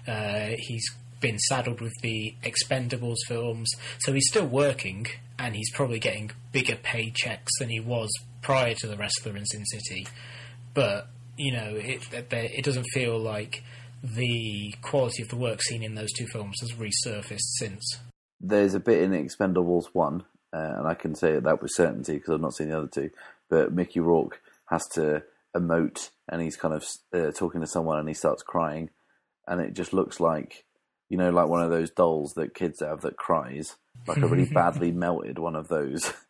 Uh, 0.07 0.49
he's 0.57 0.85
been 1.21 1.39
saddled 1.39 1.81
with 1.81 1.95
the 2.01 2.35
Expendables 2.43 3.19
films, 3.27 3.71
so 3.99 4.13
he's 4.13 4.29
still 4.29 4.47
working, 4.47 5.07
and 5.39 5.55
he's 5.55 5.71
probably 5.73 5.99
getting 5.99 6.31
bigger 6.53 6.77
paychecks 6.77 7.49
than 7.59 7.69
he 7.69 7.81
was 7.81 8.11
prior 8.43 8.75
to 8.75 8.87
The 8.87 8.97
Wrestler 8.97 9.37
in 9.37 9.45
Sin 9.47 9.65
City. 9.67 10.07
But, 10.75 11.09
you 11.37 11.53
know, 11.53 11.75
it, 11.75 12.03
it, 12.13 12.65
doesn't 12.65 12.87
feel 12.93 13.19
like 13.19 13.63
the 14.03 14.75
quality 14.83 15.23
of 15.23 15.29
the 15.29 15.37
work 15.37 15.63
seen 15.63 15.83
in 15.83 15.95
those 15.95 16.13
two 16.13 16.27
films 16.27 16.57
has 16.61 16.73
resurfaced 16.73 17.57
since. 17.59 17.99
There's 18.41 18.75
a 18.75 18.81
bit 18.81 19.03
in 19.03 19.11
Expendables 19.13 19.87
1, 19.93 20.25
uh, 20.53 20.57
and 20.57 20.87
I 20.87 20.95
can 20.95 21.15
say 21.15 21.39
that 21.39 21.63
with 21.63 21.73
certainty 21.75 22.15
because 22.15 22.35
I've 22.35 22.41
not 22.41 22.55
seen 22.55 22.69
the 22.69 22.79
other 22.79 22.89
two, 22.89 23.11
but 23.51 23.73
Mickey 23.73 24.01
Rourke 24.01 24.41
has 24.67 24.87
to 24.89 25.25
emote 25.57 26.11
and 26.29 26.43
he's 26.43 26.57
kind 26.57 26.75
of 26.75 26.85
uh, 27.15 27.33
talking 27.33 27.61
to 27.61 27.67
someone 27.67 27.99
and 27.99 28.09
he 28.09 28.15
starts 28.15 28.43
crying, 28.43 28.91
and 29.47 29.61
it 29.61 29.75
just 29.75 29.93
looks 29.93 30.21
like, 30.21 30.65
you 31.09 31.17
know, 31.17 31.31
like 31.31 31.49
one 31.49 31.63
of 31.63 31.71
those 31.71 31.91
dolls 31.91 32.35
that 32.35 32.55
kids 32.55 32.81
have 32.81 33.01
that 33.01 33.17
cries, 33.17 33.77
like 34.07 34.19
a 34.19 34.29
really 34.29 34.45
badly 34.53 34.93
melted 34.93 35.39
one 35.39 35.57
of 35.57 35.69
those 35.69 36.13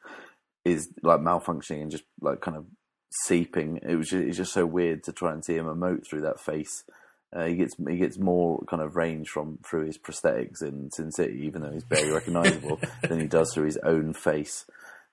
is 0.73 0.89
like 1.03 1.21
malfunctioning 1.21 1.83
and 1.83 1.91
just 1.91 2.05
like 2.21 2.41
kind 2.41 2.57
of 2.57 2.67
seeping. 3.25 3.81
It 3.83 3.97
was 3.97 4.09
just, 4.09 4.25
it's 4.25 4.37
just 4.37 4.53
so 4.53 4.67
weird 4.67 5.05
to 5.05 5.13
try 5.13 5.33
and 5.33 5.45
see 5.45 5.57
him 5.57 5.67
emote 5.67 6.07
through 6.07 6.23
that 6.23 6.41
face. 6.41 6.85
Uh, 7.35 7.45
he 7.45 7.57
gets 7.57 7.75
he 7.87 7.99
gets 7.99 8.19
more 8.19 8.63
kind 8.71 8.83
of 8.83 8.97
range 8.97 9.29
from 9.29 9.59
through 9.69 9.85
his 9.85 9.99
prosthetics 9.99 10.63
in 10.63 10.91
Sin 10.91 11.13
City, 11.13 11.41
even 11.45 11.61
though 11.61 11.73
he's 11.73 11.85
barely 11.85 12.11
recognisable, 12.11 12.81
than 13.03 13.21
he 13.21 13.27
does 13.27 13.53
through 13.53 13.67
his 13.67 13.77
own 13.79 14.15
face, 14.15 14.65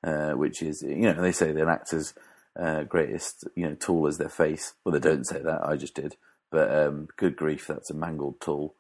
uh, 0.04 0.32
which 0.32 0.62
is 0.62 0.82
you 0.82 1.12
know 1.12 1.22
they 1.22 1.34
say 1.34 1.52
that 1.52 1.62
an 1.62 1.70
actor's 1.70 2.14
uh, 2.58 2.84
greatest 2.84 3.46
you 3.56 3.68
know 3.68 3.76
tool 3.76 4.08
is 4.08 4.18
their 4.18 4.30
face. 4.30 4.74
Well, 4.84 4.94
they 4.94 5.00
don't 5.00 5.26
say 5.26 5.42
that. 5.42 5.66
I 5.66 5.76
just 5.76 5.96
did, 5.96 6.16
but 6.52 6.74
um, 6.74 7.10
good 7.18 7.36
grief, 7.36 7.68
that's 7.68 7.92
a 7.92 7.94
mangled 7.94 8.40
tool. 8.40 8.76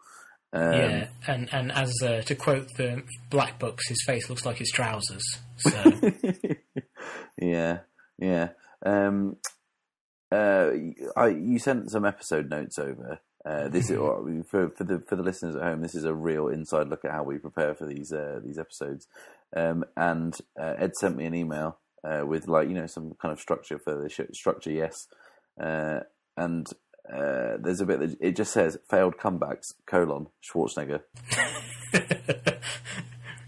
Um, 0.53 0.73
yeah, 0.73 1.07
and 1.27 1.53
and 1.53 1.71
as 1.73 1.93
uh, 2.01 2.21
to 2.21 2.35
quote 2.35 2.69
the 2.77 3.03
Black 3.29 3.59
Books, 3.59 3.89
his 3.89 4.01
face 4.05 4.29
looks 4.29 4.45
like 4.45 4.57
his 4.57 4.71
trousers. 4.71 5.23
So 5.57 5.69
yeah, 7.55 7.79
yeah. 8.19 8.49
Um, 8.85 9.37
uh, 10.31 10.71
I 11.15 11.27
you 11.27 11.59
sent 11.59 11.91
some 11.91 12.05
episode 12.05 12.49
notes 12.49 12.77
over. 12.77 13.19
Uh, 13.45 13.67
this 13.69 13.89
is 13.89 13.97
for 14.49 14.69
for 14.69 14.83
the 14.83 15.03
for 15.07 15.15
the 15.15 15.23
listeners 15.23 15.55
at 15.55 15.63
home. 15.63 15.81
This 15.81 15.95
is 15.95 16.05
a 16.05 16.13
real 16.13 16.47
inside 16.47 16.87
look 16.87 17.05
at 17.05 17.11
how 17.11 17.23
we 17.23 17.37
prepare 17.37 17.75
for 17.75 17.85
these 17.85 18.11
uh, 18.11 18.39
these 18.43 18.57
episodes. 18.57 19.07
Um, 19.55 19.85
and 19.95 20.37
uh, 20.59 20.73
Ed 20.77 20.95
sent 20.95 21.15
me 21.15 21.25
an 21.25 21.35
email 21.35 21.79
uh, 22.03 22.25
with 22.25 22.47
like 22.47 22.67
you 22.67 22.73
know 22.73 22.87
some 22.87 23.13
kind 23.21 23.31
of 23.31 23.39
structure 23.39 23.79
for 23.79 24.01
the 24.01 24.09
show, 24.09 24.25
structure. 24.33 24.71
Yes, 24.71 25.07
uh, 25.61 25.99
and 26.35 26.67
uh, 27.11 27.57
there's 27.59 27.81
a 27.81 27.85
bit 27.85 27.99
that 27.99 28.17
it 28.19 28.35
just 28.35 28.51
says 28.51 28.77
failed 28.89 29.17
comebacks 29.17 29.73
colon 29.85 30.27
Schwarzenegger. 30.43 31.01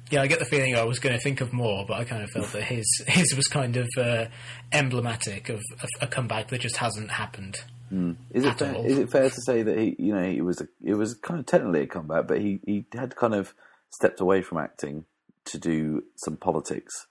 yeah, 0.10 0.22
I 0.22 0.28
get 0.28 0.40
the 0.40 0.46
feeling 0.46 0.76
I 0.76 0.84
was 0.84 1.00
going 1.00 1.16
to 1.16 1.22
think 1.22 1.42
of 1.42 1.54
more, 1.54 1.86
but 1.88 1.96
I 1.96 2.04
kind 2.06 2.24
of 2.24 2.30
felt 2.30 2.52
that 2.54 2.64
his 2.64 2.86
his 3.08 3.36
was 3.36 3.48
kind 3.48 3.78
of 3.78 3.88
uh, 3.98 4.26
emblematic 4.72 5.50
of 5.50 5.62
a, 5.82 6.06
a 6.06 6.08
comeback 6.08 6.50
that 6.50 6.62
just 6.62 6.78
hasn't 6.78 7.12
happened. 7.12 7.58
Is 7.90 8.44
it 8.44 8.60
fair, 8.60 8.76
all. 8.76 8.86
is 8.86 8.98
it 8.98 9.10
fair 9.10 9.30
to 9.30 9.42
say 9.42 9.64
that 9.64 9.78
he 9.78 9.96
you 9.98 10.14
know 10.14 10.24
he 10.24 10.42
was 10.42 10.60
a, 10.60 10.68
it 10.84 10.96
was 10.96 11.14
kind 11.14 11.40
of 11.40 11.46
technically 11.46 11.82
a 11.82 11.88
comeback, 11.88 12.28
but 12.28 12.42
he 12.42 12.60
he 12.66 12.86
had 12.94 13.16
kind 13.16 13.34
of 13.34 13.54
stepped 13.92 14.20
away 14.20 14.42
from 14.42 14.58
acting 14.58 15.06
to 15.46 15.58
do 15.58 16.04
some 16.16 16.36
politics. 16.36 17.08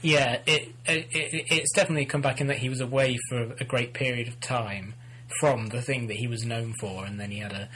Yeah, 0.00 0.40
it, 0.46 0.68
it, 0.86 1.06
it 1.10 1.46
it's 1.50 1.72
definitely 1.72 2.02
a 2.02 2.08
comeback 2.08 2.40
in 2.40 2.46
that 2.48 2.58
he 2.58 2.68
was 2.68 2.80
away 2.80 3.18
for 3.28 3.54
a 3.58 3.64
great 3.64 3.94
period 3.94 4.28
of 4.28 4.40
time 4.40 4.94
from 5.40 5.66
the 5.68 5.82
thing 5.82 6.06
that 6.08 6.16
he 6.16 6.26
was 6.26 6.44
known 6.44 6.74
for, 6.74 7.04
and 7.04 7.18
then 7.18 7.30
he 7.30 7.38
had 7.38 7.52
a 7.52 7.68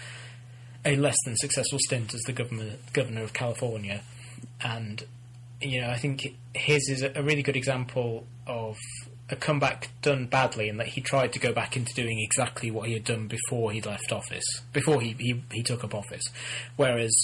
a 0.85 0.95
less 0.95 1.17
than 1.25 1.37
successful 1.37 1.81
stint 1.81 2.15
as 2.15 2.21
the 2.23 2.33
governor 2.33 2.75
governor 2.93 3.23
of 3.23 3.33
California, 3.33 4.03
and 4.61 5.05
you 5.61 5.81
know 5.81 5.91
I 5.91 5.97
think 5.97 6.35
his 6.55 6.89
is 6.89 7.03
a, 7.03 7.23
really 7.23 7.43
good 7.43 7.57
example 7.57 8.27
of 8.47 8.77
a 9.29 9.37
comeback 9.37 9.91
done 10.03 10.27
badly, 10.27 10.69
and 10.69 10.79
that 10.79 10.89
he 10.89 11.01
tried 11.01 11.33
to 11.33 11.39
go 11.39 11.53
back 11.53 11.77
into 11.77 11.93
doing 11.95 12.21
exactly 12.21 12.71
what 12.71 12.87
he 12.87 12.95
had 12.95 13.05
done 13.05 13.27
before 13.27 13.73
he 13.73 13.81
left 13.81 14.13
office, 14.13 14.45
before 14.73 15.01
he 15.01 15.15
he, 15.19 15.43
he 15.53 15.63
took 15.63 15.83
up 15.85 15.95
office. 15.95 16.25
Whereas, 16.77 17.15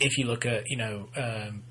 if 0.00 0.18
you 0.18 0.26
look 0.26 0.44
at 0.44 0.64
you 0.68 0.76
know 0.76 1.08
um, 1.16 1.62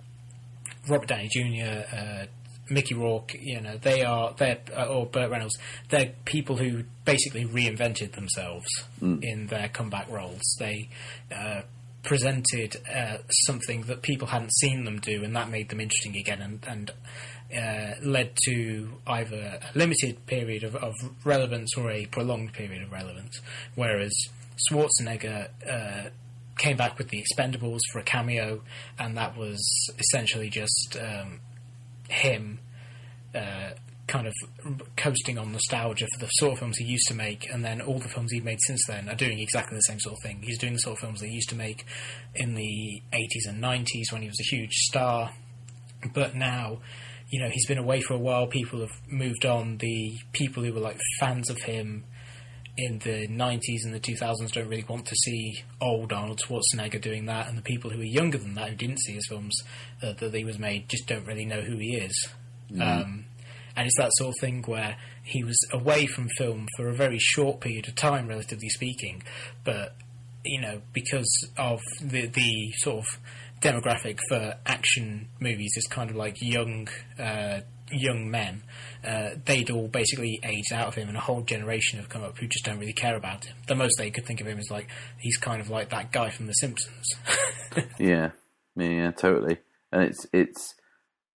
Robert 0.88 1.08
Downey 1.08 1.30
Jr., 1.30 1.96
uh, 1.96 2.26
Mickey 2.70 2.96
Rourke, 2.96 3.36
you 3.40 3.62
know 3.62 3.78
they 3.78 4.04
are 4.04 4.34
they 4.38 4.60
uh, 4.76 4.86
or 4.86 5.06
Burt 5.06 5.30
Reynolds, 5.30 5.58
they're 5.90 6.14
people 6.26 6.58
who 6.58 6.84
basically 7.06 7.46
reinvented 7.46 8.14
themselves 8.14 8.68
in 9.02 9.48
their 9.48 9.68
comeback 9.68 10.10
roles. 10.10 10.42
They 10.58 10.90
uh, 11.36 11.62
presented 12.04 12.78
uh, 12.94 13.18
something 13.46 13.84
that 13.84 14.02
people 14.02 14.28
hadn't 14.28 14.54
seen 14.56 14.86
them 14.86 15.00
do, 15.00 15.24
and 15.24 15.36
that 15.36 15.50
made 15.50 15.70
them 15.70 15.80
interesting 15.80 16.16
again, 16.18 16.42
and, 16.42 16.66
and 16.68 16.92
uh, 17.56 17.96
led 18.02 18.32
to 18.46 18.90
either 19.08 19.60
a 19.62 19.78
limited 19.78 20.26
period 20.26 20.64
of, 20.64 20.76
of 20.76 20.94
relevance 21.24 21.78
or 21.78 21.92
a 21.92 22.06
prolonged 22.08 22.54
period 22.54 22.82
of 22.82 22.92
relevance. 22.92 23.40
Whereas 23.76 24.14
Schwarzenegger 24.70 25.50
uh, 25.70 26.10
came 26.58 26.78
back 26.78 26.98
with 26.98 27.10
the 27.10 27.24
Expendables 27.24 27.80
for 27.92 28.00
a 28.00 28.04
cameo, 28.04 28.62
and 28.98 29.18
that 29.18 29.38
was 29.38 29.62
essentially 30.00 30.50
just 30.50 30.98
um, 31.00 31.40
him. 32.10 32.60
Kind 34.12 34.28
of 34.28 34.34
coasting 34.98 35.38
on 35.38 35.54
nostalgia 35.54 36.06
for 36.14 36.26
the 36.26 36.28
sort 36.32 36.54
of 36.54 36.60
films 36.60 36.78
he 36.78 36.84
used 36.84 37.08
to 37.08 37.14
make, 37.14 37.50
and 37.50 37.64
then 37.64 37.80
all 37.80 37.98
the 37.98 38.10
films 38.10 38.32
he'd 38.34 38.44
made 38.44 38.60
since 38.68 38.86
then 38.86 39.08
are 39.08 39.16
doing 39.16 39.40
exactly 39.40 39.78
the 39.78 39.82
same 39.84 40.02
sort 40.02 40.18
of 40.18 40.22
thing. 40.22 40.42
He's 40.42 40.58
doing 40.58 40.74
the 40.74 40.80
sort 40.80 40.98
of 40.98 41.00
films 41.00 41.22
that 41.22 41.28
he 41.28 41.34
used 41.36 41.50
to 41.50 41.56
make 41.56 41.86
in 42.36 42.56
the 42.56 43.02
80s 43.14 43.48
and 43.48 43.64
90s 43.64 44.12
when 44.12 44.22
he 44.22 44.28
was 44.28 44.40
a 44.42 44.56
huge 44.56 44.74
star, 44.74 45.32
but 46.14 46.36
now, 46.36 46.80
you 47.30 47.40
know, 47.40 47.48
he's 47.50 47.66
been 47.66 47.78
away 47.78 48.02
for 48.02 48.14
a 48.14 48.18
while. 48.18 48.48
People 48.48 48.82
have 48.82 48.92
moved 49.08 49.46
on. 49.46 49.78
The 49.78 50.18
people 50.34 50.62
who 50.64 50.74
were 50.74 50.82
like 50.82 51.00
fans 51.22 51.50
of 51.50 51.60
him 51.60 52.04
in 52.78 53.00
the 53.00 53.28
90s 53.30 53.86
and 53.86 53.94
the 53.94 54.00
2000s 54.00 54.52
don't 54.52 54.68
really 54.68 54.86
want 54.90 55.06
to 55.06 55.16
see 55.16 55.64
old 55.80 56.12
Arnold 56.12 56.42
Schwarzenegger 56.46 57.00
doing 57.00 57.28
that, 57.28 57.48
and 57.48 57.58
the 57.58 57.62
people 57.62 57.90
who 57.90 58.02
are 58.02 58.04
younger 58.04 58.38
than 58.38 58.56
that 58.56 58.70
who 58.70 58.76
didn't 58.76 59.00
see 59.00 59.14
his 59.14 59.28
films 59.28 59.56
uh, 60.04 60.12
that 60.14 60.34
he 60.34 60.44
was 60.44 60.60
made 60.60 60.90
just 60.90 61.08
don't 61.08 61.26
really 61.26 61.46
know 61.46 61.62
who 61.62 61.78
he 61.78 61.96
is. 61.96 62.30
Um, 62.80 63.26
and 63.76 63.86
it's 63.86 63.98
that 63.98 64.12
sort 64.14 64.30
of 64.30 64.36
thing 64.40 64.64
where 64.66 64.98
he 65.24 65.44
was 65.44 65.58
away 65.72 66.06
from 66.06 66.28
film 66.38 66.68
for 66.78 66.90
a 66.90 66.94
very 66.94 67.20
short 67.20 67.60
period 67.62 67.88
of 67.88 67.96
time, 67.96 68.28
relatively 68.28 68.70
speaking, 68.70 69.24
but 69.64 69.96
you 70.44 70.60
know 70.60 70.82
because 70.94 71.50
of 71.58 71.80
the 72.02 72.26
the 72.28 72.72
sort 72.78 72.98
of 72.98 73.20
demographic 73.62 74.18
for 74.28 74.56
action 74.66 75.28
movies 75.40 75.74
is 75.78 75.86
kind 75.88 76.10
of 76.10 76.16
like 76.16 76.42
young 76.42 76.88
uh, 77.20 77.62
young 77.92 78.30
men. 78.30 78.64
Uh, 79.06 79.32
they'd 79.46 79.70
all 79.70 79.88
basically 79.88 80.40
aged 80.44 80.74
out 80.74 80.88
of 80.88 80.96
him, 80.96 81.08
and 81.08 81.18
a 81.18 81.22
whole 81.22 81.42
generation 81.42 82.00
have 82.00 82.10
come 82.10 82.24
up 82.24 82.38
who 82.38 82.48
just 82.48 82.66
don't 82.66 82.80
really 82.80 82.94
care 82.94 83.16
about 83.16 83.46
him. 83.46 83.56
The 83.68 83.76
most 83.76 83.96
they 83.98 84.12
could 84.12 84.26
think 84.26 84.42
of 84.42 84.48
him 84.48 84.60
is 84.60 84.70
like 84.72 84.88
he's 85.20 85.38
kind 85.38 85.62
of 85.62 85.70
like 85.70 85.90
that 85.90 86.12
guy 86.12 86.30
from 86.30 86.48
The 86.48 86.54
Simpsons. 86.54 87.16
Yeah, 87.98 88.32
yeah, 88.76 89.12
totally. 89.12 89.60
And 89.94 90.04
it's 90.04 90.28
it's 90.34 90.76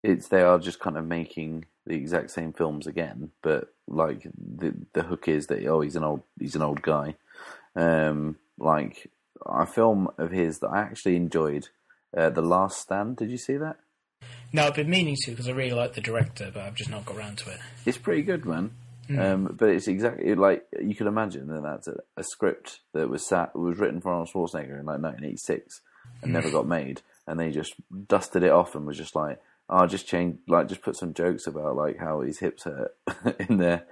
it's 0.07 0.29
they 0.29 0.42
are 0.42 0.59
just 0.59 0.81
kind 0.81 0.97
of 0.97 1.05
making 1.05 1.66
the 1.87 1.95
exact 1.95 2.31
same 2.31 2.53
films 2.53 2.87
again, 2.87 3.31
but 3.42 3.73
like 3.87 4.29
the 4.35 4.75
the 4.92 5.03
hook 5.03 5.29
is 5.29 5.47
that 5.47 5.64
oh 5.66 5.81
he's 5.81 5.97
an 5.97 6.05
old 6.05 6.23
he's 6.38 6.57
an 6.57 6.62
old 6.62 6.83
guy. 6.83 7.14
Um, 7.75 8.37
like 8.59 9.11
a 9.45 9.66
film 9.66 10.09
of 10.19 10.31
his 10.31 10.61
that 10.61 10.69
I 10.69 10.81
actually 10.81 11.16
enjoyed, 11.16 11.69
uh, 12.16 12.31
The 12.31 12.42
Last 12.42 12.81
Stand. 12.81 13.16
Did 13.16 13.31
you 13.31 13.38
see 13.38 13.57
that? 13.57 13.77
no, 14.53 14.66
I've 14.66 14.75
been 14.75 14.88
meaning 14.88 15.16
to 15.25 15.31
because 15.33 15.49
I 15.49 15.53
really 15.53 15.75
like 15.75 15.92
the 15.92 16.01
director, 16.01 16.51
but 16.53 16.62
I've 16.62 16.75
just 16.75 16.90
not 16.90 17.05
got 17.05 17.16
around 17.16 17.38
to 17.38 17.51
it. 17.51 17.59
It's 17.85 17.99
pretty 17.99 18.23
good, 18.23 18.47
man. 18.47 18.71
Um, 19.09 19.55
but 19.57 19.69
it's 19.69 19.87
exactly 19.87 20.35
like 20.35 20.64
you 20.83 20.97
can 20.97 21.07
imagine 21.07 21.47
that 21.49 21.62
that's 21.62 21.87
a, 21.87 21.99
a 22.16 22.25
script 22.25 22.81
that 22.92 23.09
was 23.09 23.25
sat 23.25 23.55
was 23.55 23.79
written 23.79 24.01
for 24.01 24.11
Arnold 24.11 24.31
Schwarzenegger 24.35 24.81
in 24.81 24.87
like 24.87 25.01
1986 25.01 25.81
and 26.23 26.33
never 26.33 26.51
got 26.51 26.66
made, 26.66 27.03
and 27.27 27.38
they 27.38 27.51
just 27.51 27.75
dusted 28.09 28.42
it 28.42 28.51
off 28.51 28.75
and 28.75 28.87
was 28.87 28.97
just 28.97 29.14
like, 29.14 29.38
"I'll 29.68 29.88
just 29.88 30.07
change, 30.07 30.38
like, 30.46 30.68
just 30.68 30.83
put 30.83 30.96
some 30.96 31.14
jokes 31.14 31.46
about 31.46 31.76
like 31.76 31.98
how 31.98 32.20
his 32.20 32.38
hips 32.38 32.64
hurt 32.64 32.96
in 33.48 33.59
there." 33.59 33.87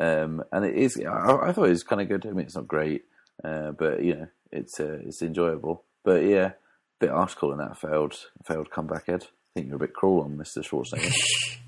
Um, 0.00 0.44
and 0.52 0.64
it 0.64 0.74
is, 0.74 1.00
I, 1.00 1.48
I 1.48 1.52
thought 1.52 1.66
it 1.66 1.70
was 1.70 1.82
kind 1.82 2.02
of 2.02 2.08
good. 2.08 2.26
I 2.26 2.30
mean, 2.30 2.46
it's 2.46 2.56
not 2.56 2.68
great, 2.68 3.04
uh, 3.42 3.72
but 3.72 4.02
you 4.02 4.14
know, 4.14 4.26
it's 4.52 4.78
uh, 4.80 4.98
it's 5.04 5.22
enjoyable. 5.22 5.84
But 6.04 6.24
yeah, 6.24 6.52
bit 6.98 7.10
harsh 7.10 7.34
calling 7.34 7.58
that 7.58 7.78
failed 7.78 8.14
failed 8.44 8.70
comeback. 8.70 9.08
Ed, 9.08 9.24
I 9.24 9.50
think 9.54 9.68
you're 9.68 9.76
a 9.76 9.80
bit 9.80 9.94
cruel 9.94 10.22
on 10.22 10.36
Mister 10.36 10.60
Schwarzenegger. 10.60 11.58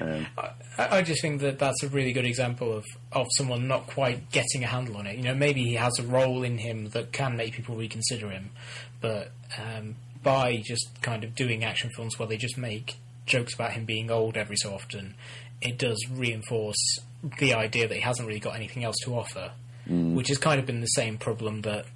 um, 0.00 0.26
I, 0.78 0.98
I 0.98 1.02
just 1.02 1.22
think 1.22 1.40
that 1.42 1.58
that's 1.58 1.82
a 1.82 1.88
really 1.88 2.12
good 2.12 2.24
example 2.24 2.72
of, 2.72 2.84
of 3.12 3.26
someone 3.36 3.68
not 3.68 3.86
quite 3.86 4.30
getting 4.30 4.64
a 4.64 4.66
handle 4.66 4.96
on 4.96 5.06
it. 5.06 5.16
You 5.16 5.24
know, 5.24 5.34
maybe 5.34 5.62
he 5.62 5.74
has 5.74 5.98
a 5.98 6.02
role 6.02 6.42
in 6.42 6.58
him 6.58 6.88
that 6.90 7.12
can 7.12 7.36
make 7.36 7.54
people 7.54 7.76
reconsider 7.76 8.30
him, 8.30 8.50
but 9.00 9.32
um, 9.58 9.96
by 10.22 10.62
just 10.64 11.02
kind 11.02 11.22
of 11.22 11.34
doing 11.34 11.64
action 11.64 11.90
films 11.94 12.18
where 12.18 12.26
they 12.26 12.36
just 12.36 12.56
make 12.56 12.96
jokes 13.26 13.54
about 13.54 13.72
him 13.72 13.84
being 13.84 14.10
old 14.10 14.36
every 14.36 14.56
so 14.56 14.74
often, 14.74 15.14
it 15.60 15.78
does 15.78 15.98
reinforce 16.10 16.98
the 17.38 17.54
idea 17.54 17.88
that 17.88 17.94
he 17.94 18.00
hasn't 18.00 18.26
really 18.28 18.40
got 18.40 18.54
anything 18.54 18.84
else 18.84 18.96
to 19.04 19.14
offer, 19.14 19.52
which 20.14 20.28
has 20.28 20.38
kind 20.38 20.60
of 20.60 20.66
been 20.66 20.80
the 20.80 20.86
same 20.86 21.16
problem 21.18 21.62
that 21.62 21.86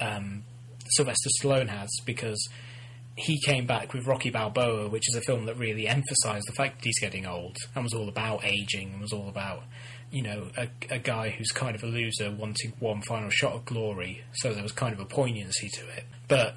um, 0.00 0.44
Sylvester 0.90 1.30
Stallone 1.40 1.68
has 1.68 1.88
because 2.04 2.48
he 3.16 3.40
came 3.40 3.66
back 3.66 3.92
with 3.92 4.06
Rocky 4.06 4.30
Balboa, 4.30 4.88
which 4.88 5.08
is 5.08 5.16
a 5.16 5.20
film 5.22 5.46
that 5.46 5.56
really 5.56 5.88
emphasised 5.88 6.46
the 6.46 6.52
fact 6.52 6.76
that 6.76 6.84
he's 6.84 7.00
getting 7.00 7.26
old 7.26 7.56
and 7.74 7.82
was 7.82 7.94
all 7.94 8.08
about 8.08 8.44
aging 8.44 8.92
and 8.92 9.00
was 9.00 9.12
all 9.12 9.28
about, 9.28 9.64
you 10.12 10.22
know, 10.22 10.48
a, 10.56 10.68
a 10.90 10.98
guy 10.98 11.30
who's 11.30 11.50
kind 11.50 11.74
of 11.74 11.82
a 11.82 11.86
loser 11.86 12.30
wanting 12.30 12.72
one 12.78 13.02
final 13.02 13.30
shot 13.30 13.54
of 13.54 13.64
glory. 13.64 14.22
So 14.34 14.54
there 14.54 14.62
was 14.62 14.72
kind 14.72 14.94
of 14.94 15.00
a 15.00 15.04
poignancy 15.04 15.68
to 15.68 15.88
it. 15.96 16.04
But 16.28 16.54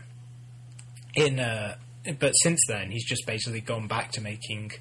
in, 1.15 1.39
uh, 1.39 1.77
but 2.19 2.31
since 2.31 2.59
then, 2.67 2.91
he's 2.91 3.05
just 3.05 3.25
basically 3.25 3.61
gone 3.61 3.87
back 3.87 4.11
to 4.13 4.21
making 4.21 4.71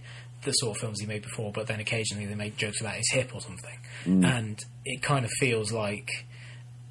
the 0.43 0.53
sort 0.53 0.77
of 0.77 0.81
films 0.81 1.01
he 1.01 1.07
made 1.07 1.23
before. 1.23 1.53
But 1.53 1.67
then 1.67 1.81
occasionally 1.81 2.27
they 2.27 2.35
make 2.35 2.57
jokes 2.57 2.81
about 2.81 2.95
his 2.95 3.11
hip 3.13 3.35
or 3.35 3.41
something, 3.41 3.79
and 4.25 4.65
it 4.85 5.03
kind 5.03 5.25
of 5.25 5.31
feels 5.39 5.73
like 5.73 6.09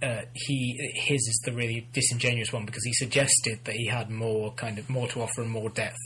uh, 0.02 0.22
he 0.34 0.92
his 0.96 1.22
is 1.22 1.42
the 1.46 1.52
really 1.52 1.88
disingenuous 1.94 2.54
one 2.54 2.66
because 2.66 2.84
he 2.86 2.94
suggested 2.94 3.60
that 3.66 3.76
he 3.76 3.88
had 3.88 4.10
more 4.10 4.54
kind 4.54 4.80
of 4.80 4.90
more 4.90 5.08
to 5.10 5.22
offer 5.22 5.42
and 5.42 5.52
more 5.52 5.70
depth 5.70 5.98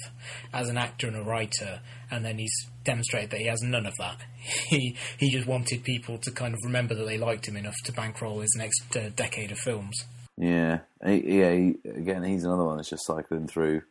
as 0.53 0.69
an 0.69 0.77
actor 0.77 1.07
and 1.07 1.15
a 1.15 1.23
writer, 1.23 1.79
and 2.09 2.25
then 2.25 2.38
he's 2.38 2.53
demonstrated 2.83 3.29
that 3.29 3.39
he 3.39 3.47
has 3.47 3.62
none 3.62 3.86
of 3.86 3.93
that. 3.97 4.17
He 4.67 4.97
he 5.17 5.29
just 5.29 5.47
wanted 5.47 5.83
people 5.83 6.17
to 6.17 6.31
kind 6.31 6.53
of 6.53 6.59
remember 6.63 6.95
that 6.95 7.05
they 7.05 7.17
liked 7.17 7.47
him 7.47 7.55
enough 7.55 7.75
to 7.86 7.93
bankroll 7.93 8.41
his 8.41 8.55
next 8.57 8.83
uh, 8.95 9.09
decade 9.15 9.51
of 9.51 9.57
films. 9.57 10.03
Yeah, 10.38 10.79
he, 11.05 11.39
yeah. 11.39 11.51
He, 11.53 11.75
again, 11.86 12.23
he's 12.23 12.43
another 12.43 12.65
one 12.65 12.77
that's 12.77 12.89
just 12.89 13.05
cycling 13.05 13.47
through. 13.47 13.83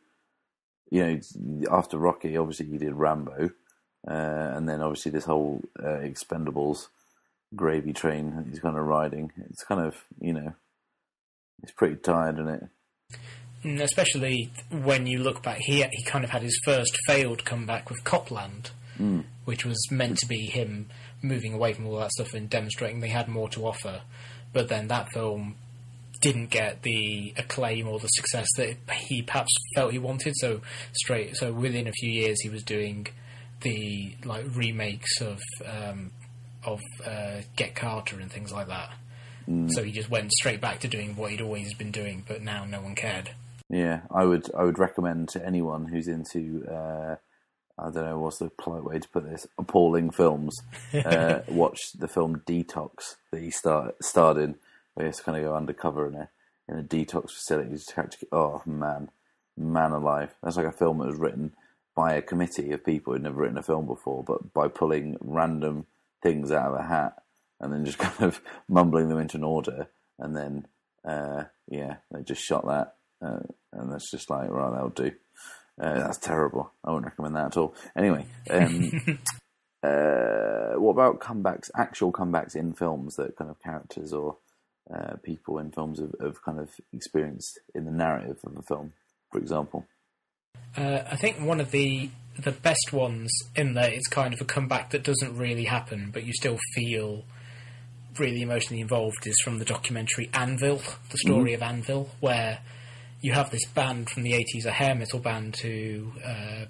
You 0.92 1.20
know, 1.38 1.66
after 1.70 1.96
Rocky, 1.96 2.36
obviously 2.36 2.66
he 2.66 2.76
did 2.76 2.92
Rambo, 2.92 3.50
uh, 4.06 4.10
and 4.10 4.68
then 4.68 4.82
obviously 4.82 5.10
this 5.10 5.24
whole 5.24 5.62
uh, 5.82 6.00
Expendables 6.04 6.88
gravy 7.56 7.94
train 7.94 8.46
he's 8.50 8.60
kind 8.60 8.76
of 8.76 8.84
riding. 8.84 9.32
It's 9.48 9.64
kind 9.64 9.80
of 9.80 9.94
you 10.20 10.34
know, 10.34 10.52
it's 11.62 11.72
pretty 11.72 11.96
tired, 11.96 12.38
isn't 12.38 12.70
it? 13.64 13.80
Especially 13.82 14.50
when 14.70 15.06
you 15.06 15.20
look 15.20 15.42
back, 15.42 15.60
he 15.60 15.82
he 15.92 16.02
kind 16.04 16.24
of 16.24 16.30
had 16.30 16.42
his 16.42 16.60
first 16.62 16.94
failed 17.06 17.46
comeback 17.46 17.88
with 17.88 18.04
Cop 18.04 18.30
Land, 18.30 18.72
which 19.46 19.64
was 19.64 19.90
meant 19.90 20.18
to 20.18 20.26
be 20.26 20.44
him 20.44 20.90
moving 21.22 21.54
away 21.54 21.72
from 21.72 21.86
all 21.86 21.96
that 22.00 22.12
stuff 22.12 22.34
and 22.34 22.50
demonstrating 22.50 23.00
they 23.00 23.08
had 23.08 23.28
more 23.28 23.48
to 23.48 23.66
offer. 23.66 24.02
But 24.52 24.68
then 24.68 24.88
that 24.88 25.10
film 25.14 25.56
didn't 26.22 26.46
get 26.46 26.82
the 26.82 27.34
acclaim 27.36 27.86
or 27.86 27.98
the 27.98 28.08
success 28.08 28.46
that 28.56 28.76
he 28.94 29.20
perhaps 29.20 29.52
felt 29.74 29.92
he 29.92 29.98
wanted. 29.98 30.34
So 30.36 30.62
straight, 30.94 31.36
so 31.36 31.52
within 31.52 31.86
a 31.86 31.92
few 31.92 32.10
years, 32.10 32.40
he 32.40 32.48
was 32.48 32.62
doing 32.62 33.08
the 33.60 34.16
like 34.24 34.46
remakes 34.54 35.20
of 35.20 35.40
um, 35.66 36.12
of 36.64 36.80
uh, 37.04 37.42
Get 37.56 37.74
Carter 37.74 38.18
and 38.18 38.30
things 38.30 38.50
like 38.52 38.68
that. 38.68 38.92
So 39.72 39.82
he 39.82 39.92
just 39.92 40.08
went 40.08 40.32
straight 40.32 40.60
back 40.60 40.80
to 40.80 40.88
doing 40.88 41.16
what 41.16 41.32
he'd 41.32 41.40
always 41.40 41.74
been 41.74 41.90
doing, 41.90 42.24
but 42.26 42.42
now 42.42 42.64
no 42.64 42.80
one 42.80 42.94
cared. 42.94 43.30
Yeah, 43.68 44.02
I 44.10 44.24
would 44.24 44.48
I 44.54 44.64
would 44.64 44.78
recommend 44.78 45.28
to 45.30 45.44
anyone 45.44 45.86
who's 45.86 46.08
into 46.08 46.64
uh, 46.70 47.16
I 47.78 47.90
don't 47.90 48.04
know 48.04 48.18
what's 48.18 48.38
the 48.38 48.50
polite 48.50 48.84
way 48.84 48.98
to 48.98 49.08
put 49.08 49.28
this 49.28 49.46
appalling 49.58 50.10
films. 50.10 50.56
Uh, 50.94 51.40
watch 51.48 51.78
the 51.98 52.06
film 52.06 52.42
Detox 52.46 53.16
that 53.30 53.40
he 53.40 53.50
start 53.50 53.96
starred 54.02 54.36
in, 54.36 54.56
where 54.94 55.04
he 55.04 55.08
has 55.08 55.18
to 55.18 55.22
kind 55.24 55.38
of 55.38 55.44
go 55.44 55.54
undercover 55.56 56.06
in 56.08 56.14
a 56.14 56.28
in 56.68 56.78
a 56.78 56.82
detox 56.82 57.30
facility. 57.32 57.76
to 57.76 57.94
catch- 57.94 58.24
Oh 58.30 58.62
man, 58.66 59.10
man 59.56 59.92
alive! 59.92 60.34
That's 60.42 60.56
like 60.56 60.66
a 60.66 60.72
film 60.72 60.98
that 60.98 61.08
was 61.08 61.18
written 61.18 61.54
by 61.94 62.14
a 62.14 62.22
committee 62.22 62.72
of 62.72 62.84
people 62.84 63.12
who'd 63.12 63.22
never 63.22 63.36
written 63.42 63.58
a 63.58 63.62
film 63.62 63.86
before, 63.86 64.24
but 64.24 64.52
by 64.54 64.68
pulling 64.68 65.16
random 65.20 65.86
things 66.22 66.50
out 66.50 66.72
of 66.72 66.80
a 66.80 66.82
hat 66.88 67.14
and 67.60 67.72
then 67.72 67.84
just 67.84 67.98
kind 67.98 68.22
of 68.22 68.40
mumbling 68.68 69.08
them 69.08 69.18
into 69.18 69.36
an 69.36 69.44
order, 69.44 69.88
and 70.18 70.36
then 70.36 70.66
uh, 71.06 71.44
yeah, 71.68 71.96
they 72.10 72.22
just 72.22 72.42
shot 72.42 72.64
that, 72.66 72.94
uh, 73.26 73.40
and 73.72 73.92
that's 73.92 74.10
just 74.10 74.30
like 74.30 74.48
right, 74.50 74.70
that'll 74.72 74.88
do. 74.90 75.10
Uh, 75.80 75.94
that's 75.94 76.18
terrible. 76.18 76.70
I 76.84 76.90
wouldn't 76.90 77.06
recommend 77.06 77.34
that 77.34 77.46
at 77.46 77.56
all. 77.56 77.74
Anyway, 77.96 78.26
um, 78.50 78.92
uh, 79.82 80.74
what 80.78 80.92
about 80.92 81.20
comebacks? 81.20 81.70
Actual 81.76 82.12
comebacks 82.12 82.54
in 82.54 82.72
films 82.74 83.16
that 83.16 83.36
kind 83.36 83.50
of 83.50 83.60
characters 83.60 84.12
or 84.12 84.36
uh, 84.94 85.16
people 85.22 85.58
in 85.58 85.70
films 85.70 86.00
have, 86.00 86.14
have 86.20 86.42
kind 86.42 86.58
of 86.58 86.68
experienced 86.92 87.58
in 87.74 87.84
the 87.84 87.90
narrative 87.90 88.38
of 88.44 88.56
a 88.56 88.62
film, 88.62 88.92
for 89.30 89.38
example. 89.38 89.86
Uh, 90.76 91.02
I 91.10 91.16
think 91.16 91.40
one 91.40 91.60
of 91.60 91.70
the 91.70 92.10
the 92.38 92.52
best 92.52 92.92
ones 92.94 93.30
in 93.54 93.74
there 93.74 93.92
is 93.92 94.06
kind 94.08 94.32
of 94.32 94.40
a 94.40 94.44
comeback 94.44 94.90
that 94.90 95.04
doesn't 95.04 95.36
really 95.36 95.64
happen, 95.64 96.10
but 96.12 96.24
you 96.24 96.32
still 96.32 96.58
feel 96.74 97.24
really 98.18 98.42
emotionally 98.42 98.80
involved. 98.80 99.26
Is 99.26 99.38
from 99.44 99.58
the 99.58 99.64
documentary 99.64 100.30
Anvil, 100.32 100.80
the 101.10 101.18
story 101.18 101.54
of 101.54 101.62
Anvil, 101.62 102.10
where 102.20 102.60
you 103.20 103.32
have 103.32 103.50
this 103.50 103.66
band 103.66 104.10
from 104.10 104.22
the 104.22 104.34
eighties, 104.34 104.66
a 104.66 104.72
hair 104.72 104.94
metal 104.94 105.18
band 105.18 105.56
who. 105.56 106.12
Uh, 106.24 106.66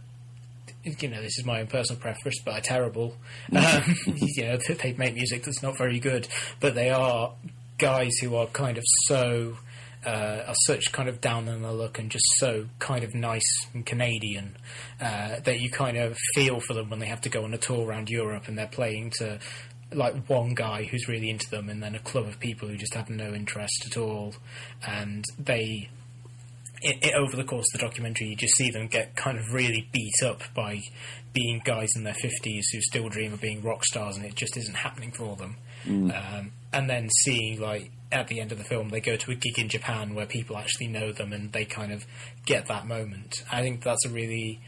you 0.84 1.08
know, 1.08 1.22
this 1.22 1.38
is 1.38 1.44
my 1.44 1.60
own 1.60 1.68
personal 1.68 2.00
preference, 2.00 2.40
but 2.44 2.54
are 2.54 2.60
terrible. 2.60 3.16
Um, 3.54 3.96
you 4.16 4.44
know, 4.44 4.56
they 4.56 4.92
make 4.94 5.14
music 5.14 5.44
that's 5.44 5.62
not 5.62 5.78
very 5.78 6.00
good, 6.00 6.26
but 6.58 6.74
they 6.74 6.90
are 6.90 7.34
guys 7.82 8.16
who 8.18 8.36
are 8.36 8.46
kind 8.46 8.78
of 8.78 8.84
so 9.06 9.56
uh, 10.06 10.44
are 10.46 10.54
such 10.66 10.92
kind 10.92 11.08
of 11.08 11.20
down 11.20 11.48
on 11.48 11.62
the 11.62 11.72
look 11.72 11.98
and 11.98 12.12
just 12.12 12.24
so 12.36 12.66
kind 12.78 13.02
of 13.02 13.12
nice 13.12 13.66
and 13.74 13.84
Canadian 13.84 14.56
uh, 15.00 15.40
that 15.40 15.58
you 15.58 15.68
kind 15.68 15.96
of 15.96 16.16
feel 16.32 16.60
for 16.60 16.74
them 16.74 16.90
when 16.90 17.00
they 17.00 17.06
have 17.06 17.20
to 17.20 17.28
go 17.28 17.42
on 17.42 17.52
a 17.52 17.58
tour 17.58 17.84
around 17.84 18.08
Europe 18.08 18.46
and 18.46 18.56
they're 18.56 18.68
playing 18.68 19.10
to 19.10 19.40
like 19.92 20.14
one 20.28 20.54
guy 20.54 20.84
who's 20.84 21.08
really 21.08 21.28
into 21.28 21.50
them 21.50 21.68
and 21.68 21.82
then 21.82 21.96
a 21.96 21.98
club 21.98 22.26
of 22.26 22.38
people 22.38 22.68
who 22.68 22.76
just 22.76 22.94
have 22.94 23.10
no 23.10 23.34
interest 23.34 23.84
at 23.90 23.96
all 23.96 24.32
and 24.86 25.24
they 25.36 25.88
it, 26.82 26.98
it, 27.02 27.14
over 27.14 27.36
the 27.36 27.44
course 27.44 27.66
of 27.72 27.80
the 27.80 27.86
documentary, 27.86 28.28
you 28.28 28.36
just 28.36 28.56
see 28.56 28.70
them 28.70 28.88
get 28.88 29.14
kind 29.16 29.38
of 29.38 29.52
really 29.52 29.88
beat 29.92 30.22
up 30.24 30.42
by 30.54 30.82
being 31.32 31.60
guys 31.64 31.90
in 31.96 32.04
their 32.04 32.14
50s 32.14 32.62
who 32.72 32.80
still 32.80 33.08
dream 33.08 33.32
of 33.32 33.40
being 33.40 33.62
rock 33.62 33.84
stars 33.84 34.16
and 34.16 34.26
it 34.26 34.34
just 34.34 34.56
isn't 34.56 34.74
happening 34.74 35.12
for 35.12 35.36
them. 35.36 35.56
Um, 35.86 36.52
and 36.72 36.88
then 36.88 37.08
seeing, 37.10 37.60
like, 37.60 37.90
at 38.10 38.28
the 38.28 38.40
end 38.40 38.52
of 38.52 38.58
the 38.58 38.64
film, 38.64 38.90
they 38.90 39.00
go 39.00 39.16
to 39.16 39.30
a 39.30 39.34
gig 39.34 39.58
in 39.58 39.68
Japan 39.68 40.14
where 40.14 40.26
people 40.26 40.56
actually 40.56 40.88
know 40.88 41.12
them 41.12 41.32
and 41.32 41.52
they 41.52 41.64
kind 41.64 41.92
of 41.92 42.06
get 42.46 42.66
that 42.66 42.86
moment. 42.86 43.42
I 43.50 43.62
think 43.62 43.82
that's 43.82 44.04
a 44.06 44.10
really 44.10 44.60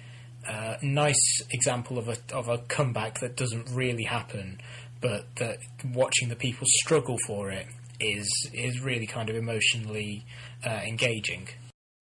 uh, 0.48 0.76
nice 0.82 1.42
example 1.50 1.98
of 1.98 2.08
a, 2.08 2.16
of 2.32 2.48
a 2.48 2.58
comeback 2.58 3.20
that 3.20 3.36
doesn't 3.36 3.70
really 3.70 4.04
happen, 4.04 4.60
but 5.00 5.36
that 5.36 5.58
watching 5.92 6.28
the 6.28 6.36
people 6.36 6.66
struggle 6.68 7.16
for 7.26 7.50
it 7.50 7.66
is, 8.00 8.50
is 8.52 8.80
really 8.80 9.06
kind 9.06 9.28
of 9.30 9.36
emotionally 9.36 10.24
uh, 10.66 10.80
engaging. 10.86 11.48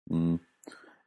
Mm. 0.09 0.39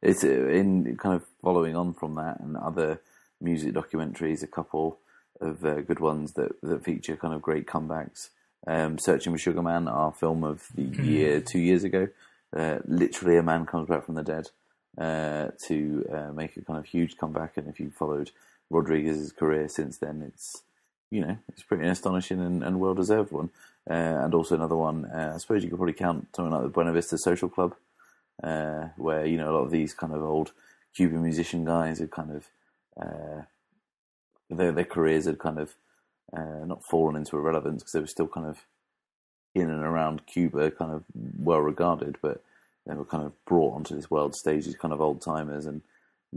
It's 0.01 0.23
uh, 0.23 0.47
in 0.47 0.97
kind 0.97 1.15
of 1.15 1.23
following 1.41 1.75
on 1.75 1.93
from 1.93 2.15
that 2.15 2.39
and 2.39 2.57
other 2.57 3.01
music 3.39 3.73
documentaries, 3.73 4.43
a 4.43 4.47
couple 4.47 4.99
of 5.43 5.65
uh, 5.65 5.81
good 5.81 5.99
ones 5.99 6.33
that, 6.33 6.59
that 6.61 6.83
feature 6.83 7.15
kind 7.15 7.33
of 7.33 7.41
great 7.41 7.65
comebacks. 7.65 8.29
Um, 8.65 8.97
Searching 8.97 9.33
for 9.33 9.39
Sugar 9.39 9.61
Man, 9.61 9.87
our 9.87 10.11
film 10.11 10.43
of 10.43 10.67
the 10.73 10.83
year 10.83 11.41
two 11.41 11.59
years 11.59 11.83
ago, 11.83 12.07
uh, 12.55 12.79
literally 12.85 13.37
a 13.37 13.43
man 13.43 13.65
comes 13.65 13.89
back 13.89 14.05
from 14.05 14.15
the 14.15 14.23
dead 14.23 14.49
uh, 14.97 15.49
to 15.67 16.05
uh, 16.11 16.31
make 16.31 16.55
a 16.55 16.61
kind 16.61 16.79
of 16.79 16.85
huge 16.85 17.17
comeback. 17.17 17.57
And 17.57 17.67
if 17.67 17.79
you 17.79 17.89
followed 17.89 18.31
Rodriguez's 18.69 19.31
career 19.31 19.67
since 19.67 19.97
then, 19.97 20.23
it's 20.25 20.63
you 21.11 21.21
know 21.21 21.37
it's 21.49 21.63
pretty 21.63 21.87
astonishing 21.87 22.39
and, 22.39 22.63
and 22.63 22.79
well 22.79 22.93
deserved 22.93 23.31
one. 23.31 23.49
Uh, 23.89 24.23
and 24.23 24.33
also 24.33 24.55
another 24.55 24.77
one, 24.77 25.05
I 25.05 25.37
suppose 25.37 25.61
you 25.61 25.69
could 25.69 25.77
probably 25.77 25.93
count 25.93 26.27
something 26.33 26.53
like 26.53 26.63
the 26.63 26.69
Buena 26.69 26.93
Vista 26.93 27.17
Social 27.17 27.49
Club, 27.49 27.75
uh, 28.41 28.87
where 28.95 29.25
you 29.25 29.37
know 29.37 29.51
a 29.51 29.55
lot 29.57 29.65
of 29.65 29.71
these 29.71 29.93
kind 29.93 30.13
of 30.13 30.23
old 30.23 30.53
Cuban 30.95 31.21
musician 31.21 31.65
guys 31.65 31.99
had 31.99 32.11
kind 32.11 32.31
of 32.31 32.47
uh, 32.95 33.41
their 34.49 34.71
their 34.71 34.85
careers 34.85 35.25
had 35.25 35.39
kind 35.39 35.59
of 35.59 35.75
uh, 36.35 36.65
not 36.65 36.83
fallen 36.83 37.15
into 37.15 37.37
irrelevance 37.37 37.83
because 37.83 37.93
they 37.93 37.99
were 37.99 38.07
still 38.07 38.27
kind 38.27 38.47
of 38.47 38.65
in 39.55 39.69
and 39.69 39.83
around 39.83 40.25
Cuba, 40.25 40.71
kind 40.71 40.91
of 40.91 41.03
well 41.37 41.59
regarded, 41.59 42.17
but 42.21 42.43
they 42.87 42.95
were 42.95 43.05
kind 43.05 43.23
of 43.23 43.33
brought 43.45 43.75
onto 43.75 43.95
this 43.95 44.09
world 44.09 44.35
stage, 44.35 44.65
these 44.65 44.75
kind 44.75 44.93
of 44.93 45.01
old 45.01 45.21
timers, 45.21 45.65
and 45.65 45.81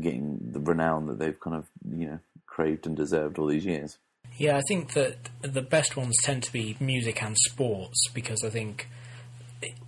getting 0.01 0.39
the 0.53 0.61
renown 0.61 1.07
that 1.07 1.19
they've 1.19 1.41
kind 1.41 1.57
of 1.57 1.67
you 1.97 2.07
know 2.07 2.19
craved 2.47 2.87
and 2.87 2.97
deserved 2.97 3.39
all 3.39 3.47
these 3.47 3.65
years. 3.65 3.99
Yeah, 4.37 4.57
I 4.57 4.63
think 4.69 4.93
that 4.93 5.31
the 5.41 5.63
best 5.63 5.97
ones 5.97 6.15
tend 6.23 6.43
to 6.43 6.53
be 6.53 6.77
music 6.79 7.23
and 7.23 7.37
sports 7.39 8.09
because 8.13 8.43
I 8.45 8.51
think 8.51 8.89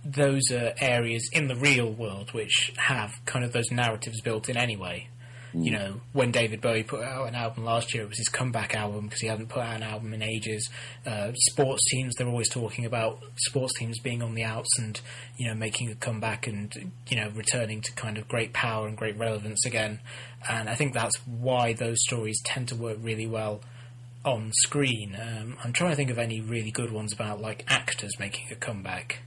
those 0.03 0.49
are 0.51 0.73
areas 0.79 1.29
in 1.31 1.47
the 1.47 1.55
real 1.55 1.91
world 1.91 2.33
which 2.33 2.71
have 2.77 3.19
kind 3.25 3.45
of 3.45 3.53
those 3.53 3.71
narratives 3.71 4.21
built 4.21 4.49
in 4.49 4.57
anyway. 4.57 5.09
Mm. 5.53 5.65
You 5.65 5.71
know, 5.71 6.01
when 6.13 6.31
David 6.31 6.61
Bowie 6.61 6.83
put 6.83 7.01
out 7.01 7.27
an 7.27 7.35
album 7.35 7.65
last 7.65 7.93
year, 7.93 8.03
it 8.03 8.09
was 8.09 8.17
his 8.17 8.29
comeback 8.29 8.75
album 8.75 9.05
because 9.05 9.21
he 9.21 9.27
hadn't 9.27 9.49
put 9.49 9.63
out 9.63 9.75
an 9.75 9.83
album 9.83 10.13
in 10.13 10.21
ages. 10.21 10.69
Uh, 11.05 11.31
sports 11.33 11.83
teams, 11.89 12.15
they're 12.15 12.27
always 12.27 12.49
talking 12.49 12.85
about 12.85 13.23
sports 13.37 13.73
teams 13.77 13.99
being 13.99 14.21
on 14.21 14.35
the 14.35 14.43
outs 14.43 14.69
and, 14.77 14.99
you 15.37 15.47
know, 15.47 15.55
making 15.55 15.89
a 15.89 15.95
comeback 15.95 16.47
and, 16.47 16.91
you 17.07 17.17
know, 17.17 17.29
returning 17.35 17.81
to 17.81 17.91
kind 17.93 18.17
of 18.17 18.27
great 18.27 18.53
power 18.53 18.87
and 18.87 18.97
great 18.97 19.17
relevance 19.17 19.65
again. 19.65 19.99
And 20.49 20.69
I 20.69 20.75
think 20.75 20.93
that's 20.93 21.15
why 21.25 21.73
those 21.73 21.97
stories 22.01 22.39
tend 22.43 22.67
to 22.69 22.75
work 22.75 22.97
really 23.01 23.27
well 23.27 23.61
on 24.25 24.51
screen. 24.53 25.17
Um, 25.19 25.57
I'm 25.63 25.73
trying 25.73 25.91
to 25.91 25.95
think 25.95 26.09
of 26.09 26.19
any 26.19 26.41
really 26.41 26.71
good 26.71 26.91
ones 26.91 27.13
about, 27.13 27.41
like, 27.41 27.65
actors 27.67 28.11
making 28.19 28.51
a 28.51 28.55
comeback. 28.55 29.19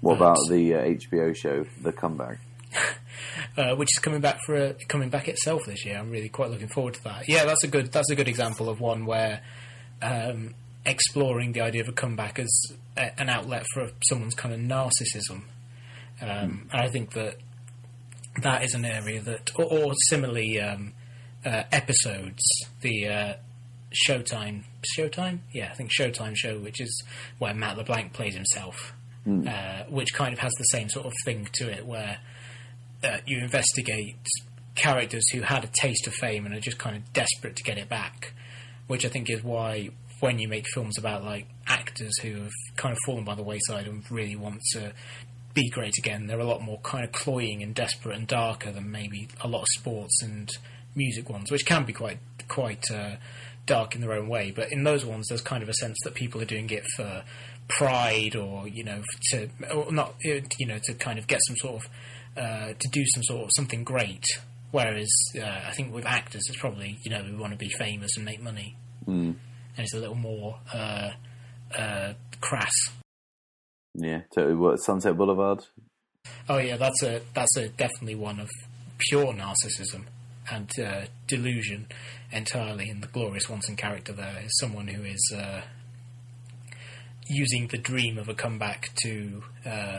What 0.00 0.18
about 0.18 0.36
the 0.50 0.74
uh, 0.74 0.82
HBO 0.82 1.34
show, 1.34 1.64
The 1.80 1.90
Comeback? 1.90 2.38
uh, 3.56 3.74
which 3.74 3.88
is 3.94 3.98
coming 4.00 4.20
back 4.20 4.38
for 4.44 4.54
a, 4.54 4.74
coming 4.88 5.10
back 5.10 5.28
itself 5.28 5.62
this 5.66 5.84
year. 5.84 5.98
I'm 5.98 6.10
really 6.10 6.28
quite 6.28 6.50
looking 6.50 6.68
forward 6.68 6.94
to 6.94 7.04
that. 7.04 7.28
Yeah, 7.28 7.44
that's 7.44 7.64
a 7.64 7.68
good 7.68 7.92
that's 7.92 8.10
a 8.10 8.14
good 8.14 8.28
example 8.28 8.68
of 8.68 8.80
one 8.80 9.06
where 9.06 9.42
um, 10.02 10.54
exploring 10.84 11.52
the 11.52 11.60
idea 11.60 11.82
of 11.82 11.88
a 11.88 11.92
comeback 11.92 12.38
as 12.38 12.52
a, 12.96 13.20
an 13.20 13.28
outlet 13.28 13.64
for 13.72 13.90
someone's 14.08 14.34
kind 14.34 14.54
of 14.54 14.60
narcissism. 14.60 15.42
Um, 16.20 16.68
and 16.70 16.80
I 16.80 16.88
think 16.88 17.12
that 17.12 17.36
that 18.42 18.64
is 18.64 18.74
an 18.74 18.84
area 18.84 19.20
that, 19.20 19.50
or, 19.56 19.64
or 19.64 19.94
similarly, 20.08 20.60
um, 20.60 20.92
uh, 21.44 21.64
episodes, 21.72 22.42
the 22.80 23.08
uh, 23.08 23.34
Showtime, 24.08 24.64
Showtime, 24.96 25.40
yeah, 25.52 25.68
I 25.70 25.74
think 25.74 25.90
Showtime 25.90 26.34
show, 26.36 26.58
which 26.58 26.80
is 26.80 27.04
where 27.38 27.54
Matt 27.54 27.76
LeBlanc 27.76 28.12
plays 28.12 28.34
himself, 28.34 28.94
mm. 29.26 29.46
uh, 29.46 29.84
which 29.88 30.14
kind 30.14 30.32
of 30.32 30.38
has 30.38 30.52
the 30.58 30.64
same 30.64 30.88
sort 30.88 31.06
of 31.06 31.12
thing 31.24 31.48
to 31.54 31.70
it, 31.70 31.86
where 31.86 32.18
uh, 33.04 33.18
you 33.26 33.38
investigate 33.38 34.16
characters 34.74 35.24
who 35.32 35.42
had 35.42 35.64
a 35.64 35.68
taste 35.68 36.06
of 36.06 36.14
fame 36.14 36.46
and 36.46 36.54
are 36.54 36.60
just 36.60 36.78
kind 36.78 36.96
of 36.96 37.12
desperate 37.12 37.56
to 37.56 37.62
get 37.62 37.78
it 37.78 37.88
back, 37.88 38.32
which 38.86 39.04
I 39.04 39.08
think 39.08 39.30
is 39.30 39.42
why 39.42 39.90
when 40.20 40.38
you 40.38 40.48
make 40.48 40.66
films 40.72 40.98
about 40.98 41.24
like 41.24 41.46
actors 41.66 42.18
who 42.20 42.34
have 42.34 42.52
kind 42.76 42.92
of 42.92 42.98
fallen 43.04 43.24
by 43.24 43.34
the 43.34 43.42
wayside 43.42 43.86
and 43.86 44.08
really 44.10 44.36
want 44.36 44.60
to 44.72 44.92
be 45.52 45.68
great 45.70 45.94
again, 45.98 46.26
they're 46.26 46.40
a 46.40 46.44
lot 46.44 46.62
more 46.62 46.80
kind 46.80 47.04
of 47.04 47.12
cloying 47.12 47.62
and 47.62 47.74
desperate 47.74 48.16
and 48.16 48.26
darker 48.26 48.72
than 48.72 48.90
maybe 48.90 49.28
a 49.40 49.48
lot 49.48 49.62
of 49.62 49.68
sports 49.68 50.22
and 50.22 50.50
music 50.94 51.28
ones, 51.30 51.50
which 51.50 51.66
can 51.66 51.84
be 51.84 51.92
quite 51.92 52.18
quite 52.48 52.84
uh, 52.90 53.16
dark 53.66 53.94
in 53.94 54.00
their 54.00 54.12
own 54.12 54.28
way. 54.28 54.50
But 54.50 54.72
in 54.72 54.84
those 54.84 55.04
ones, 55.04 55.28
there's 55.28 55.40
kind 55.40 55.62
of 55.62 55.68
a 55.68 55.74
sense 55.74 55.96
that 56.04 56.14
people 56.14 56.40
are 56.40 56.46
doing 56.46 56.68
it 56.70 56.84
for 56.96 57.22
pride 57.68 58.36
or 58.36 58.68
you 58.68 58.84
know 58.84 59.02
to 59.30 59.48
or 59.74 59.90
not 59.90 60.14
you 60.20 60.66
know 60.66 60.78
to 60.82 60.92
kind 60.94 61.18
of 61.18 61.26
get 61.26 61.40
some 61.46 61.56
sort 61.56 61.82
of 61.82 61.88
uh, 62.36 62.72
to 62.78 62.88
do 62.90 63.04
some 63.14 63.22
sort 63.22 63.44
of 63.44 63.50
something 63.54 63.84
great. 63.84 64.24
Whereas 64.70 65.10
uh, 65.36 65.60
I 65.68 65.72
think 65.72 65.94
with 65.94 66.04
actors, 66.04 66.42
it's 66.48 66.58
probably 66.58 66.98
you 67.02 67.10
know 67.10 67.22
we 67.24 67.36
want 67.36 67.52
to 67.52 67.58
be 67.58 67.68
famous 67.68 68.16
and 68.16 68.24
make 68.24 68.42
money, 68.42 68.76
mm. 69.06 69.34
and 69.76 69.78
it's 69.78 69.94
a 69.94 70.00
little 70.00 70.16
more 70.16 70.58
uh, 70.72 71.10
uh, 71.78 72.14
crass. 72.40 72.74
Yeah, 73.94 74.22
so 74.32 74.56
what 74.56 74.78
Sunset 74.78 75.16
Boulevard? 75.16 75.64
Oh 76.48 76.58
yeah, 76.58 76.76
that's 76.76 77.02
a 77.02 77.22
that's 77.34 77.56
a 77.56 77.68
definitely 77.68 78.16
one 78.16 78.40
of 78.40 78.50
pure 78.98 79.32
narcissism 79.32 80.04
and 80.50 80.70
uh, 80.78 81.02
delusion 81.26 81.86
entirely. 82.32 82.88
And 82.88 83.02
the 83.02 83.06
Gloria 83.08 83.40
Swanson 83.40 83.76
character 83.76 84.12
there 84.12 84.42
is 84.44 84.58
someone 84.58 84.88
who 84.88 85.04
is 85.04 85.32
uh, 85.36 85.62
using 87.28 87.68
the 87.68 87.78
dream 87.78 88.18
of 88.18 88.28
a 88.28 88.34
comeback 88.34 88.90
to 89.02 89.42
uh, 89.64 89.98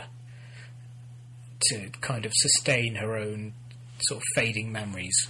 to 1.62 1.90
kind 2.02 2.26
of 2.26 2.32
sustain 2.36 2.96
her 2.96 3.16
own 3.16 3.54
sort 4.00 4.18
of 4.18 4.24
fading 4.36 4.72
memories. 4.72 5.28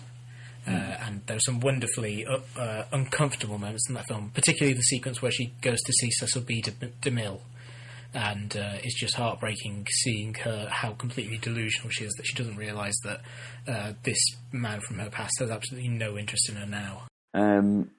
Uh, 0.68 0.98
and 1.06 1.22
are 1.30 1.40
some 1.40 1.60
wonderfully 1.60 2.26
uh, 2.26 2.40
uh, 2.60 2.86
uncomfortable 2.92 3.60
moments 3.60 3.88
in 3.88 3.94
that 3.94 4.08
film, 4.08 4.32
particularly 4.34 4.74
the 4.74 4.82
sequence 4.82 5.22
where 5.22 5.32
she 5.32 5.54
goes 5.62 5.80
to 5.80 5.94
see 5.94 6.10
Cecil 6.10 6.42
B. 6.42 6.64
DeMille, 7.04 7.40
and 8.16 8.58
uh, 8.58 8.78
it's 8.82 9.00
just 9.00 9.14
heartbreaking 9.14 9.86
seeing 9.92 10.34
her 10.34 10.68
how 10.72 10.94
completely 10.94 11.38
delusional 11.38 11.92
she 11.92 12.06
is 12.06 12.12
that 12.14 12.26
she 12.26 12.34
doesn't 12.34 12.56
realise 12.56 12.96
that 13.04 13.22
uh, 13.68 13.94
this 14.02 14.18
man 14.52 14.80
from 14.80 14.98
her 14.98 15.10
past 15.12 15.34
has 15.38 15.52
absolutely 15.52 15.90
no 15.90 16.18
interest 16.18 16.50
in 16.50 16.56
her 16.56 16.66
now. 16.66 17.04
Um, 17.36 17.92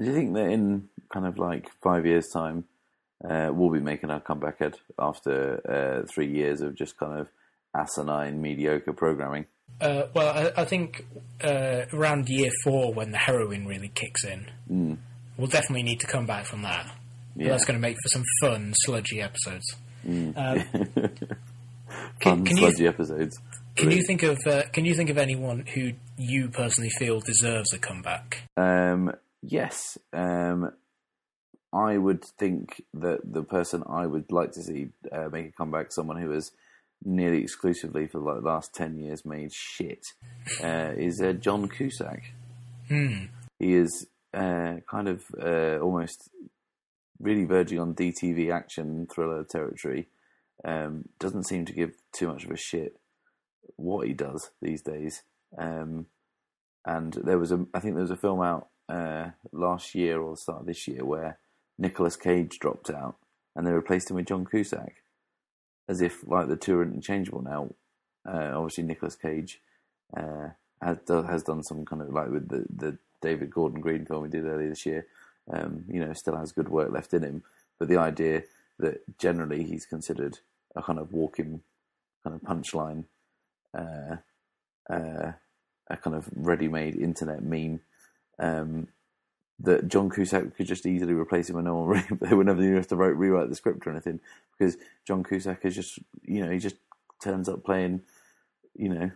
do 0.00 0.06
you 0.06 0.12
think 0.12 0.34
that 0.34 0.50
in 0.50 0.88
kind 1.12 1.24
of 1.24 1.38
like 1.38 1.68
five 1.84 2.04
years' 2.04 2.30
time, 2.34 2.64
uh, 3.24 3.50
we'll 3.52 3.70
be 3.70 3.78
making 3.78 4.10
our 4.10 4.18
comeback 4.18 4.56
Ed 4.60 4.74
after 4.98 6.04
three 6.12 6.32
years 6.32 6.62
of 6.62 6.74
just 6.74 6.96
kind 6.96 7.20
of 7.20 7.28
asinine, 7.76 8.40
mediocre 8.40 8.92
programming? 8.92 9.46
Uh, 9.80 10.04
well, 10.14 10.52
I, 10.56 10.62
I 10.62 10.64
think 10.64 11.04
uh, 11.42 11.82
around 11.92 12.28
year 12.28 12.50
four, 12.62 12.92
when 12.92 13.10
the 13.10 13.18
heroin 13.18 13.66
really 13.66 13.88
kicks 13.88 14.24
in, 14.24 14.46
mm. 14.70 14.96
we'll 15.36 15.48
definitely 15.48 15.82
need 15.82 16.00
to 16.00 16.06
come 16.06 16.26
back 16.26 16.46
from 16.46 16.62
that. 16.62 16.86
Yeah. 17.34 17.48
That's 17.48 17.64
going 17.64 17.76
to 17.76 17.80
make 17.80 17.96
for 18.02 18.08
some 18.08 18.22
fun, 18.40 18.72
sludgy 18.84 19.20
episodes. 19.20 19.64
Um, 20.04 20.64
Fun, 22.22 22.44
can 22.44 22.56
you- 22.56 22.56
sludgy 22.56 22.86
episodes. 22.86 23.38
can 23.76 23.90
you 23.90 24.02
think 24.06 24.22
of 24.22 24.38
uh, 24.46 24.62
Can 24.72 24.84
you 24.84 24.94
think 24.94 25.10
of 25.10 25.18
anyone 25.18 25.64
who 25.74 25.92
you 26.16 26.48
personally 26.48 26.90
feel 26.98 27.20
deserves 27.20 27.72
a 27.72 27.78
comeback? 27.78 28.48
Um, 28.56 29.12
yes. 29.42 29.98
Um, 30.12 30.72
I 31.72 31.96
would 31.96 32.24
think 32.24 32.82
that 32.94 33.20
the 33.24 33.42
person 33.42 33.82
I 33.88 34.06
would 34.06 34.30
like 34.30 34.52
to 34.52 34.62
see 34.62 34.88
uh, 35.10 35.28
make 35.30 35.48
a 35.48 35.52
comeback, 35.52 35.92
someone 35.92 36.20
who 36.20 36.30
has 36.30 36.50
nearly 37.04 37.42
exclusively 37.42 38.06
for 38.06 38.20
like 38.20 38.36
the 38.36 38.48
last 38.48 38.74
ten 38.74 38.98
years 38.98 39.24
made 39.24 39.52
shit, 39.52 40.04
uh, 40.62 40.92
is 40.96 41.20
uh, 41.20 41.32
John 41.32 41.68
Cusack. 41.68 42.32
Hmm. 42.88 43.26
He 43.58 43.74
is 43.74 44.06
uh, 44.34 44.76
kind 44.90 45.08
of 45.08 45.24
uh, 45.40 45.78
almost 45.78 46.30
really 47.20 47.44
verging 47.44 47.78
on 47.78 47.94
DTV 47.94 48.52
action 48.52 49.06
thriller 49.12 49.44
territory. 49.44 50.08
Um, 50.64 51.08
doesn't 51.18 51.46
seem 51.46 51.64
to 51.66 51.72
give 51.72 51.92
too 52.12 52.28
much 52.28 52.44
of 52.44 52.50
a 52.50 52.56
shit 52.56 52.96
what 53.76 54.06
he 54.06 54.12
does 54.12 54.50
these 54.60 54.82
days. 54.82 55.22
Um, 55.58 56.06
and 56.84 57.12
there 57.24 57.38
was 57.38 57.52
a, 57.52 57.66
I 57.74 57.80
think 57.80 57.94
there 57.94 58.02
was 58.02 58.10
a 58.10 58.16
film 58.16 58.42
out 58.42 58.68
uh, 58.88 59.30
last 59.52 59.94
year 59.94 60.20
or 60.20 60.32
the 60.32 60.36
start 60.36 60.60
of 60.60 60.66
this 60.66 60.86
year 60.88 61.04
where 61.04 61.38
Nicolas 61.78 62.16
Cage 62.16 62.58
dropped 62.60 62.90
out 62.90 63.16
and 63.54 63.66
they 63.66 63.72
replaced 63.72 64.10
him 64.10 64.16
with 64.16 64.26
John 64.26 64.44
Cusack, 64.44 65.01
as 65.88 66.00
if 66.00 66.26
like 66.26 66.48
the 66.48 66.56
two 66.56 66.78
are 66.78 66.82
interchangeable 66.82 67.42
now. 67.42 67.70
Uh, 68.26 68.52
obviously, 68.54 68.84
Nicolas 68.84 69.16
Cage 69.16 69.60
uh, 70.16 70.50
has 70.80 70.98
has 71.08 71.42
done 71.42 71.62
some 71.62 71.84
kind 71.84 72.02
of 72.02 72.10
like 72.10 72.30
with 72.30 72.48
the 72.48 72.64
the 72.74 72.98
David 73.20 73.50
Gordon 73.50 73.80
Green 73.80 74.04
film 74.04 74.22
we 74.22 74.28
did 74.28 74.44
earlier 74.44 74.68
this 74.68 74.86
year. 74.86 75.06
Um, 75.52 75.84
you 75.88 76.04
know, 76.04 76.12
still 76.12 76.36
has 76.36 76.52
good 76.52 76.68
work 76.68 76.92
left 76.92 77.14
in 77.14 77.22
him, 77.22 77.42
but 77.78 77.88
the 77.88 77.96
idea 77.96 78.44
that 78.78 79.18
generally 79.18 79.64
he's 79.64 79.86
considered 79.86 80.38
a 80.76 80.82
kind 80.82 80.98
of 80.98 81.12
walking 81.12 81.62
kind 82.22 82.36
of 82.36 82.42
punchline, 82.42 83.04
uh, 83.74 84.16
uh, 84.88 85.32
a 85.88 85.96
kind 85.96 86.16
of 86.16 86.28
ready-made 86.34 86.96
internet 86.96 87.42
meme. 87.42 87.80
Um, 88.38 88.88
that 89.60 89.88
John 89.88 90.10
Cusack 90.10 90.56
could 90.56 90.66
just 90.66 90.86
easily 90.86 91.14
replace 91.14 91.48
him, 91.48 91.56
and 91.56 91.66
no 91.66 91.76
one 91.76 91.88
re- 91.88 92.06
they 92.20 92.34
would 92.34 92.46
never 92.46 92.62
have 92.74 92.88
to 92.88 92.96
write, 92.96 93.16
rewrite 93.16 93.48
the 93.48 93.54
script 93.54 93.86
or 93.86 93.90
anything 93.90 94.20
because 94.58 94.76
John 95.06 95.22
Cusack 95.22 95.64
is 95.64 95.74
just 95.74 95.98
you 96.22 96.44
know 96.44 96.50
he 96.50 96.58
just 96.58 96.76
turns 97.22 97.48
up 97.48 97.64
playing 97.64 98.02
you 98.76 98.88
know 98.88 99.10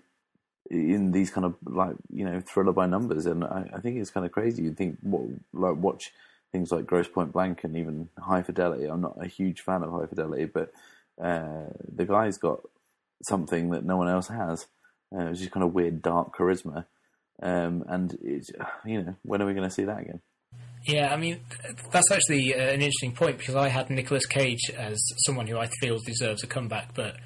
in 0.70 1.12
these 1.12 1.30
kind 1.30 1.44
of 1.44 1.56
like 1.64 1.96
you 2.12 2.24
know 2.24 2.40
thriller 2.40 2.72
by 2.72 2.86
numbers, 2.86 3.26
and 3.26 3.44
I, 3.44 3.70
I 3.74 3.80
think 3.80 3.98
it's 3.98 4.10
kind 4.10 4.26
of 4.26 4.32
crazy. 4.32 4.62
You 4.62 4.72
think 4.72 4.98
what 5.02 5.22
like 5.52 5.76
watch 5.76 6.12
things 6.52 6.72
like 6.72 6.86
Grosse 6.86 7.08
Pointe 7.08 7.32
Blank 7.32 7.64
and 7.64 7.76
even 7.76 8.08
High 8.18 8.42
Fidelity. 8.42 8.84
I'm 8.84 9.00
not 9.00 9.16
a 9.20 9.28
huge 9.28 9.60
fan 9.60 9.82
of 9.82 9.92
High 9.92 10.06
Fidelity, 10.06 10.46
but 10.46 10.72
uh, 11.22 11.66
the 11.94 12.04
guy's 12.04 12.38
got 12.38 12.60
something 13.22 13.70
that 13.70 13.84
no 13.84 13.96
one 13.96 14.08
else 14.08 14.28
has. 14.28 14.66
Uh, 15.14 15.26
it's 15.26 15.40
just 15.40 15.52
kind 15.52 15.64
of 15.64 15.72
weird, 15.72 16.02
dark 16.02 16.36
charisma. 16.36 16.86
Um, 17.42 17.84
and 17.88 18.16
it's, 18.22 18.50
you 18.86 19.02
know, 19.02 19.16
when 19.22 19.42
are 19.42 19.46
we 19.46 19.54
going 19.54 19.68
to 19.68 19.74
see 19.74 19.84
that 19.84 20.00
again? 20.00 20.20
Yeah, 20.86 21.12
I 21.12 21.16
mean, 21.16 21.40
that's 21.90 22.12
actually 22.12 22.54
uh, 22.54 22.58
an 22.58 22.80
interesting 22.80 23.12
point 23.12 23.38
because 23.38 23.56
I 23.56 23.68
had 23.68 23.90
Nicolas 23.90 24.24
Cage 24.24 24.70
as 24.76 24.96
someone 25.26 25.48
who 25.48 25.58
I 25.58 25.66
feel 25.80 25.98
deserves 25.98 26.44
a 26.44 26.46
comeback, 26.46 26.94
but 26.94 27.16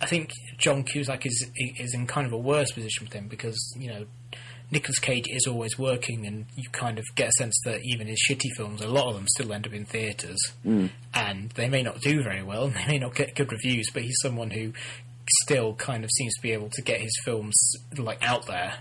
I 0.00 0.06
think 0.06 0.32
John 0.58 0.82
Cusack 0.82 1.24
is 1.24 1.50
is 1.56 1.94
in 1.94 2.06
kind 2.08 2.26
of 2.26 2.32
a 2.32 2.38
worse 2.38 2.72
position 2.72 3.04
with 3.04 3.12
him 3.12 3.28
because 3.28 3.56
you 3.78 3.88
know 3.88 4.06
Nicolas 4.72 4.98
Cage 4.98 5.26
is 5.28 5.46
always 5.46 5.78
working, 5.78 6.26
and 6.26 6.46
you 6.56 6.68
kind 6.70 6.98
of 6.98 7.04
get 7.14 7.28
a 7.28 7.32
sense 7.38 7.56
that 7.64 7.80
even 7.84 8.08
his 8.08 8.20
shitty 8.28 8.50
films, 8.56 8.82
a 8.82 8.88
lot 8.88 9.08
of 9.08 9.14
them 9.14 9.26
still 9.28 9.52
end 9.52 9.68
up 9.68 9.72
in 9.72 9.84
theatres, 9.84 10.52
and 11.14 11.50
they 11.50 11.68
may 11.68 11.82
not 11.82 12.00
do 12.00 12.24
very 12.24 12.42
well, 12.42 12.64
and 12.64 12.74
they 12.74 12.86
may 12.86 12.98
not 12.98 13.14
get 13.14 13.36
good 13.36 13.52
reviews, 13.52 13.86
but 13.94 14.02
he's 14.02 14.18
someone 14.20 14.50
who 14.50 14.72
still 15.44 15.74
kind 15.74 16.02
of 16.02 16.10
seems 16.10 16.34
to 16.34 16.42
be 16.42 16.52
able 16.52 16.70
to 16.70 16.82
get 16.82 17.00
his 17.00 17.16
films 17.24 17.54
like 17.96 18.18
out 18.20 18.46
there 18.46 18.74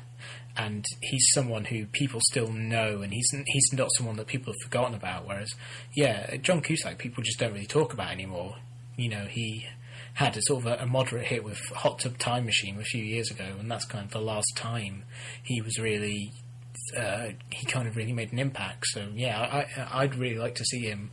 and 0.55 0.85
he's 1.01 1.25
someone 1.33 1.65
who 1.65 1.85
people 1.87 2.19
still 2.29 2.51
know, 2.51 3.01
and 3.01 3.13
he's 3.13 3.29
he's 3.47 3.73
not 3.73 3.89
someone 3.97 4.17
that 4.17 4.27
people 4.27 4.53
have 4.53 4.61
forgotten 4.63 4.95
about. 4.95 5.27
Whereas, 5.27 5.53
yeah, 5.95 6.35
John 6.37 6.61
Cusack, 6.61 6.97
people 6.97 7.23
just 7.23 7.39
don't 7.39 7.53
really 7.53 7.65
talk 7.65 7.93
about 7.93 8.11
anymore. 8.11 8.55
You 8.95 9.09
know, 9.09 9.25
he 9.25 9.67
had 10.15 10.37
a 10.37 10.41
sort 10.43 10.65
of 10.65 10.71
a, 10.71 10.83
a 10.83 10.85
moderate 10.85 11.25
hit 11.25 11.43
with 11.43 11.59
Hot 11.75 11.99
Tub 11.99 12.17
Time 12.17 12.45
Machine 12.45 12.79
a 12.79 12.83
few 12.83 13.03
years 13.03 13.31
ago, 13.31 13.55
and 13.59 13.69
that's 13.69 13.85
kind 13.85 14.05
of 14.05 14.11
the 14.11 14.21
last 14.21 14.55
time 14.55 15.05
he 15.41 15.61
was 15.61 15.79
really 15.79 16.31
uh, 16.97 17.29
he 17.49 17.65
kind 17.65 17.87
of 17.87 17.95
really 17.95 18.13
made 18.13 18.31
an 18.31 18.39
impact. 18.39 18.85
So 18.87 19.07
yeah, 19.13 19.39
I, 19.39 20.03
I'd 20.03 20.15
really 20.15 20.37
like 20.37 20.55
to 20.55 20.65
see 20.65 20.81
him, 20.81 21.11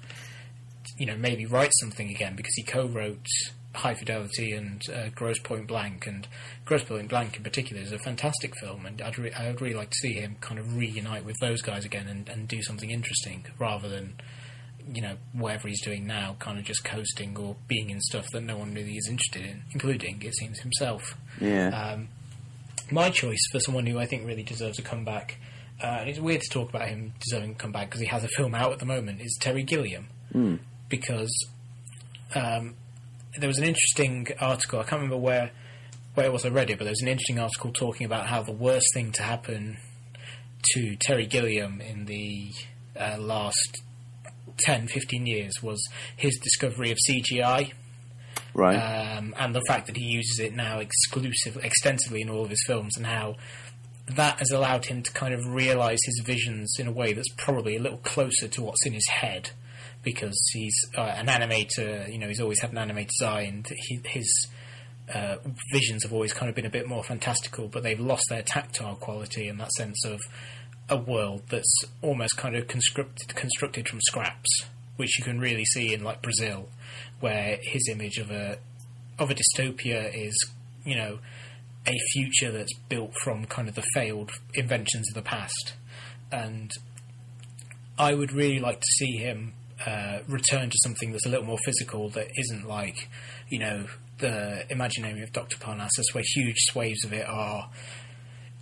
you 0.99 1.07
know, 1.07 1.17
maybe 1.17 1.47
write 1.47 1.73
something 1.81 2.11
again 2.11 2.37
because 2.37 2.55
he 2.55 2.63
co-wrote 2.63 3.27
High 3.75 3.95
Fidelity 3.95 4.53
and 4.53 4.83
uh, 4.93 5.09
Grosse 5.15 5.39
Pointe 5.39 5.67
Blank, 5.69 6.07
and 6.07 6.27
Grosse 6.65 6.85
Pointe 6.85 7.09
Blank 7.09 7.37
in 7.37 7.43
particular 7.45 7.81
is 7.83 7.93
a 7.93 7.99
fantastic 7.99 8.55
film, 8.59 8.85
and 8.87 9.01
I'd 9.01 9.19
re- 9.19 9.33
I'd 9.33 9.61
really 9.61 9.75
like 9.77 9.91
to 9.91 9.99
see 9.99 10.15
him 10.15 10.37
kind 10.41 10.59
of 10.59 10.77
reunite 10.77 11.25
with 11.25 11.37
those 11.41 11.63
guys 11.63 11.85
again 11.85 12.09
and, 12.09 12.29
and 12.29 12.49
do 12.49 12.63
something 12.63 12.91
interesting 12.91 13.47
rather 13.59 13.89
than 13.89 14.15
you 14.93 15.03
know 15.03 15.17
whatever 15.33 15.69
he's 15.69 15.83
doing 15.83 16.07
now, 16.07 16.35
kind 16.41 16.59
of 16.59 16.65
just 16.65 16.83
coasting 16.85 17.37
or 17.37 17.55
being 17.69 17.91
in 17.91 18.01
stuff 18.01 18.27
that 18.33 18.43
no 18.43 18.57
one 18.57 18.75
really 18.75 18.97
is 18.97 19.07
interested 19.09 19.43
in, 19.43 19.63
including 19.73 20.21
it 20.23 20.35
seems 20.35 20.59
himself. 20.61 21.17
Yeah, 21.41 21.69
Um, 21.93 22.09
my 22.91 23.11
choice 23.11 23.41
for 23.53 23.61
someone 23.61 23.87
who 23.87 23.99
I 24.01 24.07
think 24.07 24.27
really 24.27 24.43
deserves 24.43 24.81
a 24.81 24.83
comeback, 24.83 25.37
uh, 25.81 25.99
and 26.01 26.11
it's 26.11 26.19
weird 26.19 26.41
to 26.41 26.49
talk 26.51 26.71
about 26.71 26.89
him 26.89 27.13
deserving 27.21 27.53
a 27.53 27.55
comeback 27.55 27.89
because 27.89 28.01
he 28.01 28.07
has 28.09 28.25
a 28.25 28.29
film 28.37 28.53
out 28.53 28.73
at 28.73 28.81
the 28.81 28.87
moment, 28.87 29.21
is 29.21 29.39
Terry 29.41 29.63
Gilliam. 29.63 30.09
Because 30.89 31.31
um, 32.35 32.75
there 33.39 33.49
was 33.49 33.59
an 33.59 33.65
interesting 33.65 34.29
article, 34.41 34.81
I 34.81 34.83
can't 34.83 35.03
remember 35.03 35.17
where, 35.17 35.51
where 36.15 36.27
it 36.27 36.33
was 36.33 36.45
I 36.45 36.49
read 36.49 36.71
it, 36.71 36.79
but 36.79 36.85
there 36.85 36.93
was 36.93 37.03
an 37.03 37.09
interesting 37.09 37.39
article 37.39 37.73
talking 37.73 38.05
about 38.05 38.27
how 38.27 38.43
the 38.43 38.53
worst 38.53 38.87
thing 38.95 39.13
to 39.13 39.23
happen 39.23 39.79
to 40.75 40.97
Terry 40.97 41.27
Gilliam 41.27 41.81
in 41.81 42.07
the 42.07 42.53
uh, 42.99 43.17
last 43.19 43.83
10, 44.61 44.89
15 44.89 45.27
years 45.27 45.63
was 45.63 45.89
his 46.17 46.39
discovery 46.39 46.91
of 46.91 46.99
CGI 47.09 47.73
right. 48.55 48.77
um, 48.77 49.35
and 49.39 49.55
the 49.55 49.63
fact 49.63 49.87
that 49.87 49.97
he 49.97 50.05
uses 50.05 50.39
it 50.39 50.55
now 50.55 50.79
exclusively, 50.79 51.63
extensively 51.65 52.23
in 52.23 52.31
all 52.31 52.45
of 52.45 52.51
his 52.51 52.63
films, 52.67 52.97
and 52.97 53.07
how 53.07 53.37
that 54.09 54.39
has 54.39 54.51
allowed 54.51 54.87
him 54.87 55.03
to 55.03 55.13
kind 55.13 55.35
of 55.35 55.47
realize 55.47 55.99
his 56.05 56.23
visions 56.25 56.77
in 56.79 56.87
a 56.87 56.93
way 56.93 57.13
that's 57.13 57.33
probably 57.37 57.77
a 57.77 57.81
little 57.81 57.99
closer 57.99 58.49
to 58.49 58.63
what's 58.63 58.85
in 58.87 58.93
his 58.93 59.07
head, 59.09 59.51
because 60.03 60.39
he's 60.53 60.77
uh, 60.97 61.03
an 61.03 61.27
animator. 61.27 62.11
You 62.11 62.19
know, 62.19 62.29
he's 62.29 62.41
always 62.41 62.61
had 62.61 62.73
an 62.73 62.79
animator's 62.79 63.23
eye, 63.23 63.43
and 63.43 63.67
he, 63.89 64.01
his 64.05 64.49
uh, 65.15 65.37
visions 65.73 66.03
have 66.05 66.13
always 66.13 66.33
kind 66.33 66.49
of 66.49 66.55
been 66.55 66.67
a 66.67 66.71
bit 66.71 66.87
more 66.87 67.03
fantastical, 67.03 67.69
but 67.69 67.83
they've 67.83 68.01
lost 68.01 68.25
their 68.29 68.43
tactile 68.43 68.97
quality 68.97 69.49
and 69.49 69.61
that 69.61 69.73
sense 69.73 70.05
of 70.05 70.21
a 70.89 70.97
world 70.97 71.43
that's 71.49 71.85
almost 72.03 72.37
kind 72.37 72.57
of 72.57 72.67
constructed 72.67 73.35
constructed 73.35 73.89
from 73.89 74.01
scraps, 74.03 74.65
which 74.97 75.19
you 75.19 75.25
can 75.25 75.39
really 75.39 75.65
see 75.65 75.93
in 75.93 76.03
like 76.03 76.23
Brazil, 76.23 76.69
where 77.21 77.59
his 77.63 77.89
image 77.91 78.19
of 78.19 78.31
a 78.31 78.59
of 79.19 79.31
a 79.31 79.35
dystopia 79.35 80.11
is, 80.15 80.35
you 80.85 80.97
know, 80.97 81.19
a 81.87 81.97
future 82.13 82.51
that's 82.51 82.75
built 82.89 83.13
from 83.23 83.45
kind 83.45 83.69
of 83.69 83.75
the 83.75 83.85
failed 83.95 84.31
inventions 84.55 85.09
of 85.11 85.15
the 85.15 85.29
past, 85.29 85.75
and 86.33 86.71
I 87.99 88.15
would 88.15 88.33
really 88.33 88.59
like 88.59 88.81
to 88.81 88.87
see 88.99 89.17
him 89.17 89.53
uh, 89.87 90.21
return 90.29 90.71
to 90.71 90.77
something 90.83 91.13
that's 91.13 91.27
a 91.27 91.29
little 91.29 91.47
more 91.47 91.59
physical, 91.65 92.11
that 92.11 92.29
isn't 92.37 92.67
like, 92.67 93.09
you 93.49 93.59
know, 93.59 93.87
the 94.19 94.65
Imaginarium 94.71 95.23
of 95.23 95.33
Doctor 95.33 95.57
Parnassus, 95.59 96.13
where 96.13 96.25
huge 96.35 96.59
swathes 96.59 97.05
of 97.05 97.13
it 97.13 97.27
are 97.27 97.71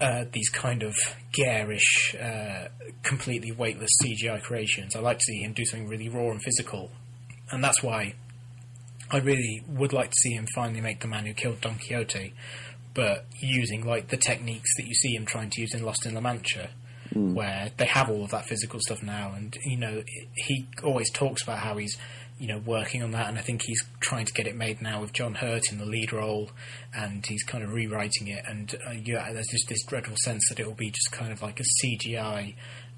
uh, 0.00 0.24
these 0.32 0.48
kind 0.50 0.82
of 0.82 0.94
garish, 1.32 2.14
uh, 2.14 2.68
completely 3.02 3.52
weightless 3.52 3.90
CGI 4.02 4.40
creations. 4.40 4.94
I 4.94 5.00
like 5.00 5.18
to 5.18 5.24
see 5.24 5.42
him 5.42 5.52
do 5.52 5.64
something 5.64 5.88
really 5.88 6.08
raw 6.08 6.30
and 6.30 6.42
physical, 6.42 6.90
and 7.50 7.62
that's 7.62 7.82
why 7.82 8.14
I 9.10 9.18
really 9.18 9.64
would 9.66 9.92
like 9.92 10.10
to 10.10 10.16
see 10.20 10.32
him 10.32 10.46
finally 10.54 10.80
make 10.80 11.00
the 11.00 11.08
man 11.08 11.26
who 11.26 11.32
killed 11.32 11.60
Don 11.60 11.78
Quixote, 11.78 12.34
but 12.94 13.26
using 13.40 13.84
like 13.84 14.08
the 14.08 14.16
techniques 14.16 14.70
that 14.76 14.86
you 14.86 14.94
see 14.94 15.14
him 15.14 15.24
trying 15.24 15.50
to 15.50 15.60
use 15.60 15.74
in 15.74 15.82
Lost 15.82 16.06
in 16.06 16.14
La 16.14 16.20
Mancha, 16.20 16.70
where 17.12 17.70
they 17.76 17.86
have 17.86 18.10
all 18.10 18.24
of 18.24 18.30
that 18.30 18.46
physical 18.46 18.80
stuff 18.80 19.02
now, 19.02 19.32
and 19.34 19.56
you 19.64 19.76
know 19.76 20.02
he 20.34 20.66
always 20.82 21.10
talks 21.10 21.42
about 21.42 21.58
how 21.58 21.76
he's 21.76 21.96
you 22.38 22.48
know 22.48 22.58
working 22.64 23.02
on 23.02 23.10
that, 23.12 23.28
and 23.28 23.38
I 23.38 23.42
think 23.42 23.62
he's 23.62 23.82
trying 24.00 24.26
to 24.26 24.32
get 24.32 24.46
it 24.46 24.56
made 24.56 24.80
now 24.80 25.00
with 25.00 25.12
John 25.12 25.34
Hurt 25.34 25.70
in 25.70 25.78
the 25.78 25.86
lead 25.86 26.12
role, 26.12 26.50
and 26.94 27.24
he's 27.26 27.42
kind 27.42 27.64
of 27.64 27.72
rewriting 27.72 28.28
it, 28.28 28.44
and 28.46 28.74
uh, 28.86 28.92
yeah, 28.92 29.32
there's 29.32 29.48
just 29.48 29.68
this 29.68 29.82
dreadful 29.84 30.16
sense 30.24 30.48
that 30.48 30.60
it 30.60 30.66
will 30.66 30.74
be 30.74 30.90
just 30.90 31.10
kind 31.12 31.32
of 31.32 31.42
like 31.42 31.60
a 31.60 31.64
CGI 31.84 32.54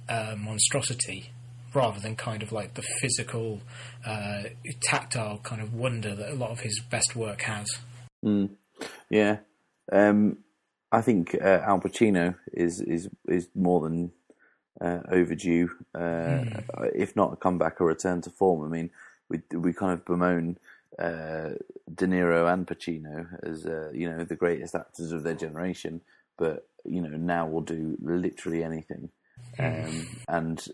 uh, 0.08 0.34
monstrosity 0.38 1.30
rather 1.74 2.00
than 2.00 2.16
kind 2.16 2.42
of 2.42 2.52
like 2.52 2.74
the 2.74 2.82
physical, 3.00 3.60
uh, 4.04 4.42
tactile 4.82 5.38
kind 5.38 5.62
of 5.62 5.72
wonder 5.72 6.14
that 6.14 6.30
a 6.30 6.34
lot 6.34 6.50
of 6.50 6.60
his 6.60 6.80
best 6.90 7.14
work 7.14 7.42
has. 7.42 7.68
Yeah, 9.08 9.38
um, 9.92 10.38
I 10.92 11.00
think 11.00 11.36
uh, 11.40 11.60
Al 11.64 11.80
Pacino 11.80 12.36
is 12.52 12.80
is 12.80 13.08
is 13.28 13.48
more 13.54 13.80
than 13.80 14.12
uh, 14.80 15.00
overdue, 15.10 15.70
uh, 15.94 16.44
if 16.94 17.14
not 17.14 17.32
a 17.32 17.36
comeback, 17.36 17.80
or 17.80 17.84
a 17.84 17.94
return 17.94 18.20
to 18.22 18.30
form. 18.30 18.64
I 18.64 18.68
mean, 18.68 18.90
we 19.28 19.40
we 19.56 19.72
kind 19.72 19.92
of 19.92 20.04
bemoan 20.04 20.58
uh, 20.98 21.50
De 21.94 22.06
Niro 22.06 22.52
and 22.52 22.66
Pacino 22.66 23.26
as 23.42 23.66
uh, 23.66 23.90
you 23.94 24.08
know 24.08 24.24
the 24.24 24.36
greatest 24.36 24.74
actors 24.74 25.12
of 25.12 25.22
their 25.22 25.34
generation, 25.34 26.00
but 26.36 26.66
you 26.84 27.00
know 27.00 27.16
now 27.16 27.46
will 27.46 27.60
do 27.60 27.96
literally 28.00 28.64
anything. 28.64 29.10
Um, 29.58 30.08
and 30.28 30.66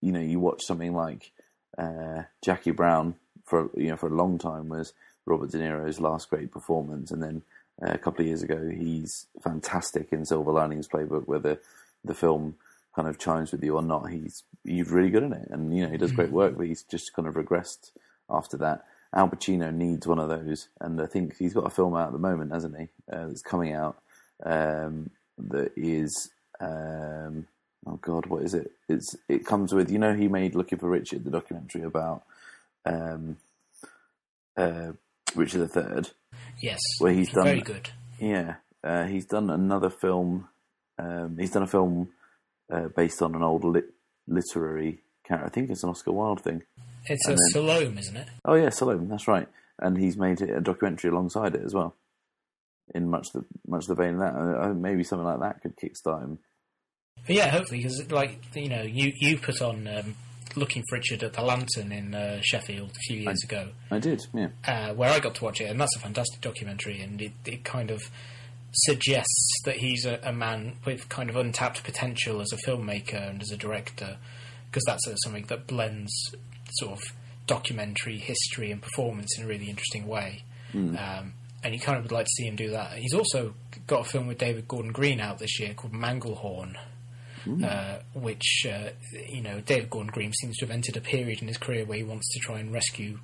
you 0.00 0.12
know, 0.12 0.20
you 0.20 0.38
watch 0.38 0.62
something 0.64 0.94
like 0.94 1.32
uh, 1.76 2.22
Jackie 2.42 2.70
Brown 2.70 3.16
for 3.44 3.70
you 3.76 3.88
know 3.88 3.96
for 3.96 4.08
a 4.08 4.14
long 4.14 4.38
time 4.38 4.68
was 4.68 4.92
Robert 5.24 5.50
De 5.50 5.58
Niro's 5.58 6.00
last 6.00 6.30
great 6.30 6.52
performance, 6.52 7.10
and 7.10 7.22
then 7.22 7.42
a 7.82 7.98
couple 7.98 8.22
of 8.22 8.26
years 8.26 8.42
ago 8.42 8.70
he's 8.70 9.26
fantastic 9.42 10.08
in 10.12 10.24
Silver 10.24 10.52
Linings 10.52 10.88
Playbook, 10.88 11.26
where 11.26 11.38
the 11.38 11.58
the 12.04 12.14
film 12.14 12.56
kind 12.94 13.08
of 13.08 13.18
chimes 13.18 13.52
with 13.52 13.62
you 13.62 13.76
or 13.76 13.82
not. 13.82 14.10
He's 14.10 14.42
he's 14.64 14.90
really 14.90 15.10
good 15.10 15.22
in 15.22 15.32
it, 15.32 15.48
and 15.50 15.76
you 15.76 15.84
know 15.84 15.90
he 15.90 15.98
does 15.98 16.12
great 16.12 16.30
work, 16.30 16.56
but 16.56 16.66
he's 16.66 16.82
just 16.82 17.12
kind 17.14 17.28
of 17.28 17.34
regressed 17.34 17.90
after 18.30 18.56
that. 18.58 18.84
Al 19.14 19.28
Pacino 19.28 19.72
needs 19.72 20.06
one 20.06 20.18
of 20.18 20.28
those, 20.28 20.68
and 20.80 21.00
I 21.00 21.06
think 21.06 21.36
he's 21.38 21.54
got 21.54 21.66
a 21.66 21.70
film 21.70 21.94
out 21.94 22.08
at 22.08 22.12
the 22.12 22.18
moment, 22.18 22.52
hasn't 22.52 22.76
he? 22.76 22.88
Uh, 23.10 23.28
that's 23.28 23.42
coming 23.42 23.72
out 23.72 23.96
um, 24.44 25.10
that 25.38 25.72
is 25.76 26.30
um, 26.60 27.46
oh 27.86 27.98
god, 28.00 28.26
what 28.26 28.42
is 28.42 28.54
it? 28.54 28.72
It's 28.88 29.16
it 29.28 29.44
comes 29.44 29.72
with 29.72 29.90
you 29.90 29.98
know 29.98 30.14
he 30.14 30.28
made 30.28 30.54
Looking 30.54 30.78
for 30.78 30.88
Richard, 30.88 31.24
the 31.24 31.30
documentary 31.30 31.82
about 31.82 32.22
um, 32.84 33.36
uh, 34.56 34.92
Richard 35.36 35.70
III. 35.76 36.04
Yes, 36.62 36.80
Where 36.98 37.12
he's 37.12 37.30
done- 37.32 37.44
very 37.44 37.60
good. 37.60 37.90
Yeah, 38.18 38.56
uh, 38.82 39.04
he's 39.04 39.26
done 39.26 39.50
another 39.50 39.90
film. 39.90 40.48
Um, 40.98 41.36
he's 41.38 41.50
done 41.52 41.62
a 41.62 41.66
film 41.66 42.08
uh, 42.72 42.88
based 42.96 43.20
on 43.22 43.34
an 43.34 43.42
old 43.42 43.64
lit- 43.64 43.92
literary 44.26 45.02
character. 45.26 45.46
I 45.46 45.50
think 45.50 45.70
it's 45.70 45.82
an 45.82 45.90
Oscar 45.90 46.12
Wilde 46.12 46.40
thing. 46.42 46.62
It's 47.04 47.26
a 47.26 47.30
then- 47.30 47.38
Salome, 47.52 47.98
isn't 48.00 48.16
it? 48.16 48.28
Oh 48.44 48.54
yeah, 48.54 48.70
Salome, 48.70 49.06
that's 49.06 49.28
right. 49.28 49.48
And 49.78 49.98
he's 49.98 50.16
made 50.16 50.40
a 50.40 50.60
documentary 50.60 51.10
alongside 51.10 51.54
it 51.54 51.62
as 51.62 51.74
well. 51.74 51.94
In 52.94 53.10
much 53.10 53.26
the 53.34 53.44
much 53.66 53.86
the 53.86 53.94
vein 53.94 54.14
of 54.14 54.20
that, 54.20 54.34
uh, 54.34 54.72
maybe 54.72 55.02
something 55.04 55.26
like 55.26 55.40
that 55.40 55.60
could 55.60 55.76
kickstart 55.76 56.22
him. 56.22 56.38
But 57.26 57.34
yeah, 57.36 57.48
hopefully, 57.48 57.78
because 57.82 58.10
like 58.10 58.38
you 58.54 58.68
know, 58.68 58.82
you 58.82 59.12
you 59.20 59.36
put 59.38 59.60
on 59.60 59.86
um, 59.88 60.14
Looking 60.54 60.82
for 60.88 60.96
Richard 60.96 61.22
at 61.22 61.34
the 61.34 61.42
Lantern 61.42 61.92
in 61.92 62.14
uh, 62.14 62.40
Sheffield 62.42 62.90
a 62.90 63.00
few 63.00 63.18
years 63.18 63.42
ago, 63.44 63.68
I 63.90 63.98
did, 63.98 64.22
yeah. 64.32 64.48
uh, 64.66 64.94
where 64.94 65.10
I 65.10 65.18
got 65.18 65.34
to 65.34 65.44
watch 65.44 65.60
it, 65.60 65.64
and 65.64 65.78
that's 65.78 65.94
a 65.96 65.98
fantastic 65.98 66.40
documentary, 66.40 67.00
and 67.02 67.20
it, 67.20 67.32
it 67.44 67.64
kind 67.64 67.90
of 67.90 68.10
suggests 68.72 69.60
that 69.64 69.76
he's 69.76 70.06
a, 70.06 70.18
a 70.22 70.32
man 70.32 70.76
with 70.84 71.08
kind 71.08 71.28
of 71.28 71.36
untapped 71.36 71.82
potential 71.84 72.40
as 72.40 72.52
a 72.52 72.56
filmmaker 72.68 73.28
and 73.28 73.42
as 73.42 73.50
a 73.50 73.56
director, 73.56 74.16
because 74.70 74.84
that's 74.86 75.06
uh, 75.06 75.14
something 75.16 75.44
that 75.48 75.66
blends 75.66 76.12
sort 76.70 76.92
of 76.92 77.00
documentary 77.46 78.18
history 78.18 78.70
and 78.70 78.82
performance 78.82 79.38
in 79.38 79.44
a 79.44 79.46
really 79.46 79.68
interesting 79.68 80.06
way. 80.06 80.42
Um, 80.96 81.32
and 81.62 81.74
you 81.74 81.80
kind 81.80 81.98
of 81.98 82.04
would 82.04 82.12
like 82.12 82.26
to 82.26 82.32
see 82.36 82.46
him 82.46 82.56
do 82.56 82.70
that. 82.70 82.98
He's 82.98 83.14
also 83.14 83.54
got 83.86 84.00
a 84.00 84.04
film 84.04 84.26
with 84.26 84.38
David 84.38 84.68
Gordon 84.68 84.92
Green 84.92 85.20
out 85.20 85.38
this 85.38 85.58
year 85.58 85.74
called 85.74 85.92
Manglehorn, 85.92 86.76
uh, 87.64 87.98
which 88.14 88.66
uh, 88.70 88.90
you 89.28 89.42
know 89.42 89.60
David 89.60 89.90
Gordon 89.90 90.10
Green 90.12 90.32
seems 90.32 90.56
to 90.58 90.66
have 90.66 90.72
entered 90.72 90.96
a 90.96 91.00
period 91.00 91.40
in 91.42 91.48
his 91.48 91.58
career 91.58 91.84
where 91.84 91.98
he 91.98 92.04
wants 92.04 92.32
to 92.34 92.40
try 92.40 92.58
and 92.58 92.72
rescue 92.72 93.18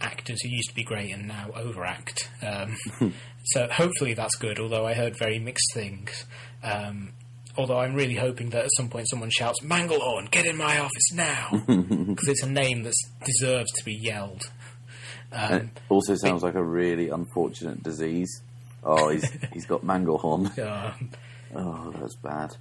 actors 0.00 0.42
who 0.42 0.48
used 0.48 0.68
to 0.68 0.74
be 0.74 0.82
great 0.84 1.12
and 1.14 1.28
now 1.28 1.50
overact. 1.54 2.28
Um, 2.42 2.76
so 3.44 3.68
hopefully 3.70 4.14
that's 4.14 4.34
good. 4.36 4.58
Although 4.58 4.86
I 4.86 4.94
heard 4.94 5.16
very 5.18 5.38
mixed 5.38 5.72
things. 5.72 6.24
Um, 6.62 7.12
although 7.56 7.78
I'm 7.78 7.94
really 7.94 8.16
hoping 8.16 8.50
that 8.50 8.64
at 8.64 8.70
some 8.76 8.88
point 8.88 9.08
someone 9.08 9.30
shouts 9.30 9.60
"Manglehorn, 9.62 10.30
get 10.30 10.46
in 10.46 10.56
my 10.56 10.78
office 10.78 11.12
now," 11.12 11.48
because 11.66 12.28
it's 12.28 12.42
a 12.42 12.50
name 12.50 12.82
that 12.82 12.94
deserves 13.24 13.70
to 13.72 13.84
be 13.84 13.94
yelled. 13.94 14.50
Um, 15.32 15.52
It 15.52 15.68
also 15.88 16.14
sounds 16.16 16.42
like 16.42 16.54
a 16.54 16.62
really 16.62 17.08
unfortunate 17.08 17.82
disease. 17.82 18.42
Oh, 18.82 19.08
he's 19.08 19.30
he's 19.52 19.66
got 19.66 19.82
manglehorn. 19.84 20.52
Oh, 21.56 21.92
that's 22.00 22.16
bad. 22.16 22.56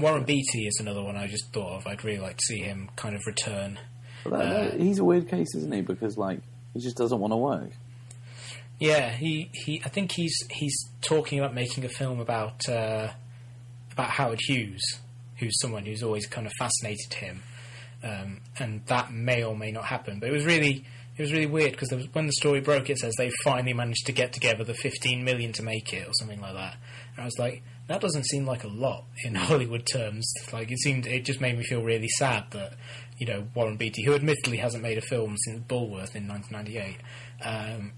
Warren 0.00 0.24
Beatty 0.24 0.66
is 0.66 0.78
another 0.80 1.02
one 1.02 1.16
I 1.16 1.26
just 1.26 1.52
thought 1.52 1.76
of. 1.78 1.86
I'd 1.86 2.04
really 2.04 2.20
like 2.20 2.36
to 2.36 2.44
see 2.44 2.58
him 2.60 2.90
kind 2.96 3.14
of 3.14 3.22
return. 3.26 3.78
That, 4.24 4.32
Uh, 4.32 4.70
he's 4.76 4.98
a 4.98 5.04
weird 5.04 5.28
case, 5.28 5.54
isn't 5.54 5.72
he? 5.72 5.80
Because 5.82 6.16
like 6.16 6.40
he 6.74 6.80
just 6.80 6.96
doesn't 6.96 7.18
want 7.18 7.32
to 7.32 7.36
work. 7.36 7.70
Yeah, 8.78 9.10
he, 9.10 9.50
he 9.52 9.82
I 9.84 9.88
think 9.88 10.12
he's 10.12 10.34
he's 10.50 10.74
talking 11.02 11.38
about 11.38 11.54
making 11.54 11.84
a 11.84 11.88
film 11.88 12.18
about 12.20 12.68
uh, 12.68 13.08
about 13.92 14.10
Howard 14.10 14.40
Hughes, 14.46 14.82
who's 15.36 15.58
someone 15.60 15.84
who's 15.84 16.02
always 16.02 16.26
kind 16.26 16.46
of 16.46 16.52
fascinated 16.58 17.12
him, 17.14 17.42
um, 18.02 18.40
and 18.58 18.84
that 18.86 19.12
may 19.12 19.44
or 19.44 19.54
may 19.56 19.70
not 19.70 19.84
happen. 19.84 20.18
But 20.18 20.30
it 20.30 20.32
was 20.32 20.46
really 20.46 20.84
it 21.16 21.22
was 21.22 21.32
really 21.32 21.46
weird 21.46 21.72
because 21.72 21.92
when 22.12 22.26
the 22.26 22.32
story 22.32 22.60
broke, 22.60 22.88
it 22.88 22.96
says 22.98 23.14
they 23.18 23.30
finally 23.44 23.74
managed 23.74 24.06
to 24.06 24.12
get 24.12 24.32
together 24.32 24.64
the 24.64 24.72
15 24.72 25.22
million 25.24 25.52
to 25.52 25.62
make 25.62 25.92
it 25.92 26.08
or 26.08 26.12
something 26.14 26.40
like 26.40 26.54
that. 26.54 26.76
And 27.14 27.22
I 27.22 27.24
was 27.26 27.38
like, 27.38 27.62
that 27.90 28.00
doesn't 28.00 28.24
seem 28.26 28.46
like 28.46 28.64
a 28.64 28.68
lot 28.68 29.04
in 29.24 29.34
Hollywood 29.48 29.84
terms. 29.92 30.32
Like 30.52 30.70
it 30.70 30.78
seemed, 30.78 31.06
it 31.06 31.24
just 31.24 31.40
made 31.40 31.58
me 31.58 31.64
feel 31.64 31.82
really 31.82 32.08
sad 32.08 32.44
that 32.52 32.74
you 33.18 33.26
know 33.26 33.46
Warren 33.54 33.76
Beatty, 33.76 34.04
who 34.04 34.14
admittedly 34.14 34.56
hasn't 34.58 34.82
made 34.82 34.96
a 34.96 35.02
film 35.02 35.36
since 35.44 35.60
Bulworth 35.68 36.14
in 36.16 36.26
1998. 36.28 36.96
Um, 37.44 37.92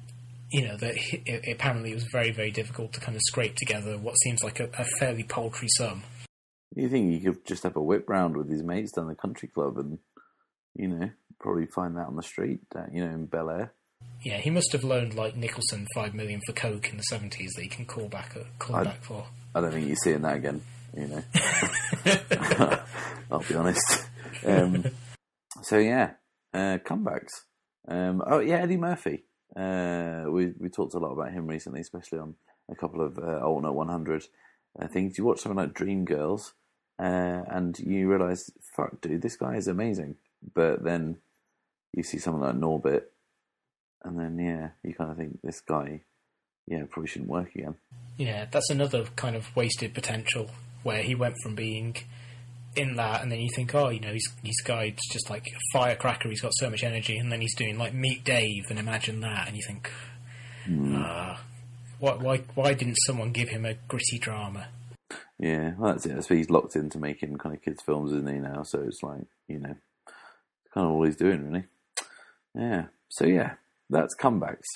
you 0.50 0.66
know 0.66 0.76
that 0.78 0.96
he- 0.96 1.22
it, 1.26 1.48
apparently 1.54 1.92
it 1.92 1.94
was 1.94 2.08
very 2.10 2.30
very 2.32 2.50
difficult 2.50 2.92
to 2.94 3.00
kind 3.00 3.14
of 3.16 3.22
scrape 3.22 3.54
together 3.56 3.96
what 3.98 4.14
seems 4.18 4.42
like 4.42 4.60
a, 4.60 4.68
a 4.78 4.84
fairly 4.98 5.22
paltry 5.22 5.68
sum. 5.76 6.02
You 6.74 6.88
think 6.88 7.12
you 7.12 7.20
could 7.32 7.46
just 7.46 7.62
have 7.64 7.76
a 7.76 7.82
whip 7.82 8.08
round 8.08 8.36
with 8.36 8.50
his 8.50 8.62
mates 8.62 8.92
down 8.92 9.06
the 9.08 9.14
country 9.14 9.48
club 9.48 9.76
and 9.78 9.98
you 10.74 10.88
know 10.88 11.10
probably 11.38 11.66
find 11.66 11.96
that 11.96 12.06
on 12.06 12.16
the 12.16 12.22
street, 12.22 12.60
uh, 12.76 12.84
you 12.92 13.04
know, 13.04 13.10
in 13.12 13.26
Bel 13.26 13.50
Air. 13.50 13.72
Yeah, 14.22 14.38
he 14.38 14.48
must 14.50 14.72
have 14.72 14.84
loaned 14.84 15.14
like 15.14 15.36
Nicholson 15.36 15.86
five 15.94 16.14
million 16.14 16.40
for 16.46 16.52
coke 16.52 16.88
in 16.90 16.96
the 16.96 17.02
seventies 17.04 17.50
that 17.56 17.62
he 17.62 17.68
can 17.68 17.84
call 17.84 18.08
back 18.08 18.34
uh, 18.36 18.44
call 18.58 18.76
I'd- 18.76 18.88
back 18.88 19.02
for. 19.04 19.26
I 19.54 19.60
don't 19.60 19.72
think 19.72 19.86
you're 19.86 19.96
seeing 19.96 20.22
that 20.22 20.36
again. 20.36 20.62
You 20.96 21.08
know, 21.08 21.22
I'll 23.30 23.40
be 23.40 23.54
honest. 23.54 24.06
Um, 24.46 24.84
so 25.62 25.78
yeah, 25.78 26.12
uh, 26.52 26.78
comebacks. 26.84 27.42
Um, 27.88 28.22
oh 28.26 28.40
yeah, 28.40 28.56
Eddie 28.56 28.76
Murphy. 28.76 29.24
Uh, 29.54 30.24
we 30.28 30.52
we 30.58 30.68
talked 30.68 30.94
a 30.94 30.98
lot 30.98 31.12
about 31.12 31.32
him 31.32 31.46
recently, 31.46 31.80
especially 31.80 32.18
on 32.18 32.34
a 32.70 32.74
couple 32.74 33.00
of 33.00 33.18
uh, 33.18 33.40
alternate 33.40 33.72
100 33.72 34.24
uh, 34.80 34.88
things. 34.88 35.18
You 35.18 35.24
watch 35.24 35.40
something 35.40 35.58
like 35.58 35.74
Dreamgirls, 35.74 36.52
uh, 36.98 37.42
and 37.48 37.78
you 37.78 38.08
realise, 38.08 38.50
fuck, 38.76 39.00
dude, 39.00 39.22
this 39.22 39.36
guy 39.36 39.56
is 39.56 39.68
amazing. 39.68 40.16
But 40.54 40.82
then 40.84 41.18
you 41.92 42.02
see 42.02 42.18
someone 42.18 42.42
like 42.42 42.56
Norbit, 42.56 43.04
and 44.04 44.18
then 44.18 44.38
yeah, 44.38 44.70
you 44.82 44.94
kind 44.94 45.10
of 45.10 45.16
think 45.16 45.40
this 45.42 45.60
guy, 45.60 46.02
yeah, 46.66 46.84
probably 46.90 47.08
shouldn't 47.08 47.30
work 47.30 47.54
again. 47.54 47.74
Yeah, 48.16 48.46
that's 48.50 48.70
another 48.70 49.04
kind 49.16 49.36
of 49.36 49.54
wasted 49.56 49.94
potential 49.94 50.50
where 50.82 51.02
he 51.02 51.14
went 51.14 51.36
from 51.42 51.54
being 51.54 51.96
in 52.76 52.96
that, 52.96 53.22
and 53.22 53.30
then 53.30 53.40
you 53.40 53.50
think, 53.54 53.74
oh, 53.74 53.88
you 53.88 54.00
know, 54.00 54.12
he's 54.12 54.28
he's 54.42 54.60
guy's 54.62 54.98
just 55.10 55.30
like 55.30 55.46
a 55.46 55.58
firecracker. 55.72 56.28
He's 56.28 56.40
got 56.40 56.52
so 56.54 56.70
much 56.70 56.82
energy, 56.84 57.18
and 57.18 57.30
then 57.30 57.40
he's 57.40 57.54
doing 57.54 57.78
like 57.78 57.94
Meet 57.94 58.24
Dave, 58.24 58.64
and 58.70 58.78
imagine 58.78 59.20
that, 59.20 59.48
and 59.48 59.56
you 59.56 59.62
think, 59.66 59.90
ah, 60.94 61.40
why 61.98 62.14
why 62.14 62.38
why 62.54 62.74
didn't 62.74 62.96
someone 63.06 63.32
give 63.32 63.48
him 63.48 63.64
a 63.64 63.74
gritty 63.88 64.18
drama? 64.18 64.68
Yeah, 65.38 65.72
well, 65.76 65.92
that's 65.92 66.06
it. 66.06 66.22
So 66.24 66.34
he's 66.34 66.50
locked 66.50 66.76
into 66.76 66.98
making 66.98 67.36
kind 67.38 67.54
of 67.54 67.62
kids' 67.62 67.82
films, 67.82 68.12
isn't 68.12 68.32
he 68.32 68.38
now? 68.38 68.62
So 68.62 68.80
it's 68.82 69.02
like, 69.02 69.26
you 69.48 69.58
know, 69.58 69.74
kind 70.72 70.86
of 70.86 70.92
all 70.92 71.04
he's 71.04 71.16
doing, 71.16 71.44
really. 71.44 71.64
Yeah. 72.54 72.84
So 73.08 73.26
yeah, 73.26 73.54
that's 73.90 74.16
comebacks. 74.16 74.68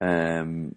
Um, 0.00 0.74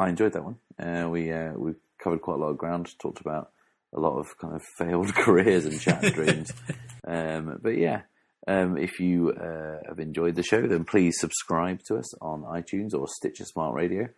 I 0.00 0.08
enjoyed 0.08 0.32
that 0.32 0.44
one. 0.44 0.56
Uh, 0.78 1.08
we 1.08 1.30
uh, 1.30 1.52
we 1.52 1.74
covered 2.02 2.20
quite 2.20 2.34
a 2.34 2.42
lot 2.42 2.50
of 2.50 2.58
ground, 2.58 2.92
talked 2.98 3.20
about 3.20 3.50
a 3.92 4.00
lot 4.00 4.18
of 4.18 4.36
kind 4.38 4.54
of 4.54 4.62
failed 4.78 5.14
careers 5.14 5.64
and 5.64 5.80
shattered 5.80 6.14
dreams. 6.14 6.52
Um, 7.06 7.58
but 7.62 7.76
yeah, 7.76 8.00
um, 8.48 8.78
if 8.78 8.98
you 8.98 9.30
uh, 9.32 9.86
have 9.86 9.98
enjoyed 9.98 10.36
the 10.36 10.42
show, 10.42 10.66
then 10.66 10.86
please 10.86 11.20
subscribe 11.20 11.82
to 11.88 11.96
us 11.96 12.14
on 12.22 12.44
iTunes 12.44 12.94
or 12.94 13.06
Stitcher 13.08 13.44
Smart 13.44 13.74
Radio. 13.74 14.08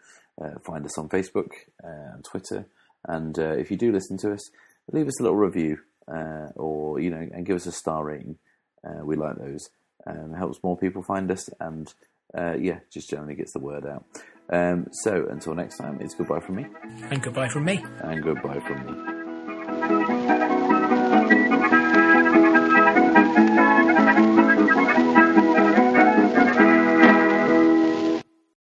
Uh, 0.40 0.50
find 0.64 0.84
us 0.86 0.96
on 0.96 1.08
Facebook 1.08 1.50
uh, 1.82 2.14
and 2.14 2.24
Twitter. 2.24 2.66
And 3.08 3.36
uh, 3.40 3.54
if 3.54 3.72
you 3.72 3.76
do 3.76 3.90
listen 3.90 4.18
to 4.18 4.32
us, 4.32 4.50
leave 4.92 5.08
us 5.08 5.18
a 5.18 5.24
little 5.24 5.36
review 5.36 5.78
uh, 6.06 6.50
or, 6.54 7.00
you 7.00 7.10
know, 7.10 7.28
and 7.32 7.44
give 7.44 7.56
us 7.56 7.66
a 7.66 7.72
star 7.72 8.04
rating. 8.04 8.38
Uh, 8.84 9.04
we 9.04 9.16
like 9.16 9.36
those. 9.36 9.68
Um, 10.06 10.32
it 10.32 10.38
helps 10.38 10.62
more 10.62 10.76
people 10.76 11.02
find 11.02 11.28
us 11.32 11.48
and, 11.58 11.92
uh, 12.38 12.54
yeah, 12.56 12.78
just 12.92 13.10
generally 13.10 13.34
gets 13.34 13.52
the 13.52 13.58
word 13.58 13.84
out. 13.84 14.04
Um, 14.50 14.86
so 14.92 15.26
until 15.28 15.54
next 15.54 15.76
time, 15.78 15.98
it's 16.00 16.14
goodbye 16.14 16.40
from 16.40 16.56
me 16.56 16.66
And 17.10 17.20
goodbye 17.22 17.48
from 17.48 17.64
me. 17.64 17.84
and 18.02 18.22
goodbye 18.22 18.60
from 18.60 18.86
me. 18.86 20.65